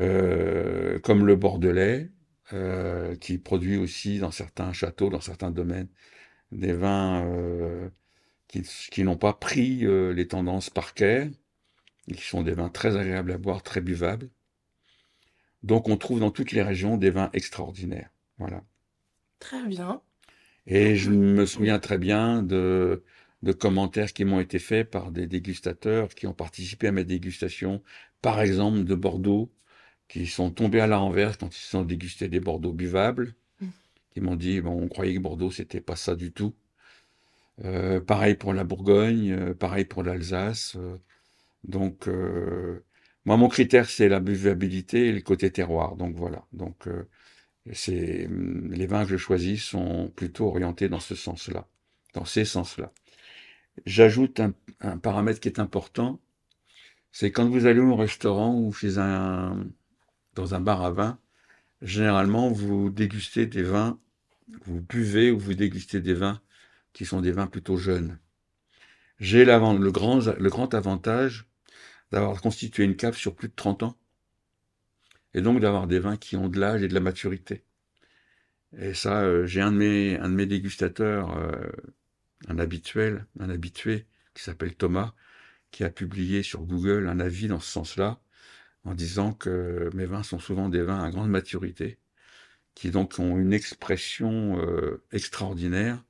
euh, 0.00 0.98
comme 1.00 1.26
le 1.26 1.36
Bordelais, 1.36 2.10
euh, 2.52 3.16
qui 3.16 3.38
produit 3.38 3.76
aussi 3.76 4.18
dans 4.18 4.30
certains 4.30 4.72
châteaux, 4.72 5.10
dans 5.10 5.20
certains 5.20 5.50
domaines, 5.50 5.88
des 6.50 6.72
vins 6.72 7.24
euh, 7.24 7.88
qui, 8.48 8.62
qui 8.90 9.04
n'ont 9.04 9.16
pas 9.16 9.32
pris 9.32 9.86
euh, 9.86 10.12
les 10.12 10.28
tendances 10.28 10.70
Parker, 10.70 11.28
et 12.08 12.14
qui 12.14 12.24
sont 12.24 12.42
des 12.42 12.52
vins 12.52 12.68
très 12.68 12.96
agréables 12.96 13.32
à 13.32 13.38
boire, 13.38 13.62
très 13.62 13.80
buvables. 13.80 14.28
Donc 15.62 15.88
on 15.88 15.96
trouve 15.96 16.20
dans 16.20 16.30
toutes 16.30 16.52
les 16.52 16.62
régions 16.62 16.96
des 16.96 17.10
vins 17.10 17.30
extraordinaires. 17.32 18.10
Voilà. 18.38 18.62
Très 19.38 19.64
bien. 19.66 20.02
Et 20.66 20.96
je 20.96 21.10
me 21.10 21.46
souviens 21.46 21.78
très 21.78 21.98
bien 21.98 22.42
de, 22.42 23.04
de 23.42 23.52
commentaires 23.52 24.12
qui 24.12 24.24
m'ont 24.24 24.40
été 24.40 24.58
faits 24.58 24.90
par 24.90 25.10
des 25.10 25.26
dégustateurs 25.26 26.08
qui 26.08 26.26
ont 26.26 26.34
participé 26.34 26.88
à 26.88 26.92
mes 26.92 27.04
dégustations, 27.04 27.82
par 28.20 28.40
exemple 28.40 28.84
de 28.84 28.94
Bordeaux, 28.94 29.52
qui 30.12 30.26
sont 30.26 30.50
tombés 30.50 30.80
à 30.80 30.86
la 30.86 30.98
renverse 30.98 31.38
quand 31.38 31.48
ils 31.56 31.76
ont 31.76 31.84
dégusté 31.84 32.28
des 32.28 32.40
Bordeaux 32.40 32.72
buvables, 32.72 33.34
Mm. 33.60 33.68
qui 34.12 34.20
m'ont 34.20 34.36
dit, 34.36 34.60
bon, 34.60 34.72
on 34.82 34.88
croyait 34.88 35.14
que 35.14 35.20
Bordeaux, 35.20 35.50
c'était 35.50 35.80
pas 35.80 35.96
ça 35.96 36.16
du 36.16 36.32
tout. 36.32 36.54
Euh, 37.64 38.00
pareil 38.00 38.34
pour 38.34 38.52
la 38.52 38.64
Bourgogne, 38.64 39.32
euh, 39.32 39.54
pareil 39.54 39.84
pour 39.84 40.02
l'Alsace. 40.02 40.76
Euh, 40.76 40.96
donc, 41.64 42.08
moi, 43.24 43.36
mon 43.36 43.48
critère, 43.48 43.88
c'est 43.88 44.08
la 44.08 44.20
buvabilité 44.20 45.08
et 45.08 45.12
le 45.12 45.20
côté 45.22 45.50
terroir. 45.52 45.96
Donc 45.96 46.16
voilà. 46.16 46.44
Donc, 46.52 46.88
c'est 47.72 48.26
hum, 48.26 48.72
les 48.72 48.86
vins 48.86 49.04
que 49.04 49.10
je 49.12 49.16
choisis 49.16 49.62
sont 49.62 50.12
plutôt 50.16 50.48
orientés 50.48 50.88
dans 50.88 51.00
ce 51.00 51.14
sens-là, 51.14 51.68
dans 52.14 52.24
ces 52.24 52.44
sens-là. 52.44 52.92
J'ajoute 53.86 54.40
un, 54.40 54.54
un, 54.80 54.98
paramètre 54.98 55.40
qui 55.40 55.48
est 55.48 55.60
important, 55.60 56.20
c'est 57.12 57.30
quand 57.32 57.48
vous 57.48 57.66
allez 57.66 57.80
au 57.80 57.96
restaurant 57.96 58.58
ou 58.58 58.72
chez 58.72 58.98
un 58.98 59.66
dans 60.34 60.54
un 60.54 60.60
bar 60.60 60.82
à 60.82 60.90
vin, 60.90 61.18
généralement 61.80 62.50
vous 62.50 62.90
dégustez 62.90 63.46
des 63.46 63.62
vins, 63.62 63.98
vous 64.64 64.80
buvez 64.80 65.30
ou 65.30 65.38
vous 65.38 65.54
dégustez 65.54 66.00
des 66.00 66.14
vins 66.14 66.40
qui 66.92 67.04
sont 67.04 67.20
des 67.20 67.32
vins 67.32 67.46
plutôt 67.46 67.76
jeunes. 67.76 68.18
J'ai 69.18 69.44
le 69.44 69.90
grand, 69.90 70.74
avantage 70.74 71.46
d'avoir 72.10 72.40
constitué 72.40 72.84
une 72.84 72.96
cave 72.96 73.16
sur 73.16 73.34
plus 73.34 73.48
de 73.48 73.54
30 73.54 73.84
ans, 73.84 73.96
et 75.34 75.40
donc 75.40 75.60
d'avoir 75.60 75.86
des 75.86 75.98
vins 75.98 76.16
qui 76.16 76.36
ont 76.36 76.48
de 76.48 76.58
l'âge 76.58 76.82
et 76.82 76.88
de 76.88 76.94
la 76.94 77.00
maturité. 77.00 77.64
Et 78.76 78.94
ça, 78.94 79.22
euh, 79.22 79.46
j'ai 79.46 79.60
un 79.60 79.72
de 79.72 79.76
mes, 79.76 80.18
un 80.18 80.28
de 80.28 80.34
mes 80.34 80.46
dégustateurs, 80.46 81.36
euh, 81.36 81.70
un 82.48 82.58
habituel, 82.58 83.26
un 83.38 83.50
habitué, 83.50 84.06
qui 84.34 84.42
s'appelle 84.42 84.74
Thomas, 84.74 85.14
qui 85.70 85.84
a 85.84 85.90
publié 85.90 86.42
sur 86.42 86.62
Google 86.62 87.08
un 87.08 87.20
avis 87.20 87.48
dans 87.48 87.60
ce 87.60 87.70
sens-là, 87.70 88.20
en 88.84 88.94
disant 88.94 89.32
que 89.32 89.90
mes 89.94 90.06
vins 90.06 90.22
sont 90.22 90.38
souvent 90.38 90.68
des 90.68 90.82
vins 90.82 91.02
à 91.02 91.10
grande 91.10 91.30
maturité, 91.30 91.98
qui 92.74 92.90
donc 92.90 93.18
ont 93.18 93.36
une 93.36 93.52
expression 93.52 94.58
euh, 94.60 95.02
extraordinaire, 95.12 96.02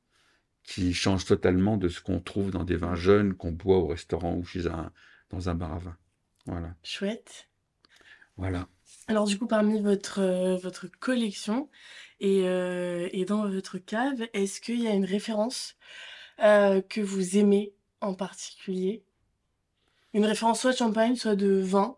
qui 0.65 0.95
change 0.95 1.25
totalement 1.25 1.77
de 1.77 1.89
ce 1.89 2.01
qu'on 2.01 2.21
trouve 2.21 2.51
dans 2.51 2.65
des 2.65 2.77
vins 2.77 2.95
jeunes 2.95 3.35
qu'on 3.35 3.53
boit 3.53 3.79
au 3.79 3.87
restaurant 3.89 4.37
ou 4.37 4.45
chez 4.45 4.67
un, 4.67 4.93
dans 5.31 5.49
un 5.49 5.55
bar 5.55 5.73
à 5.73 5.79
vin. 5.79 5.97
Voilà. 6.47 6.75
Chouette. 6.83 7.49
Voilà. 8.37 8.69
Alors 9.09 9.27
du 9.27 9.39
coup, 9.39 9.47
parmi 9.47 9.81
votre, 9.81 10.21
euh, 10.21 10.57
votre 10.57 10.87
collection 10.87 11.69
et, 12.21 12.49
euh, 12.49 13.09
et, 13.13 13.25
dans 13.25 13.49
votre 13.49 13.79
cave, 13.79 14.23
est-ce 14.33 14.61
qu'il 14.61 14.81
y 14.81 14.87
a 14.87 14.95
une 14.95 15.05
référence 15.05 15.77
que 16.39 17.01
vous 17.01 17.37
aimez 17.37 17.75
en 18.01 18.15
particulier? 18.15 19.05
Une 20.15 20.25
référence 20.25 20.61
soit 20.61 20.73
de 20.73 20.77
champagne, 20.77 21.17
soit 21.17 21.37
de 21.37 21.61
vin? 21.61 21.97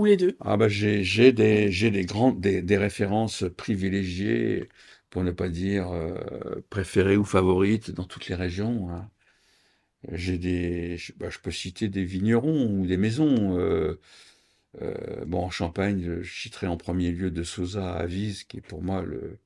Ou 0.00 0.04
les 0.06 0.16
deux 0.16 0.36
Ah 0.40 0.56
bah 0.56 0.68
j'ai 0.68 1.32
des, 1.32 1.70
j'ai 1.70 1.90
des, 1.90 2.04
grandes, 2.04 2.40
des, 2.40 2.62
des 2.62 2.76
références 2.76 3.44
privilégiées 3.56 4.68
pour 5.10 5.24
ne 5.24 5.32
pas 5.32 5.48
dire 5.48 5.90
euh, 5.92 6.64
préférée 6.70 7.16
ou 7.16 7.24
favorite 7.24 7.90
dans 7.90 8.04
toutes 8.04 8.28
les 8.28 8.34
régions. 8.34 8.90
Hein. 8.90 9.10
J'ai 10.12 10.38
des, 10.38 10.96
bah, 11.18 11.28
je 11.30 11.38
peux 11.38 11.50
citer 11.50 11.88
des 11.88 12.04
vignerons 12.04 12.66
ou 12.66 12.86
des 12.86 12.96
maisons. 12.96 13.58
Euh, 13.58 14.00
euh, 14.80 15.24
bon, 15.26 15.44
en 15.44 15.50
Champagne, 15.50 16.20
je 16.22 16.22
citerai 16.22 16.66
en 16.68 16.76
premier 16.76 17.10
lieu 17.10 17.30
de 17.30 17.42
Souza 17.42 17.92
à 17.92 18.06
Vise, 18.06 18.44
qui 18.44 18.58
est 18.58 18.60
pour 18.62 18.82
moi 18.82 19.02
le 19.02 19.38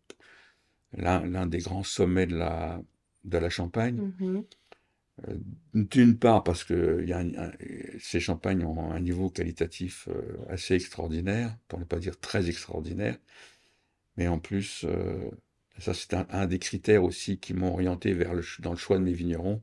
l'un 0.97 1.47
des 1.47 1.59
grands 1.59 1.83
sommets 1.83 2.27
de 2.27 2.37
la 2.37 2.81
de 3.25 3.39
la 3.39 3.51
Champagne. 3.51 4.13
Mm-hmm. 4.21 4.45
D'une 5.75 6.19
part 6.19 6.43
parce 6.43 6.65
que 6.65 7.07
ces 8.01 8.19
champagnes 8.19 8.65
ont 8.65 8.91
un 8.91 9.01
niveau 9.01 9.31
qualitatif 9.31 10.09
assez 10.49 10.75
extraordinaire, 10.75 11.57
pour 11.69 11.79
ne 11.79 11.85
pas 11.85 12.01
dire 12.01 12.19
très 12.19 12.49
extraordinaire, 12.49 13.17
mais 14.17 14.27
en 14.27 14.41
plus 14.41 14.85
ça, 15.79 15.93
c'est 15.93 16.15
un, 16.15 16.47
des 16.47 16.59
critères 16.59 17.03
aussi 17.03 17.39
qui 17.39 17.53
m'ont 17.53 17.73
orienté 17.73 18.13
vers 18.13 18.35
le, 18.35 18.45
dans 18.61 18.71
le 18.71 18.77
choix 18.77 18.99
de 18.99 19.03
mes 19.03 19.13
vignerons. 19.13 19.63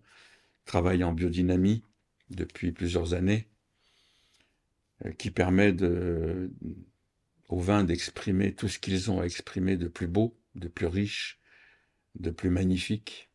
Travailler 0.66 1.04
en 1.04 1.14
biodynamie 1.14 1.84
depuis 2.30 2.72
plusieurs 2.72 3.14
années, 3.14 3.48
euh, 5.06 5.12
qui 5.14 5.32
permet 5.32 5.76
aux 7.50 7.60
vins 7.60 7.84
d'exprimer 7.84 8.54
tout 8.54 8.68
ce 8.68 8.80
qu'ils 8.80 9.10
ont 9.10 9.22
à 9.22 9.26
exprimer 9.26 9.78
de 9.78 9.88
plus 9.88 10.08
beau, 10.08 10.38
de 10.56 10.68
plus 10.68 10.86
riche, 10.86 11.40
de 12.16 12.30
plus 12.30 12.50
magnifique, 12.50 13.31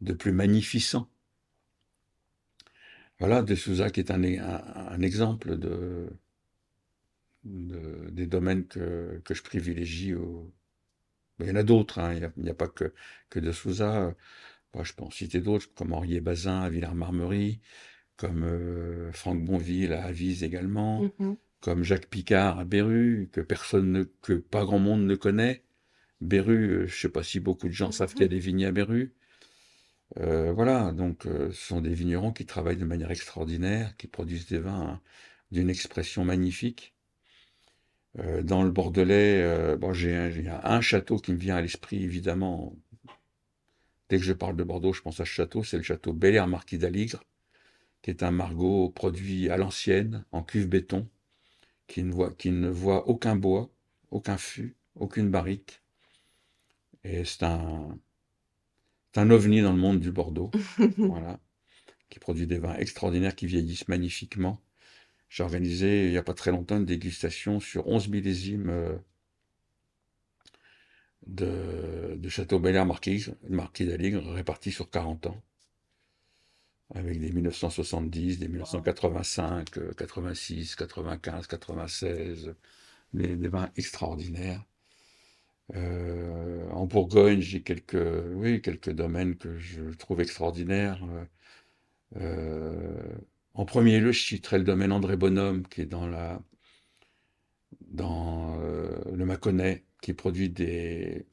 de 0.00 0.12
plus 0.12 0.32
magnificent. 0.32 1.08
Voilà, 3.18 3.42
De 3.42 3.54
Souza 3.54 3.90
qui 3.90 4.00
est 4.00 4.10
un, 4.10 4.22
un, 4.22 5.00
exemple 5.00 5.56
de, 5.56 6.10
de, 7.44 8.10
des 8.10 8.26
domaines 8.26 8.66
que, 8.66 9.22
que 9.24 9.32
je 9.32 9.42
privilégie 9.42 10.14
au, 10.14 10.52
il 11.40 11.46
y 11.46 11.50
en 11.50 11.56
a 11.56 11.62
d'autres, 11.62 11.98
hein. 11.98 12.14
il 12.14 12.42
n'y 12.42 12.50
a, 12.50 12.54
pas 12.54 12.68
que, 12.68 12.92
que 13.30 13.38
de 13.38 13.52
Souza. 13.52 14.14
je 14.82 14.92
peux 14.92 15.04
en 15.04 15.10
citer 15.10 15.40
d'autres, 15.40 15.68
comme 15.74 15.92
Henri 15.92 16.20
Bazin 16.20 16.60
à 16.60 16.70
Villars-Marmerie, 16.70 17.60
comme 18.16 18.44
euh, 18.44 19.12
Franck 19.12 19.44
Bonville 19.44 19.92
à 19.92 20.04
Avise 20.04 20.42
également, 20.42 21.04
mm-hmm. 21.04 21.36
comme 21.60 21.82
Jacques 21.82 22.08
Picard 22.08 22.58
à 22.58 22.64
Beru, 22.64 23.28
que 23.32 23.40
personne 23.40 23.92
ne, 23.92 24.04
que 24.22 24.34
pas 24.34 24.64
grand 24.64 24.78
monde 24.78 25.06
ne 25.06 25.14
connaît. 25.14 25.62
Beru, 26.22 26.54
euh, 26.54 26.86
je 26.86 26.94
ne 26.94 27.00
sais 27.00 27.08
pas 27.10 27.22
si 27.22 27.40
beaucoup 27.40 27.68
de 27.68 27.72
gens 27.74 27.92
savent 27.92 28.14
qu'il 28.14 28.22
y 28.22 28.24
a 28.24 28.26
mm-hmm. 28.26 28.30
des 28.30 28.38
vignes 28.38 28.64
à 28.66 28.72
Beru. 28.72 29.12
Euh, 30.18 30.52
voilà, 30.52 30.92
donc 30.92 31.24
ce 31.24 31.50
sont 31.50 31.80
des 31.80 31.92
vignerons 31.94 32.32
qui 32.32 32.46
travaillent 32.46 32.76
de 32.76 32.84
manière 32.84 33.10
extraordinaire, 33.10 33.96
qui 33.96 34.06
produisent 34.06 34.46
des 34.46 34.58
vins 34.58 34.82
hein, 34.82 35.00
d'une 35.50 35.70
expression 35.70 36.24
magnifique. 36.24 36.94
Euh, 38.18 38.42
dans 38.42 38.62
le 38.62 38.70
Bordelais, 38.70 39.42
euh, 39.42 39.76
bon, 39.76 39.92
j'ai 39.92 40.14
un, 40.16 40.60
un, 40.64 40.80
château 40.80 41.18
qui 41.18 41.32
me 41.32 41.38
vient 41.38 41.56
à 41.56 41.60
l'esprit, 41.60 42.02
évidemment. 42.02 42.74
Dès 44.08 44.18
que 44.18 44.24
je 44.24 44.32
parle 44.32 44.56
de 44.56 44.64
Bordeaux, 44.64 44.92
je 44.92 45.02
pense 45.02 45.20
à 45.20 45.24
ce 45.24 45.30
château, 45.30 45.64
c'est 45.64 45.76
le 45.76 45.82
château 45.82 46.12
Bel 46.12 46.44
Marquis 46.46 46.78
d'Aligre, 46.78 47.22
qui 48.02 48.10
est 48.10 48.22
un 48.22 48.30
margot 48.30 48.88
produit 48.90 49.50
à 49.50 49.56
l'ancienne, 49.56 50.24
en 50.32 50.42
cuve 50.42 50.68
béton, 50.68 51.08
qui 51.88 52.04
ne, 52.04 52.12
voit, 52.12 52.32
qui 52.32 52.50
ne 52.52 52.68
voit 52.68 53.08
aucun 53.08 53.36
bois, 53.36 53.70
aucun 54.10 54.38
fût, 54.38 54.76
aucune 54.94 55.30
barrique. 55.30 55.82
Et 57.04 57.24
c'est 57.24 57.42
un, 57.42 57.98
un 59.18 59.30
ovni 59.30 59.62
dans 59.62 59.72
le 59.72 59.78
monde 59.78 60.00
du 60.00 60.12
Bordeaux, 60.12 60.50
voilà, 60.98 61.40
qui 62.10 62.18
produit 62.18 62.46
des 62.46 62.58
vins 62.58 62.76
extraordinaires 62.76 63.34
qui 63.34 63.46
vieillissent 63.46 63.88
magnifiquement 63.88 64.60
j'ai 65.28 65.42
organisé 65.42 66.06
il 66.06 66.10
n'y 66.10 66.18
a 66.18 66.22
pas 66.22 66.34
très 66.34 66.50
longtemps 66.50 66.76
une 66.76 66.84
dégustation 66.86 67.60
sur 67.60 67.86
11 67.88 68.08
millésimes 68.08 68.70
euh, 68.70 68.96
de, 71.26 72.16
de 72.16 72.28
Château 72.28 72.60
Bel 72.60 72.82
Marquis, 72.84 73.26
Marquis 73.48 73.86
d'Aligre 73.86 74.32
répartis 74.32 74.72
sur 74.72 74.90
40 74.90 75.26
ans. 75.26 75.42
Avec 76.94 77.18
des 77.18 77.32
1970, 77.32 78.38
des 78.38 78.46
1985, 78.46 79.96
86, 79.96 80.76
95, 80.76 81.48
96, 81.48 82.54
des, 83.12 83.48
vins 83.48 83.70
extraordinaires. 83.76 84.64
Euh, 85.74 86.68
en 86.70 86.86
Bourgogne, 86.86 87.40
j'ai 87.40 87.62
quelques, 87.62 87.96
oui, 88.34 88.62
quelques 88.62 88.90
domaines 88.90 89.36
que 89.36 89.58
je 89.58 89.82
trouve 89.94 90.20
extraordinaires. 90.20 91.00
Euh, 92.16 93.16
en 93.54 93.64
premier 93.64 94.00
lieu, 94.00 94.12
je 94.12 94.22
citerai 94.22 94.58
le 94.58 94.64
domaine 94.64 94.92
André 94.92 95.16
Bonhomme, 95.16 95.66
qui 95.66 95.82
est 95.82 95.86
dans, 95.86 96.06
la, 96.06 96.40
dans 97.80 98.60
euh, 98.60 98.90
le 99.12 99.24
Mâconnais, 99.24 99.84
qui 100.00 100.12
produit 100.12 100.50
des, 100.50 101.26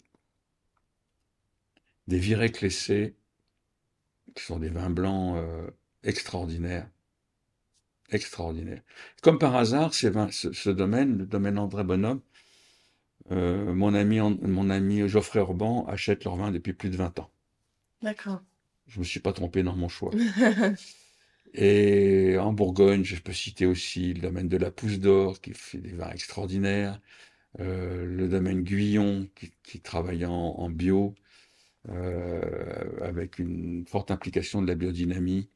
des 2.07 2.17
virets 2.19 2.51
qui 2.51 4.43
sont 4.43 4.59
des 4.59 4.69
vins 4.69 4.89
blancs 4.89 5.37
euh, 5.37 5.69
extraordinaires. 6.03 6.89
Extraordinaires. 8.09 8.83
Comme 9.21 9.39
par 9.39 9.55
hasard, 9.55 9.93
ce, 9.93 10.69
domaine, 10.69 11.17
le 11.17 11.25
domaine 11.25 11.57
André 11.57 11.83
Bonhomme, 11.83 12.21
euh, 13.31 13.73
mon, 13.73 13.93
ami, 13.93 14.19
mon 14.19 14.69
ami 14.69 15.07
Geoffrey 15.07 15.39
Orban 15.39 15.85
achète 15.87 16.23
leur 16.23 16.35
vin 16.35 16.51
depuis 16.51 16.73
plus 16.73 16.89
de 16.89 16.97
20 16.97 17.19
ans. 17.19 17.29
D'accord. 18.01 18.41
Je 18.87 18.97
ne 18.97 18.99
me 18.99 19.05
suis 19.05 19.19
pas 19.19 19.33
trompé 19.33 19.63
dans 19.63 19.75
mon 19.75 19.87
choix. 19.87 20.11
Et 21.53 22.37
en 22.39 22.51
Bourgogne, 22.51 23.03
je 23.03 23.15
peux 23.21 23.31
citer 23.33 23.65
aussi 23.65 24.13
le 24.13 24.21
domaine 24.21 24.49
de 24.49 24.57
la 24.57 24.71
Pousse 24.71 24.99
d'Or, 24.99 25.39
qui 25.39 25.53
fait 25.53 25.77
des 25.77 25.91
vins 25.91 26.09
extraordinaires, 26.09 26.99
euh, 27.59 28.05
le 28.05 28.27
domaine 28.27 28.63
Guyon, 28.63 29.27
qui, 29.63 29.79
travaille 29.79 30.25
en, 30.25 30.69
bio, 30.71 31.13
euh, 31.89 32.41
avec 33.01 33.37
une 33.37 33.85
forte 33.87 34.09
implication 34.09 34.61
de 34.63 34.67
la 34.67 34.75
biodynamie, 34.75 35.47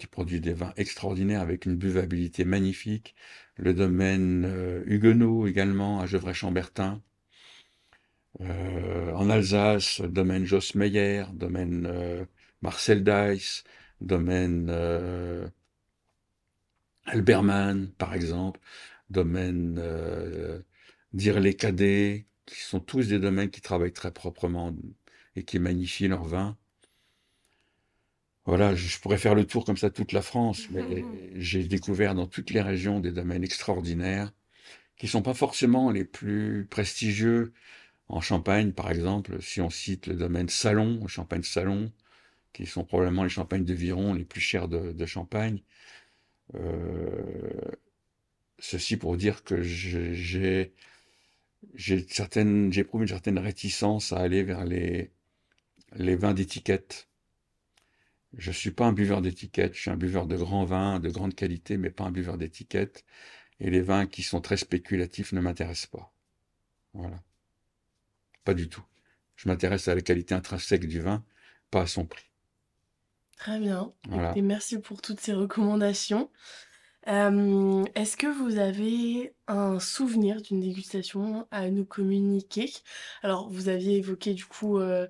qui 0.00 0.06
produit 0.08 0.40
des 0.40 0.54
vins 0.54 0.72
extraordinaires 0.76 1.42
avec 1.42 1.66
une 1.66 1.76
buvabilité 1.76 2.44
magnifique. 2.44 3.14
Le 3.56 3.74
domaine 3.74 4.44
euh, 4.46 4.82
Huguenot 4.86 5.46
également, 5.46 6.00
à 6.00 6.06
Gevrey-Chambertin. 6.06 7.02
en 8.40 9.30
Alsace, 9.30 10.00
domaine 10.00 10.44
Joss 10.46 10.74
Meyer, 10.74 11.24
domaine 11.34 12.26
Marcel 12.62 13.02
Dice, 13.04 13.64
domaine 14.00 14.68
euh, 14.70 15.48
Alberman, 17.06 17.90
par 17.98 18.14
exemple, 18.14 18.60
domaine 19.10 19.78
euh, 19.78 20.62
Dirley 21.12 21.54
Cadet, 21.54 22.26
qui 22.46 22.60
sont 22.60 22.80
tous 22.80 23.08
des 23.08 23.18
domaines 23.18 23.50
qui 23.50 23.60
travaillent 23.60 23.92
très 23.92 24.12
proprement 24.12 24.74
et 25.36 25.44
qui 25.44 25.58
magnifient 25.58 26.08
leur 26.08 26.24
vin. 26.24 26.56
Voilà, 28.46 28.74
je 28.74 28.98
pourrais 29.00 29.18
faire 29.18 29.34
le 29.34 29.44
tour 29.46 29.64
comme 29.64 29.76
ça 29.76 29.90
toute 29.90 30.12
la 30.12 30.22
France, 30.22 30.68
mais 30.70 31.04
j'ai 31.34 31.64
découvert 31.64 32.14
dans 32.14 32.26
toutes 32.26 32.50
les 32.50 32.62
régions 32.62 33.00
des 33.00 33.12
domaines 33.12 33.44
extraordinaires 33.44 34.32
qui 34.96 35.08
sont 35.08 35.22
pas 35.22 35.34
forcément 35.34 35.90
les 35.90 36.04
plus 36.04 36.66
prestigieux. 36.70 37.52
En 38.08 38.20
Champagne, 38.20 38.72
par 38.72 38.90
exemple, 38.90 39.40
si 39.42 39.60
on 39.60 39.70
cite 39.70 40.06
le 40.08 40.14
domaine 40.14 40.48
Salon, 40.48 41.06
Champagne 41.06 41.42
Salon, 41.44 41.92
qui 42.52 42.66
sont 42.66 42.84
probablement 42.84 43.24
les 43.24 43.30
champagnes 43.30 43.64
de 43.64 43.74
Viron 43.74 44.14
les 44.14 44.24
plus 44.24 44.40
chers 44.40 44.68
de, 44.68 45.06
Champagne. 45.06 45.62
Euh, 46.54 47.52
ceci 48.58 48.96
pour 48.96 49.16
dire 49.16 49.44
que 49.44 49.62
j'ai 49.62 50.72
j'ai 51.74 52.06
certaines 52.08 52.72
j'ai 52.72 52.82
éprouvé 52.82 53.04
une 53.04 53.08
certaine 53.08 53.38
réticence 53.38 54.12
à 54.12 54.18
aller 54.18 54.42
vers 54.42 54.64
les 54.64 55.12
les 55.96 56.16
vins 56.16 56.34
d'étiquette. 56.34 57.09
Je 58.36 58.52
suis 58.52 58.70
pas 58.70 58.86
un 58.86 58.92
buveur 58.92 59.22
d'étiquette, 59.22 59.74
je 59.74 59.80
suis 59.80 59.90
un 59.90 59.96
buveur 59.96 60.26
de 60.26 60.36
grands 60.36 60.64
vins, 60.64 61.00
de 61.00 61.10
grande 61.10 61.34
qualité, 61.34 61.76
mais 61.76 61.90
pas 61.90 62.04
un 62.04 62.12
buveur 62.12 62.38
d'étiquette. 62.38 63.04
Et 63.58 63.70
les 63.70 63.82
vins 63.82 64.06
qui 64.06 64.22
sont 64.22 64.40
très 64.40 64.56
spéculatifs 64.56 65.32
ne 65.32 65.40
m'intéressent 65.40 65.90
pas. 65.90 66.12
Voilà. 66.94 67.22
Pas 68.44 68.54
du 68.54 68.68
tout. 68.68 68.84
Je 69.36 69.48
m'intéresse 69.48 69.88
à 69.88 69.94
la 69.94 70.00
qualité 70.00 70.34
intrinsèque 70.34 70.86
du 70.86 71.00
vin, 71.00 71.24
pas 71.70 71.82
à 71.82 71.86
son 71.86 72.06
prix. 72.06 72.30
Très 73.36 73.58
bien. 73.58 73.92
Et 74.36 74.42
merci 74.42 74.78
pour 74.78 75.00
toutes 75.00 75.20
ces 75.20 75.32
recommandations. 75.32 76.30
Euh, 77.08 77.84
est-ce 77.94 78.18
que 78.18 78.26
vous 78.26 78.58
avez 78.58 79.34
un 79.46 79.80
souvenir 79.80 80.42
d'une 80.42 80.60
dégustation 80.60 81.48
à 81.50 81.70
nous 81.70 81.86
communiquer? 81.86 82.70
Alors, 83.22 83.48
vous 83.48 83.68
aviez 83.68 83.96
évoqué 83.96 84.34
du 84.34 84.44
coup 84.44 84.78
euh, 84.78 85.06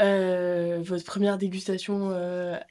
euh, 0.00 0.80
votre 0.82 1.04
première 1.04 1.38
dégustation 1.38 2.10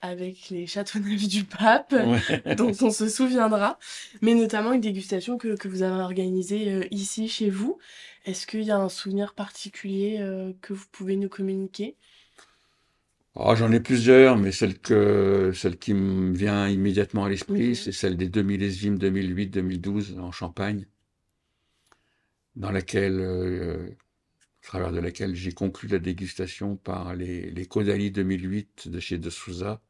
avec 0.02 0.50
les 0.50 0.68
Châteauneuf 0.68 1.28
du 1.28 1.44
Pape, 1.44 1.96
dont 2.58 2.74
on 2.82 2.92
se 2.92 3.08
souviendra, 3.08 3.80
mais 4.22 4.36
notamment 4.36 4.74
une 4.74 4.82
dégustation 4.82 5.38
que, 5.38 5.56
que 5.56 5.68
vous 5.68 5.84
avez 5.84 6.02
organisée 6.02 6.88
ici 6.92 7.28
chez 7.28 7.50
vous. 7.50 7.78
Est-ce 8.26 8.46
qu'il 8.48 8.64
y 8.64 8.72
a 8.72 8.78
un 8.78 8.90
souvenir 8.90 9.34
particulier 9.34 10.24
que 10.62 10.74
vous 10.74 10.86
pouvez 10.92 11.16
nous 11.16 11.30
communiquer? 11.30 11.96
Oh, 13.36 13.56
j'en 13.56 13.72
ai 13.72 13.80
plusieurs, 13.80 14.38
mais 14.38 14.52
celle 14.52 14.80
que 14.80 15.52
celle 15.54 15.78
qui 15.78 15.94
me 15.94 16.36
vient 16.36 16.68
immédiatement 16.68 17.26
à 17.26 17.30
l'esprit, 17.30 17.76
c'est 17.76 17.92
celle 17.92 18.18
des 18.18 18.28
2 18.28 18.42
millésimes 18.42 18.98
2008-2012 18.98 20.20
en 20.20 20.32
Champagne, 20.32 20.88
dans 22.56 22.72
laquelle, 22.72 23.96
euh, 24.62 24.66
à 24.66 24.68
travers 24.68 24.92
de 24.92 25.00
laquelle 25.00 25.36
j'ai 25.36 25.52
conclu 25.52 25.88
la 25.88 26.00
dégustation 26.00 26.76
par 26.76 27.16
les, 27.16 27.50
les 27.52 27.66
Caudalie 27.66 28.12
2008 28.12 28.90
de 28.90 29.00
chez 29.00 29.18
De 29.18 29.30
Souza, 29.30 29.82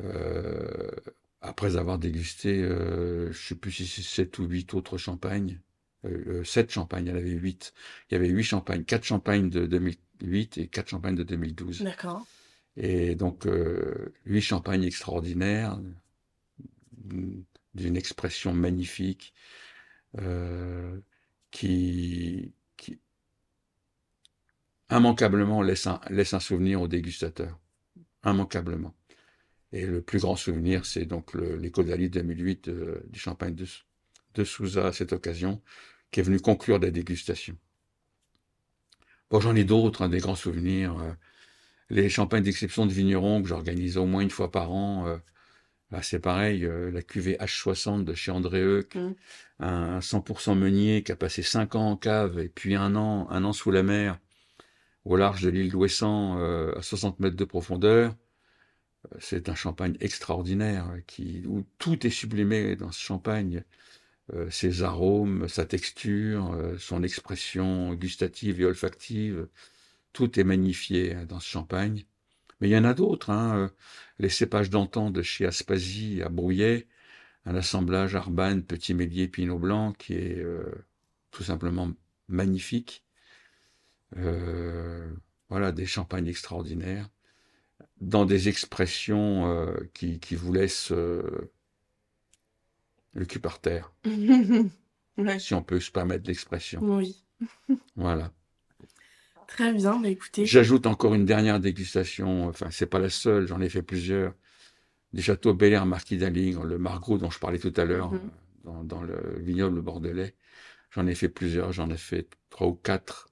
euh, 0.00 0.90
après 1.40 1.76
avoir 1.76 1.98
dégusté, 1.98 2.62
euh, 2.62 3.32
je 3.32 3.48
sais 3.48 3.54
plus 3.54 3.72
si 3.72 3.86
c'est 3.86 4.02
7 4.02 4.38
ou 4.38 4.46
8 4.46 4.74
autres 4.74 4.98
champagnes, 4.98 5.60
euh, 6.04 6.44
7 6.44 6.70
champagnes, 6.70 7.06
il 7.06 7.10
y 7.10 7.12
en 7.12 7.16
avait 7.16 7.30
8. 7.30 7.74
Il 8.10 8.14
y 8.14 8.16
avait 8.16 8.28
8 8.28 8.42
champagnes, 8.44 8.84
4 8.84 9.04
champagnes 9.04 9.50
de 9.50 9.66
2008 9.66 10.00
8 10.22 10.58
et 10.58 10.68
4 10.68 10.88
champagnes 10.88 11.16
de 11.16 11.22
2012. 11.22 11.82
D'accord. 11.82 12.26
Et 12.76 13.14
donc, 13.14 13.46
euh, 13.46 14.12
8 14.26 14.40
champagnes 14.40 14.84
extraordinaires, 14.84 15.78
d'une 17.74 17.96
expression 17.96 18.52
magnifique, 18.52 19.34
euh, 20.18 20.98
qui 21.50 22.52
immanquablement 24.90 25.62
laisse 25.62 25.86
un, 25.86 26.00
laisse 26.10 26.34
un 26.34 26.40
souvenir 26.40 26.80
au 26.80 26.88
dégustateur. 26.88 27.58
Immanquablement. 28.24 28.94
Et 29.72 29.86
le 29.86 30.00
plus 30.00 30.20
grand 30.20 30.36
souvenir, 30.36 30.86
c'est 30.86 31.04
donc 31.04 31.32
Caudalie 31.72 32.08
2008 32.08 32.68
euh, 32.68 33.00
du 33.08 33.18
champagne 33.18 33.54
de, 33.54 33.66
de 34.34 34.44
Souza 34.44 34.86
à 34.86 34.92
cette 34.92 35.12
occasion, 35.12 35.60
qui 36.10 36.20
est 36.20 36.22
venu 36.22 36.40
conclure 36.40 36.78
la 36.78 36.90
dégustation. 36.90 37.56
Bon, 39.30 39.40
j'en 39.40 39.54
ai 39.54 39.64
d'autres, 39.64 40.02
hein, 40.02 40.08
des 40.08 40.20
grands 40.20 40.34
souvenirs. 40.34 40.98
Euh, 40.98 41.12
les 41.90 42.08
champagnes 42.08 42.42
d'exception 42.42 42.86
de 42.86 42.92
vignerons 42.92 43.42
que 43.42 43.48
j'organise 43.48 43.96
au 43.96 44.06
moins 44.06 44.22
une 44.22 44.30
fois 44.30 44.50
par 44.50 44.70
an. 44.72 45.06
Euh, 45.06 45.16
là, 45.90 46.02
c'est 46.02 46.18
pareil, 46.18 46.64
euh, 46.64 46.90
la 46.90 47.02
cuvée 47.02 47.36
H60 47.36 48.04
de 48.04 48.14
chez 48.14 48.30
André 48.30 48.60
Heuc, 48.60 48.94
mmh. 48.94 49.14
un 49.60 49.98
100% 50.00 50.56
meunier 50.56 51.02
qui 51.02 51.12
a 51.12 51.16
passé 51.16 51.42
5 51.42 51.74
ans 51.74 51.90
en 51.90 51.96
cave 51.96 52.38
et 52.38 52.48
puis 52.48 52.74
un 52.74 52.96
an, 52.96 53.28
un 53.30 53.44
an 53.44 53.52
sous 53.52 53.70
la 53.70 53.82
mer, 53.82 54.18
au 55.04 55.16
large 55.16 55.42
de 55.42 55.48
l'île 55.50 55.70
d'Ouessant, 55.70 56.38
à 56.76 56.82
60 56.82 57.20
mètres 57.20 57.36
de 57.36 57.44
profondeur. 57.44 58.14
C'est 59.20 59.48
un 59.48 59.54
champagne 59.54 59.96
extraordinaire 60.00 60.86
qui, 61.06 61.44
où 61.46 61.64
tout 61.78 62.06
est 62.06 62.10
sublimé 62.10 62.76
dans 62.76 62.92
ce 62.92 63.00
champagne. 63.00 63.64
Euh, 64.34 64.50
ses 64.50 64.82
arômes, 64.82 65.48
sa 65.48 65.64
texture, 65.64 66.52
euh, 66.52 66.76
son 66.78 67.02
expression 67.02 67.94
gustative 67.94 68.60
et 68.60 68.66
olfactive, 68.66 69.48
tout 70.12 70.38
est 70.38 70.44
magnifié 70.44 71.14
dans 71.26 71.40
ce 71.40 71.48
champagne. 71.48 72.04
Mais 72.60 72.68
il 72.68 72.72
y 72.72 72.76
en 72.78 72.84
a 72.84 72.94
d'autres, 72.94 73.30
hein, 73.30 73.56
euh, 73.56 73.68
les 74.18 74.28
cépages 74.28 74.70
d'antan 74.70 75.10
de 75.10 75.22
chez 75.22 75.46
Aspasie 75.46 76.22
à 76.22 76.28
Brouillet, 76.28 76.88
un 77.46 77.54
assemblage 77.56 78.14
Arban, 78.16 78.60
Petit 78.62 78.94
Mélier, 78.94 79.28
Pinot 79.28 79.58
Blanc 79.58 79.92
qui 79.94 80.14
est 80.14 80.44
tout 81.30 81.44
simplement 81.44 81.90
magnifique. 82.28 83.04
Voilà, 84.14 85.72
des 85.72 85.86
champagnes 85.86 86.28
extraordinaires, 86.28 87.08
dans 88.00 88.24
des 88.24 88.48
expressions 88.48 89.66
qui, 89.94 90.20
qui, 90.20 90.34
vous 90.36 90.52
laissent 90.52 90.90
le 90.90 91.50
cul 93.26 93.40
par 93.40 93.60
terre. 93.60 93.92
Si 95.38 95.52
on 95.52 95.62
peut 95.62 95.80
se 95.80 95.90
permettre 95.90 96.28
l'expression. 96.28 96.80
Oui. 96.80 97.24
voilà. 97.96 98.32
Très 99.48 99.72
bien, 99.72 99.98
bah 99.98 100.08
écoutez. 100.08 100.46
J'ajoute 100.46 100.86
encore 100.86 101.14
une 101.14 101.24
dernière 101.24 101.58
dégustation, 101.58 102.46
enfin 102.46 102.68
c'est 102.70 102.86
pas 102.86 102.98
la 102.98 103.08
seule, 103.10 103.46
j'en 103.48 103.60
ai 103.60 103.68
fait 103.68 103.82
plusieurs. 103.82 104.34
Des 105.14 105.22
châteaux 105.22 105.54
Bel 105.54 105.72
Air 105.72 105.86
Marquis 105.86 106.18
d'Aligre, 106.18 106.64
le 106.64 106.78
Margaux 106.78 107.16
dont 107.16 107.30
je 107.30 107.38
parlais 107.38 107.58
tout 107.58 107.72
à 107.76 107.84
l'heure, 107.84 108.12
mhm. 108.12 108.30
dans, 108.64 108.84
dans, 108.84 109.02
le 109.02 109.38
vignoble 109.40 109.80
bordelais. 109.80 110.34
J'en 110.90 111.06
ai 111.06 111.14
fait 111.14 111.30
plusieurs, 111.30 111.72
j'en 111.72 111.90
ai 111.90 111.96
fait 111.96 112.28
trois 112.50 112.66
ou 112.68 112.74
quatre. 112.74 113.27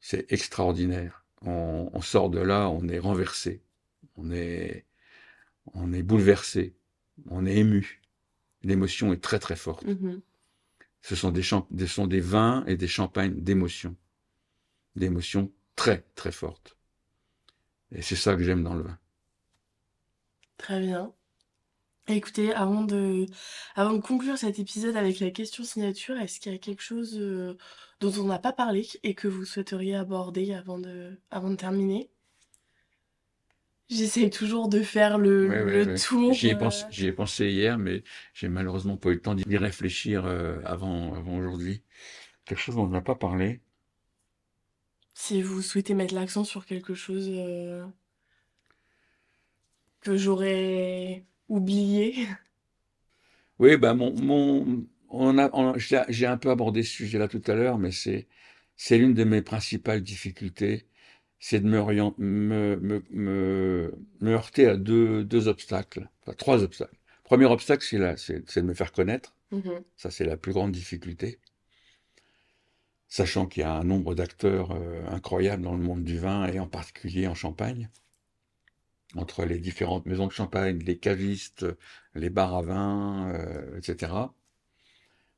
C'est 0.00 0.30
extraordinaire. 0.32 1.24
On, 1.42 1.90
on, 1.92 2.00
sort 2.00 2.30
de 2.30 2.40
là, 2.40 2.68
on 2.68 2.88
est 2.88 2.98
renversé, 2.98 3.62
on 4.16 4.30
est, 4.30 4.84
on 5.72 5.92
est 5.92 6.02
bouleversé, 6.02 6.74
on 7.26 7.46
est 7.46 7.56
ému 7.56 8.00
l'émotion 8.62 9.12
est 9.12 9.22
très 9.22 9.38
très 9.38 9.56
forte. 9.56 9.84
Mm-hmm. 9.86 10.20
Ce 11.02 11.16
sont 11.16 11.30
des, 11.30 11.42
ce 11.42 11.86
sont 11.86 12.06
des 12.06 12.20
vins 12.20 12.64
et 12.66 12.76
des 12.76 12.88
champagnes 12.88 13.40
d'émotion. 13.40 13.96
D'émotion 14.96 15.50
très 15.76 16.04
très 16.14 16.32
forte. 16.32 16.76
Et 17.92 18.02
c'est 18.02 18.16
ça 18.16 18.36
que 18.36 18.42
j'aime 18.42 18.62
dans 18.62 18.74
le 18.74 18.82
vin. 18.82 18.98
Très 20.58 20.80
bien. 20.80 21.12
Écoutez, 22.08 22.52
avant 22.52 22.82
de, 22.82 23.26
avant 23.76 23.92
de 23.92 24.00
conclure 24.00 24.36
cet 24.36 24.58
épisode 24.58 24.96
avec 24.96 25.20
la 25.20 25.30
question 25.30 25.62
signature, 25.62 26.16
est-ce 26.16 26.40
qu'il 26.40 26.52
y 26.52 26.54
a 26.54 26.58
quelque 26.58 26.82
chose 26.82 27.16
euh, 27.18 27.56
dont 28.00 28.12
on 28.18 28.24
n'a 28.24 28.38
pas 28.38 28.52
parlé 28.52 28.88
et 29.02 29.14
que 29.14 29.28
vous 29.28 29.44
souhaiteriez 29.44 29.94
aborder 29.94 30.54
avant 30.54 30.78
de, 30.78 31.18
avant 31.30 31.50
de 31.50 31.56
terminer? 31.56 32.10
J'essaye 33.88 34.30
toujours 34.30 34.68
de 34.68 34.82
faire 34.82 35.18
le, 35.18 35.96
tour. 35.96 36.32
J'y 36.32 36.48
ai, 36.48 36.54
pensé, 36.54 36.84
ai 37.04 37.12
pensé 37.12 37.50
hier, 37.50 37.76
mais 37.76 38.04
j'ai 38.34 38.48
malheureusement 38.48 38.96
pas 38.96 39.10
eu 39.10 39.14
le 39.14 39.20
temps 39.20 39.34
d'y 39.34 39.56
réfléchir 39.56 40.26
euh, 40.26 40.60
avant, 40.64 41.14
avant 41.14 41.36
aujourd'hui. 41.36 41.82
Quelque 42.44 42.60
chose 42.60 42.76
dont 42.76 42.84
on 42.84 42.88
n'a 42.88 43.00
pas 43.00 43.16
parlé? 43.16 43.60
Si 45.14 45.42
vous 45.42 45.60
souhaitez 45.60 45.94
mettre 45.94 46.14
l'accent 46.14 46.44
sur 46.44 46.66
quelque 46.66 46.94
chose 46.94 47.28
euh, 47.30 47.84
que 50.00 50.16
j'aurais 50.16 51.24
oublié. 51.50 52.26
Oui, 53.58 53.76
bah 53.76 53.92
mon, 53.92 54.14
mon 54.20 54.86
on 55.10 55.38
a, 55.38 55.74
j'ai 55.76 56.26
un 56.26 56.38
peu 56.38 56.50
abordé 56.50 56.82
ce 56.82 56.92
sujet-là 56.92 57.28
tout 57.28 57.42
à 57.46 57.54
l'heure, 57.54 57.78
mais 57.78 57.90
c'est 57.90 58.26
c'est 58.76 58.96
l'une 58.96 59.12
de 59.12 59.24
mes 59.24 59.42
principales 59.42 60.02
difficultés 60.02 60.86
c'est 61.40 61.60
de 61.60 61.66
me, 61.66 61.82
me, 62.18 63.02
me, 63.10 63.94
me, 64.20 64.30
heurter 64.30 64.66
à 64.66 64.76
deux, 64.76 65.24
deux 65.24 65.48
obstacles, 65.48 66.08
enfin 66.22 66.34
trois 66.36 66.62
obstacles. 66.62 66.96
Premier 67.24 67.46
obstacle, 67.46 67.82
c'est, 67.82 68.18
c'est, 68.18 68.60
de 68.60 68.66
me 68.66 68.74
faire 68.74 68.92
connaître. 68.92 69.34
Mm-hmm. 69.52 69.82
Ça, 69.96 70.10
c'est 70.10 70.24
la 70.24 70.36
plus 70.36 70.52
grande 70.52 70.72
difficulté. 70.72 71.40
Sachant 73.08 73.46
qu'il 73.46 73.62
y 73.62 73.64
a 73.64 73.72
un 73.72 73.84
nombre 73.84 74.14
d'acteurs 74.14 74.72
euh, 74.72 75.02
incroyables 75.08 75.62
dans 75.62 75.72
le 75.72 75.82
monde 75.82 76.04
du 76.04 76.18
vin 76.18 76.46
et 76.46 76.60
en 76.60 76.68
particulier 76.68 77.26
en 77.26 77.34
Champagne, 77.34 77.88
entre 79.16 79.44
les 79.44 79.58
différentes 79.58 80.06
maisons 80.06 80.26
de 80.26 80.32
champagne, 80.32 80.78
les 80.78 80.98
cavistes, 80.98 81.66
les 82.14 82.30
bars 82.30 82.54
à 82.54 82.62
vin, 82.62 83.32
euh, 83.34 83.78
etc. 83.78 84.12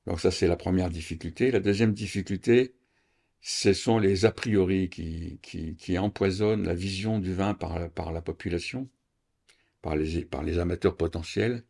Donc 0.06 0.20
ça, 0.20 0.30
c'est 0.30 0.46
la 0.48 0.56
première 0.56 0.90
difficulté. 0.90 1.50
La 1.50 1.60
deuxième 1.60 1.94
difficulté, 1.94 2.74
ce 3.40 3.72
sont 3.72 3.98
les 3.98 4.24
a 4.24 4.32
priori 4.32 4.88
qui, 4.90 5.98
empoisonnent 5.98 6.64
la 6.64 6.74
vision 6.74 7.18
du 7.18 7.32
vin 7.32 7.54
par, 7.54 8.12
la 8.12 8.22
population, 8.22 8.88
par 9.80 9.96
les, 9.96 10.58
amateurs 10.58 10.96
potentiels. 10.96 11.64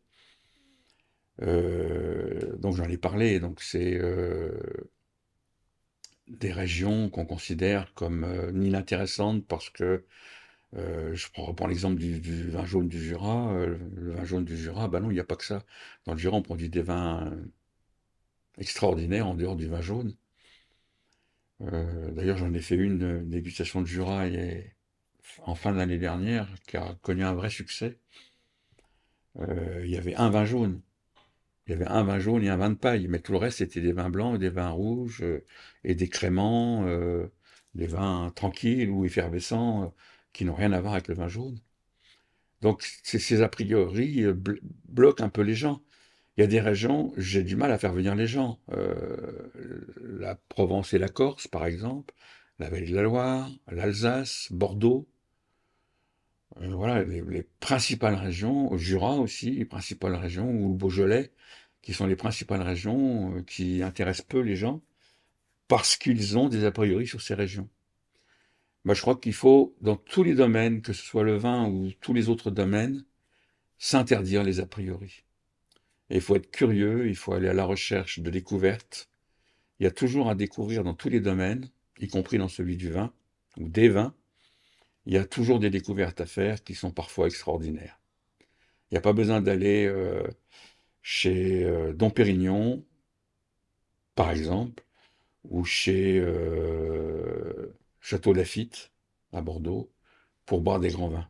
Euh, 1.41 2.55
donc 2.57 2.75
j'en 2.75 2.85
ai 2.85 2.97
parlé, 2.97 3.39
donc 3.39 3.61
c'est 3.61 3.95
euh, 3.99 4.51
des 6.27 6.51
régions 6.51 7.09
qu'on 7.09 7.25
considère 7.25 7.93
comme 7.95 8.51
inintéressantes 8.53 9.45
parce 9.47 9.69
que 9.69 10.05
euh, 10.75 11.13
je 11.13 11.27
reprends 11.35 11.67
l'exemple 11.67 11.97
du, 11.97 12.49
vin 12.49 12.65
jaune 12.65 12.87
du 12.87 13.01
Jura. 13.01 13.53
Euh, 13.53 13.77
le 13.95 14.13
vin 14.13 14.25
jaune 14.25 14.45
du 14.45 14.57
Jura, 14.57 14.87
ben 14.87 14.99
non, 15.01 15.11
il 15.11 15.15
n'y 15.15 15.19
a 15.19 15.23
pas 15.23 15.35
que 15.35 15.45
ça. 15.45 15.63
Dans 16.05 16.13
le 16.13 16.19
Jura, 16.19 16.37
on 16.37 16.41
produit 16.41 16.69
des 16.69 16.81
vins 16.81 17.31
extraordinaires 18.57 19.27
en 19.27 19.35
dehors 19.35 19.55
du 19.55 19.67
vin 19.67 19.81
jaune. 19.81 20.15
Euh, 21.61 22.11
D'ailleurs, 22.11 22.37
j'en 22.37 22.53
ai 22.53 22.59
fait 22.59 22.75
une 22.75 23.29
dégustation 23.29 23.81
de 23.81 23.87
Jura 23.87 24.27
et, 24.27 24.73
en 25.43 25.55
fin 25.55 25.73
d'année 25.73 25.97
dernière 25.97 26.47
qui 26.67 26.77
a 26.77 26.95
connu 27.01 27.23
un 27.23 27.33
vrai 27.33 27.49
succès. 27.49 27.97
Il 29.39 29.89
y 29.89 29.97
avait 29.97 30.15
un 30.15 30.29
vin 30.29 30.45
jaune. 30.45 30.81
Il 31.67 31.71
y 31.71 31.73
avait 31.73 31.87
un 31.87 32.03
vin 32.03 32.19
jaune 32.19 32.43
et 32.43 32.49
un 32.49 32.57
vin 32.57 32.69
de 32.69 32.75
paille, 32.75 33.07
mais 33.07 33.19
tout 33.19 33.31
le 33.31 33.37
reste 33.39 33.59
c'était 33.59 33.81
des 33.81 33.93
vins 33.93 34.09
blancs, 34.09 34.37
des 34.39 34.49
vins 34.49 34.69
rouges 34.69 35.23
et 35.83 35.95
des 35.95 36.09
créments, 36.09 36.85
des 37.73 37.87
vins 37.87 38.31
tranquilles 38.35 38.89
ou 38.89 39.05
effervescents 39.05 39.93
qui 40.33 40.45
n'ont 40.45 40.55
rien 40.55 40.73
à 40.73 40.81
voir 40.81 40.93
avec 40.93 41.07
le 41.07 41.15
vin 41.15 41.27
jaune. 41.27 41.59
Donc 42.61 42.83
ces 43.03 43.41
a 43.41 43.49
priori 43.49 44.23
bloquent 44.85 45.23
un 45.23 45.29
peu 45.29 45.41
les 45.41 45.55
gens. 45.55 45.81
Il 46.37 46.41
y 46.41 46.43
a 46.43 46.47
des 46.47 46.61
régions, 46.61 47.13
j'ai 47.17 47.43
du 47.43 47.55
mal 47.55 47.71
à 47.71 47.77
faire 47.77 47.93
venir 47.93 48.15
les 48.15 48.25
gens. 48.25 48.59
Euh, 48.71 49.51
la 50.01 50.35
Provence 50.35 50.93
et 50.93 50.97
la 50.97 51.07
Corse, 51.09 51.47
par 51.47 51.65
exemple, 51.65 52.13
la 52.59 52.69
vallée 52.69 52.87
de 52.89 52.95
la 52.95 53.03
Loire, 53.03 53.51
l'Alsace, 53.71 54.47
Bordeaux. 54.51 55.07
Euh, 56.61 56.73
voilà, 56.73 57.03
les, 57.03 57.21
les, 57.21 57.43
principales 57.59 58.15
régions, 58.15 58.71
au 58.71 58.77
Jura 58.77 59.15
aussi, 59.17 59.51
les 59.51 59.65
principales 59.65 60.15
régions, 60.15 60.49
ou 60.49 60.73
Beaujolais, 60.73 61.31
qui 61.81 61.93
sont 61.93 62.07
les 62.07 62.15
principales 62.15 62.61
régions 62.61 63.37
euh, 63.37 63.43
qui 63.43 63.83
intéressent 63.83 64.25
peu 64.25 64.39
les 64.39 64.55
gens, 64.55 64.81
parce 65.67 65.97
qu'ils 65.97 66.37
ont 66.37 66.49
des 66.49 66.65
a 66.65 66.71
priori 66.71 67.07
sur 67.07 67.21
ces 67.21 67.35
régions. 67.35 67.69
Je 68.85 69.01
crois 69.01 69.15
qu'il 69.15 69.33
faut, 69.33 69.75
dans 69.81 69.95
tous 69.95 70.23
les 70.23 70.35
domaines, 70.35 70.81
que 70.81 70.91
ce 70.91 71.03
soit 71.03 71.23
le 71.23 71.37
vin 71.37 71.69
ou 71.69 71.91
tous 72.01 72.13
les 72.13 72.27
autres 72.27 72.51
domaines, 72.51 73.05
s'interdire 73.77 74.43
les 74.43 74.59
a 74.59 74.65
priori. 74.65 75.23
Il 76.09 76.21
faut 76.21 76.35
être 76.35 76.51
curieux, 76.51 77.07
il 77.07 77.15
faut 77.15 77.33
aller 77.33 77.47
à 77.47 77.53
la 77.53 77.65
recherche 77.65 78.19
de 78.19 78.29
découvertes. 78.29 79.09
Il 79.79 79.83
y 79.83 79.87
a 79.87 79.91
toujours 79.91 80.29
à 80.29 80.35
découvrir 80.35 80.83
dans 80.83 80.93
tous 80.93 81.09
les 81.09 81.21
domaines, 81.21 81.69
y 81.99 82.07
compris 82.07 82.37
dans 82.37 82.49
celui 82.49 82.77
du 82.77 82.91
vin 82.91 83.13
ou 83.57 83.69
des 83.69 83.89
vins. 83.89 84.13
Il 85.05 85.13
y 85.13 85.17
a 85.17 85.25
toujours 85.25 85.59
des 85.59 85.69
découvertes 85.69 86.21
à 86.21 86.25
faire 86.25 86.63
qui 86.63 86.75
sont 86.75 86.91
parfois 86.91 87.27
extraordinaires. 87.27 87.99
Il 88.91 88.95
n'y 88.95 88.97
a 88.97 89.01
pas 89.01 89.13
besoin 89.13 89.41
d'aller 89.41 89.85
euh, 89.85 90.27
chez 91.01 91.63
euh, 91.63 91.93
Dom 91.93 92.11
Pérignon, 92.11 92.85
par 94.15 94.31
exemple, 94.31 94.83
ou 95.45 95.65
chez 95.65 96.19
euh, 96.19 97.73
Château 98.03 98.33
Lafitte, 98.33 98.91
à 99.31 99.41
Bordeaux, 99.41 99.89
pour 100.45 100.59
boire 100.59 100.81
des 100.81 100.89
grands 100.89 101.07
vins. 101.07 101.29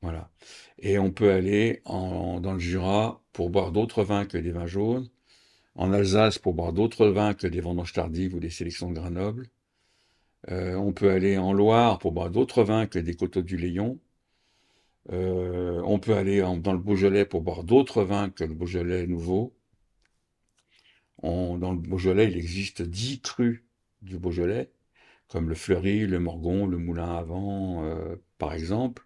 Voilà. 0.00 0.30
Et 0.78 0.98
on 0.98 1.12
peut 1.12 1.30
aller 1.30 1.82
dans 1.84 2.54
le 2.54 2.58
Jura 2.58 3.22
pour 3.34 3.50
boire 3.50 3.72
d'autres 3.72 4.04
vins 4.04 4.24
que 4.24 4.38
des 4.38 4.52
vins 4.52 4.66
jaunes, 4.66 5.10
en 5.74 5.92
Alsace 5.92 6.38
pour 6.38 6.54
boire 6.54 6.72
d'autres 6.72 7.08
vins 7.08 7.34
que 7.34 7.46
des 7.46 7.60
vendanges 7.60 7.92
tardives 7.92 8.34
ou 8.34 8.40
des 8.40 8.48
sélections 8.48 8.88
de 8.88 8.94
Grenoble. 8.94 9.48
Euh, 10.50 10.76
on 10.76 10.94
peut 10.94 11.10
aller 11.10 11.36
en 11.36 11.52
Loire 11.52 11.98
pour 11.98 12.12
boire 12.12 12.30
d'autres 12.30 12.64
vins 12.64 12.86
que 12.86 12.98
des 12.98 13.14
coteaux 13.14 13.42
du 13.42 13.58
Léon. 13.58 14.00
Euh, 15.12 15.82
on 15.84 15.98
peut 15.98 16.14
aller 16.14 16.40
dans 16.40 16.72
le 16.72 16.78
Beaujolais 16.78 17.26
pour 17.26 17.42
boire 17.42 17.64
d'autres 17.64 18.02
vins 18.02 18.30
que 18.30 18.44
le 18.44 18.54
Beaujolais 18.54 19.06
nouveau. 19.06 19.52
Dans 21.22 21.70
le 21.70 21.78
Beaujolais, 21.78 22.28
il 22.28 22.36
existe 22.38 22.80
dix 22.80 23.20
crus 23.20 23.62
du 24.00 24.18
Beaujolais, 24.18 24.70
comme 25.32 25.48
le 25.48 25.54
Fleury, 25.54 26.06
le 26.06 26.20
Morgon, 26.20 26.66
le 26.66 26.76
Moulin 26.76 27.16
à 27.16 27.22
Vent, 27.22 27.84
euh, 27.86 28.16
par 28.36 28.52
exemple 28.52 29.02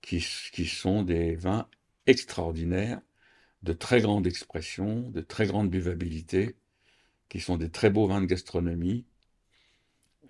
qui, 0.00 0.20
sont 0.20 1.02
des 1.02 1.34
vins 1.34 1.66
extraordinaires, 2.06 3.00
de 3.64 3.72
très 3.72 4.00
grande 4.00 4.24
expression, 4.28 5.10
de 5.10 5.20
très 5.20 5.46
grande 5.48 5.70
buvabilité, 5.70 6.54
qui 7.28 7.40
sont 7.40 7.56
des 7.56 7.70
très 7.70 7.90
beaux 7.90 8.06
vins 8.06 8.20
de 8.20 8.26
gastronomie, 8.26 9.04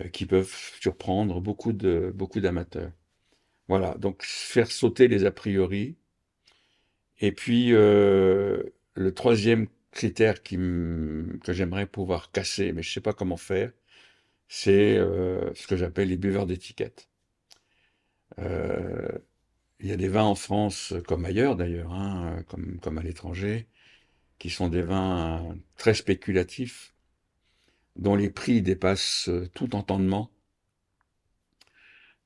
euh, 0.00 0.08
qui 0.08 0.24
peuvent 0.24 0.54
surprendre 0.80 1.42
beaucoup 1.42 1.74
de 1.74 2.10
beaucoup 2.14 2.40
d'amateurs. 2.40 2.92
Voilà, 3.68 3.96
donc 3.98 4.22
faire 4.22 4.70
sauter 4.72 5.08
les 5.08 5.26
a 5.26 5.30
priori. 5.30 5.96
Et 7.20 7.32
puis 7.32 7.74
euh, 7.74 8.62
le 8.94 9.12
troisième 9.12 9.68
critère 9.90 10.42
que 10.42 11.52
j'aimerais 11.52 11.86
pouvoir 11.86 12.30
casser, 12.32 12.72
mais 12.72 12.82
je 12.82 12.92
sais 12.92 13.00
pas 13.02 13.12
comment 13.12 13.36
faire, 13.36 13.72
c'est 14.48 14.96
euh, 14.98 15.52
ce 15.54 15.66
que 15.66 15.76
j'appelle 15.76 16.08
les 16.08 16.16
buveurs 16.16 16.46
d'étiquette. 16.46 17.08
Euh, 18.38 19.18
il 19.80 19.88
y 19.88 19.92
a 19.92 19.96
des 19.96 20.08
vins 20.08 20.24
en 20.24 20.34
France, 20.34 20.94
comme 21.06 21.24
ailleurs 21.24 21.56
d'ailleurs, 21.56 21.92
hein, 21.92 22.42
comme, 22.48 22.98
à 22.98 23.02
l'étranger, 23.02 23.68
qui 24.38 24.50
sont 24.50 24.68
des 24.68 24.82
vins 24.82 25.56
très 25.76 25.94
spéculatifs, 25.94 26.94
dont 27.96 28.16
les 28.16 28.30
prix 28.30 28.62
dépassent 28.62 29.30
tout 29.54 29.74
entendement. 29.76 30.30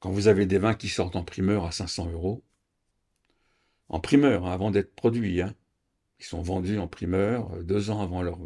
Quand 0.00 0.10
vous 0.10 0.28
avez 0.28 0.46
des 0.46 0.58
vins 0.58 0.74
qui 0.74 0.88
sortent 0.88 1.16
en 1.16 1.24
primeur 1.24 1.64
à 1.66 1.72
500 1.72 2.10
euros, 2.10 2.44
en 3.88 4.00
primeur, 4.00 4.46
hein, 4.46 4.52
avant 4.52 4.70
d'être 4.70 4.94
produits, 4.94 5.40
hein, 5.42 5.54
ils 6.20 6.24
sont 6.26 6.42
vendus 6.42 6.78
en 6.78 6.88
primeur 6.88 7.62
deux 7.64 7.90
ans 7.90 8.02
avant 8.02 8.22
leur 8.22 8.38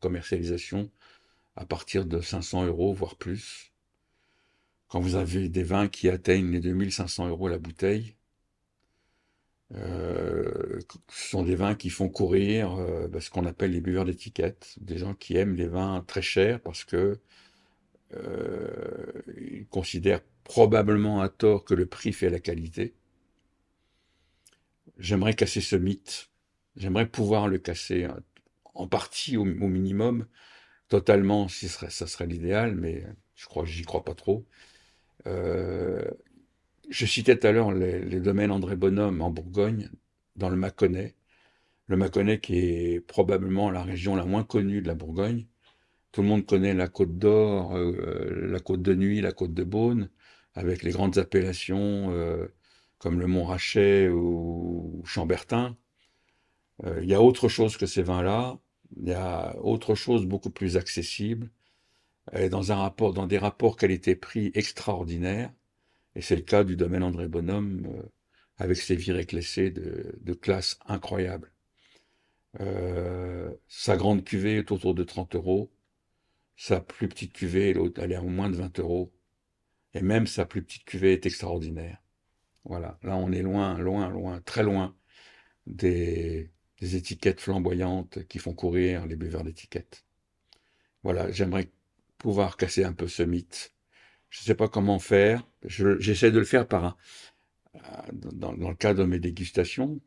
commercialisation 0.00 0.90
à 1.60 1.66
partir 1.66 2.06
de 2.06 2.22
500 2.22 2.64
euros, 2.66 2.94
voire 2.94 3.16
plus. 3.16 3.74
Quand 4.88 4.98
vous 4.98 5.14
avez 5.14 5.50
des 5.50 5.62
vins 5.62 5.88
qui 5.88 6.08
atteignent 6.08 6.50
les 6.50 6.60
2500 6.60 7.28
euros 7.28 7.48
la 7.48 7.58
bouteille, 7.58 8.16
euh, 9.74 10.80
ce 11.10 11.28
sont 11.30 11.42
des 11.42 11.54
vins 11.54 11.74
qui 11.74 11.90
font 11.90 12.08
courir 12.08 12.76
euh, 12.76 13.08
bah, 13.08 13.20
ce 13.20 13.28
qu'on 13.28 13.44
appelle 13.44 13.72
les 13.72 13.82
buveurs 13.82 14.06
d'étiquette, 14.06 14.74
des 14.80 14.96
gens 14.96 15.12
qui 15.14 15.36
aiment 15.36 15.54
les 15.54 15.68
vins 15.68 16.02
très 16.06 16.22
chers 16.22 16.60
parce 16.60 16.84
que 16.84 17.20
euh, 18.14 19.22
ils 19.38 19.66
considèrent 19.66 20.22
probablement 20.44 21.20
à 21.20 21.28
tort 21.28 21.64
que 21.66 21.74
le 21.74 21.84
prix 21.84 22.14
fait 22.14 22.30
la 22.30 22.40
qualité. 22.40 22.94
J'aimerais 24.98 25.34
casser 25.34 25.60
ce 25.60 25.76
mythe. 25.76 26.30
J'aimerais 26.76 27.06
pouvoir 27.06 27.48
le 27.48 27.58
casser 27.58 28.08
en 28.74 28.88
partie 28.88 29.36
au 29.36 29.44
minimum, 29.44 30.26
totalement, 30.90 31.48
si 31.48 31.68
serait, 31.68 31.88
ça 31.88 32.06
serait 32.06 32.26
l'idéal, 32.26 32.74
mais 32.74 33.06
je 33.36 33.46
crois, 33.46 33.64
j'y 33.64 33.84
crois 33.84 34.04
pas 34.04 34.14
trop. 34.14 34.44
Euh, 35.26 36.04
je 36.90 37.06
citais 37.06 37.38
tout 37.38 37.46
à 37.46 37.52
l'heure 37.52 37.72
les, 37.72 38.20
domaines 38.20 38.50
André 38.50 38.76
Bonhomme 38.76 39.22
en 39.22 39.30
Bourgogne, 39.30 39.90
dans 40.36 40.50
le 40.50 40.56
Mâconnais. 40.56 41.14
Le 41.86 41.96
Mâconnais 41.96 42.40
qui 42.40 42.58
est 42.58 43.00
probablement 43.00 43.70
la 43.70 43.82
région 43.82 44.16
la 44.16 44.24
moins 44.24 44.44
connue 44.44 44.82
de 44.82 44.88
la 44.88 44.94
Bourgogne. 44.94 45.46
Tout 46.12 46.22
le 46.22 46.28
monde 46.28 46.46
connaît 46.46 46.74
la 46.74 46.88
Côte 46.88 47.18
d'Or, 47.18 47.76
euh, 47.76 48.48
la 48.48 48.60
Côte 48.60 48.82
de 48.82 48.94
Nuit, 48.94 49.20
la 49.20 49.32
Côte 49.32 49.54
de 49.54 49.64
Beaune, 49.64 50.10
avec 50.54 50.82
les 50.82 50.90
grandes 50.90 51.18
appellations 51.18 52.10
euh, 52.12 52.48
comme 52.98 53.20
le 53.20 53.26
Mont-Rachet 53.28 54.08
ou 54.08 55.02
Chambertin. 55.04 55.76
Il 57.02 57.04
y 57.04 57.14
a 57.14 57.20
autre 57.22 57.48
chose 57.48 57.76
que 57.76 57.86
ces 57.86 58.02
vins-là. 58.02 58.58
Il 58.96 59.08
y 59.08 59.12
a 59.12 59.56
autre 59.58 59.94
chose 59.94 60.26
beaucoup 60.26 60.50
plus 60.50 60.76
accessible, 60.76 61.50
dans 62.32 63.26
des 63.26 63.38
rapports 63.38 63.76
qualité-prix 63.76 64.52
extraordinaires 64.54 65.52
et 66.14 66.22
c'est 66.22 66.36
le 66.36 66.42
cas 66.42 66.64
du 66.64 66.76
domaine 66.76 67.02
André 67.02 67.28
Bonhomme, 67.28 67.86
euh, 67.86 68.02
avec 68.56 68.76
ses 68.78 68.96
virées 68.96 69.26
classées 69.26 69.70
de, 69.70 70.18
de 70.20 70.32
classe 70.34 70.78
incroyable. 70.86 71.52
Euh, 72.60 73.52
sa 73.68 73.96
grande 73.96 74.24
cuvée 74.24 74.58
est 74.58 74.72
autour 74.72 74.94
de 74.94 75.04
30 75.04 75.36
euros. 75.36 75.72
Sa 76.56 76.80
plus 76.80 77.08
petite 77.08 77.32
cuvée, 77.32 77.74
elle 77.96 78.12
est 78.12 78.16
à 78.16 78.22
moins 78.22 78.50
de 78.50 78.56
20 78.56 78.80
euros. 78.80 79.12
Et 79.94 80.02
même 80.02 80.26
sa 80.26 80.46
plus 80.46 80.62
petite 80.62 80.84
cuvée 80.84 81.12
est 81.12 81.26
extraordinaire. 81.26 82.02
Voilà, 82.64 82.98
là 83.02 83.16
on 83.16 83.32
est 83.32 83.42
loin, 83.42 83.78
loin, 83.78 84.08
loin, 84.10 84.40
très 84.42 84.62
loin 84.62 84.94
des, 85.66 86.50
des 86.80 86.96
étiquettes 86.96 87.40
flamboyantes 87.40 88.26
qui 88.28 88.38
font 88.38 88.54
courir 88.54 89.06
les 89.06 89.16
buveurs 89.16 89.44
d'étiquettes. 89.44 90.04
Voilà, 91.02 91.30
j'aimerais 91.30 91.70
pouvoir 92.18 92.56
casser 92.56 92.84
un 92.84 92.92
peu 92.92 93.08
ce 93.08 93.22
mythe 93.22 93.74
je 94.30 94.40
ne 94.40 94.44
sais 94.44 94.54
pas 94.54 94.68
comment 94.68 94.98
faire. 94.98 95.44
J'essaie 95.64 96.30
de 96.30 96.38
le 96.38 96.44
faire 96.44 96.66
par 96.66 96.84
un, 96.84 96.96
dans, 98.12 98.54
dans, 98.54 98.70
le 98.70 98.76
cadre 98.76 99.00
de 99.00 99.04
mes 99.04 99.18
dégustations. 99.18 100.00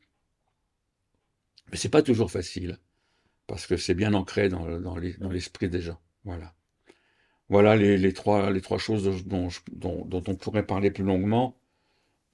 Mais 1.71 1.77
c'est 1.77 1.89
pas 1.89 2.01
toujours 2.01 2.31
facile. 2.31 2.79
Parce 3.47 3.67
que 3.67 3.75
c'est 3.77 3.93
bien 3.93 4.13
ancré 4.13 4.47
dans, 4.47 4.65
l'esprit 5.29 5.69
des 5.69 5.81
gens. 5.81 5.99
Voilà. 6.23 6.55
Voilà 7.49 7.75
les, 7.75 8.13
trois, 8.13 8.49
les 8.49 8.61
trois 8.61 8.77
choses 8.77 9.25
dont, 9.27 9.49
on 9.83 10.35
pourrait 10.35 10.65
parler 10.65 10.89
plus 10.89 11.03
longuement. 11.03 11.57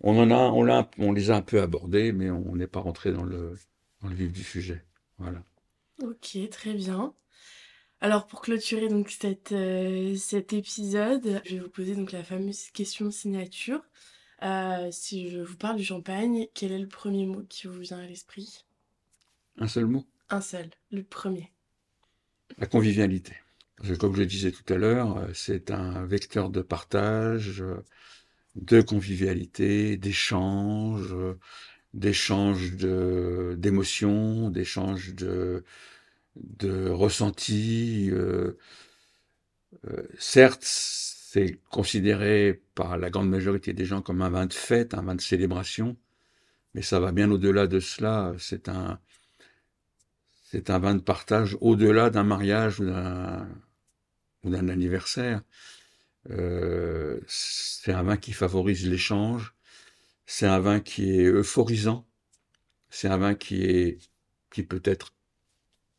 On 0.02 0.18
en 0.18 0.30
a, 0.32 0.52
on, 0.52 0.64
l'a, 0.64 0.90
on 1.00 1.12
les 1.12 1.32
a 1.32 1.36
un 1.36 1.42
peu 1.42 1.62
abordés, 1.62 2.14
mais 2.14 2.30
on 2.30 2.56
n'est 2.56 2.68
pas 2.68 2.80
rentré 2.80 3.12
dans 3.12 3.24
le, 3.24 3.58
dans 4.02 4.10
le 4.10 4.16
vif 4.16 4.32
du 4.32 4.44
sujet. 4.44 4.84
Voilà. 5.18 5.44
Ok, 6.02 6.38
très 6.50 6.74
bien. 6.74 7.14
Alors 8.02 8.28
pour 8.28 8.42
clôturer 8.42 8.88
donc 8.88 9.10
cette, 9.10 9.52
euh, 9.52 10.16
cet 10.16 10.54
épisode, 10.54 11.42
je 11.46 11.56
vais 11.56 11.60
vous 11.62 11.70
poser 11.70 11.96
donc 11.96 12.14
la 12.14 12.24
fameuse 12.24 12.70
question 12.72 13.12
signature. 13.12 13.82
Euh, 14.42 14.88
si 14.92 15.30
je 15.30 15.40
vous 15.40 15.58
parle 15.58 15.76
du 15.76 15.84
champagne, 15.84 16.48
quel 16.54 16.72
est 16.72 16.80
le 16.80 16.88
premier 16.88 17.26
mot 17.26 17.44
qui 17.50 17.68
vous 17.68 17.80
vient 17.80 18.00
à 18.00 18.06
l'esprit? 18.06 18.64
Un 19.58 19.68
seul 19.68 19.86
mot? 19.86 20.08
Un 20.30 20.40
seul, 20.40 20.70
le 20.92 21.04
premier. 21.04 21.52
La 22.58 22.68
convivialité. 22.68 23.34
Parce 23.76 23.90
que 23.90 23.96
comme 23.96 24.16
je 24.16 24.22
le 24.22 24.26
disais 24.26 24.52
tout 24.52 24.74
à 24.74 24.78
l'heure, 24.78 25.18
euh, 25.18 25.28
c'est 25.34 25.72
un 25.72 26.06
vecteur 26.06 26.50
de 26.50 26.62
partage, 26.62 27.62
de 28.56 28.82
convivialité, 28.82 29.98
d'échange, 29.98 31.14
d'échange 31.94 32.74
d'émotions, 33.58 34.50
d'échange 34.50 35.16
de, 35.16 35.64
de 36.36 36.90
ressentis. 36.90 38.10
Euh, 38.12 38.58
euh, 39.88 40.04
certes, 40.18 40.64
c'est 40.64 41.60
considéré 41.70 42.62
par 42.76 42.98
la 42.98 43.10
grande 43.10 43.30
majorité 43.30 43.74
des 43.74 43.86
gens 43.86 44.02
comme 44.02 44.22
un 44.22 44.30
vin 44.30 44.46
de 44.46 44.54
fête, 44.54 44.94
un 44.94 45.04
vin 45.04 45.16
de 45.16 45.22
célébration, 45.22 45.98
mais 46.76 46.82
ça 46.84 47.00
va 47.00 47.12
bien 47.14 47.32
au-delà 47.32 47.68
de 47.68 47.80
cela. 47.80 48.34
C'est 48.40 48.70
un, 48.70 49.00
c'est 50.44 50.70
un 50.70 50.80
vin 50.80 50.96
de 50.96 51.02
partage 51.02 51.58
au-delà 51.62 52.10
d'un 52.10 52.24
mariage 52.24 52.80
ou 52.80 52.86
d'un, 52.86 53.48
ou 54.44 54.50
d'un 54.50 54.70
anniversaire. 54.70 55.42
Euh, 56.32 57.20
c'est 57.28 57.94
un 57.94 58.04
vin 58.04 58.18
qui 58.18 58.34
favorise 58.34 58.88
l'échange. 58.88 59.56
C'est 60.32 60.46
un 60.46 60.60
vin 60.60 60.80
qui 60.80 61.10
est 61.10 61.26
euphorisant. 61.26 62.08
C'est 62.92 63.08
un 63.08 63.18
vin 63.18 63.34
qui 63.34 63.64
est, 63.64 63.98
qui 64.52 64.62
peut 64.62 64.82
être, 64.86 65.16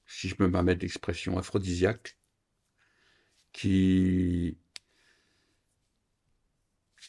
si 0.07 0.29
je 0.29 0.37
me 0.39 0.49
permets 0.49 0.77
l'expression, 0.77 1.37
aphrodisiaque, 1.37 2.17
qui, 3.53 4.57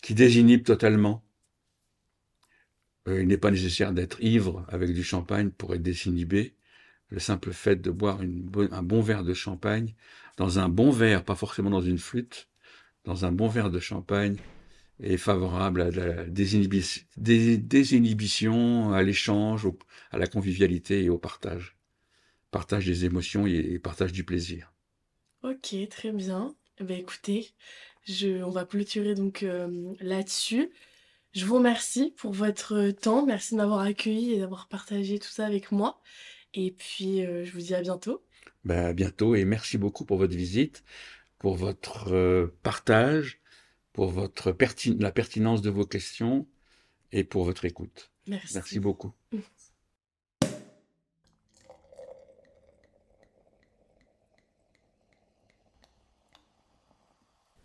qui 0.01 0.15
désinhibe 0.15 0.63
totalement. 0.63 1.23
Euh, 3.07 3.21
il 3.21 3.27
n'est 3.27 3.37
pas 3.37 3.51
nécessaire 3.51 3.93
d'être 3.93 4.19
ivre 4.23 4.65
avec 4.67 4.91
du 4.91 5.03
champagne 5.03 5.51
pour 5.51 5.75
être 5.75 5.83
désinhibé. 5.83 6.55
Le 7.09 7.19
simple 7.19 7.53
fait 7.53 7.75
de 7.75 7.91
boire 7.91 8.19
un 8.21 8.83
bon 8.83 9.01
verre 9.01 9.23
de 9.23 9.35
champagne, 9.35 9.93
dans 10.37 10.57
un 10.57 10.69
bon 10.69 10.89
verre, 10.89 11.23
pas 11.23 11.35
forcément 11.35 11.69
dans 11.69 11.81
une 11.81 11.99
flûte, 11.99 12.49
dans 13.03 13.25
un 13.25 13.31
bon 13.31 13.47
verre 13.47 13.69
de 13.69 13.79
champagne, 13.79 14.37
est 15.01 15.17
favorable 15.17 15.81
à 15.81 15.91
la 15.91 16.23
désinhibition, 16.25 18.93
à 18.93 19.03
l'échange, 19.03 19.67
à 20.11 20.17
la 20.17 20.27
convivialité 20.27 21.03
et 21.03 21.09
au 21.09 21.17
partage. 21.17 21.77
Partage 22.51 22.85
des 22.85 23.05
émotions 23.05 23.47
et 23.47 23.79
partage 23.79 24.11
du 24.11 24.23
plaisir. 24.23 24.73
Ok, 25.43 25.75
très 25.89 26.11
bien. 26.11 26.55
Eh 26.79 26.83
ben, 26.83 26.99
écoutez, 26.99 27.49
je, 28.05 28.43
on 28.43 28.51
va 28.51 28.65
clôturer 28.65 29.15
donc 29.15 29.43
euh, 29.43 29.93
là-dessus. 29.99 30.69
Je 31.33 31.45
vous 31.45 31.55
remercie 31.55 32.13
pour 32.17 32.33
votre 32.33 32.91
temps. 32.91 33.25
Merci 33.25 33.53
de 33.53 33.57
m'avoir 33.57 33.79
accueilli 33.79 34.33
et 34.33 34.39
d'avoir 34.39 34.67
partagé 34.67 35.17
tout 35.17 35.29
ça 35.29 35.45
avec 35.45 35.71
moi. 35.71 36.01
Et 36.53 36.71
puis, 36.71 37.25
euh, 37.25 37.45
je 37.45 37.51
vous 37.51 37.59
dis 37.59 37.73
à 37.73 37.81
bientôt. 37.81 38.23
Ben, 38.63 38.85
à 38.85 38.93
bientôt 38.93 39.33
et 39.33 39.45
merci 39.45 39.77
beaucoup 39.77 40.05
pour 40.05 40.17
votre 40.17 40.35
visite, 40.35 40.83
pour 41.39 41.55
votre 41.55 42.13
euh, 42.13 42.55
partage 42.61 43.40
pour 43.93 44.09
votre 44.09 44.55
la 44.99 45.11
pertinence 45.11 45.61
de 45.61 45.69
vos 45.69 45.85
questions 45.85 46.47
et 47.11 47.23
pour 47.23 47.43
votre 47.43 47.65
écoute. 47.65 48.11
Merci. 48.27 48.53
Merci 48.55 48.79
beaucoup. 48.79 49.13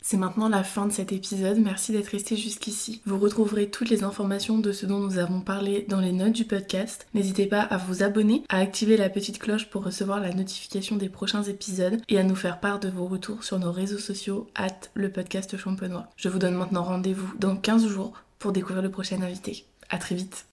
C'est 0.09 0.17
maintenant 0.17 0.49
la 0.49 0.63
fin 0.63 0.87
de 0.87 0.93
cet 0.93 1.11
épisode, 1.11 1.59
merci 1.59 1.91
d'être 1.91 2.11
resté 2.11 2.37
jusqu'ici. 2.37 3.03
Vous 3.07 3.19
retrouverez 3.19 3.69
toutes 3.69 3.91
les 3.91 4.05
informations 4.05 4.57
de 4.57 4.71
ce 4.71 4.87
dont 4.87 5.01
nous 5.01 5.19
avons 5.19 5.41
parlé 5.41 5.85
dans 5.89 5.99
les 5.99 6.13
notes 6.13 6.31
du 6.31 6.45
podcast. 6.45 7.09
N'hésitez 7.13 7.47
pas 7.47 7.63
à 7.63 7.77
vous 7.77 8.05
abonner, 8.05 8.45
à 8.49 8.59
activer 8.59 8.97
la 8.97 9.09
petite 9.09 9.41
cloche 9.41 9.69
pour 9.69 9.83
recevoir 9.83 10.21
la 10.21 10.33
notification 10.33 10.95
des 10.95 11.09
prochains 11.09 11.43
épisodes 11.43 12.01
et 12.09 12.21
à 12.21 12.23
nous 12.23 12.37
faire 12.37 12.61
part 12.61 12.79
de 12.79 12.89
vos 12.89 13.09
retours 13.09 13.43
sur 13.43 13.59
nos 13.59 13.73
réseaux 13.73 13.99
sociaux, 13.99 14.47
at 14.55 14.79
le 14.95 15.11
podcast 15.11 15.57
champenois. 15.57 16.07
Je 16.17 16.29
vous 16.29 16.39
donne 16.39 16.55
maintenant 16.55 16.85
rendez-vous 16.85 17.35
dans 17.41 17.57
15 17.57 17.89
jours 17.89 18.13
pour 18.39 18.53
découvrir 18.53 18.83
le 18.83 18.93
prochain 18.93 19.21
invité. 19.23 19.67
À 19.91 19.99
très 19.99 20.15
vite 20.15 20.45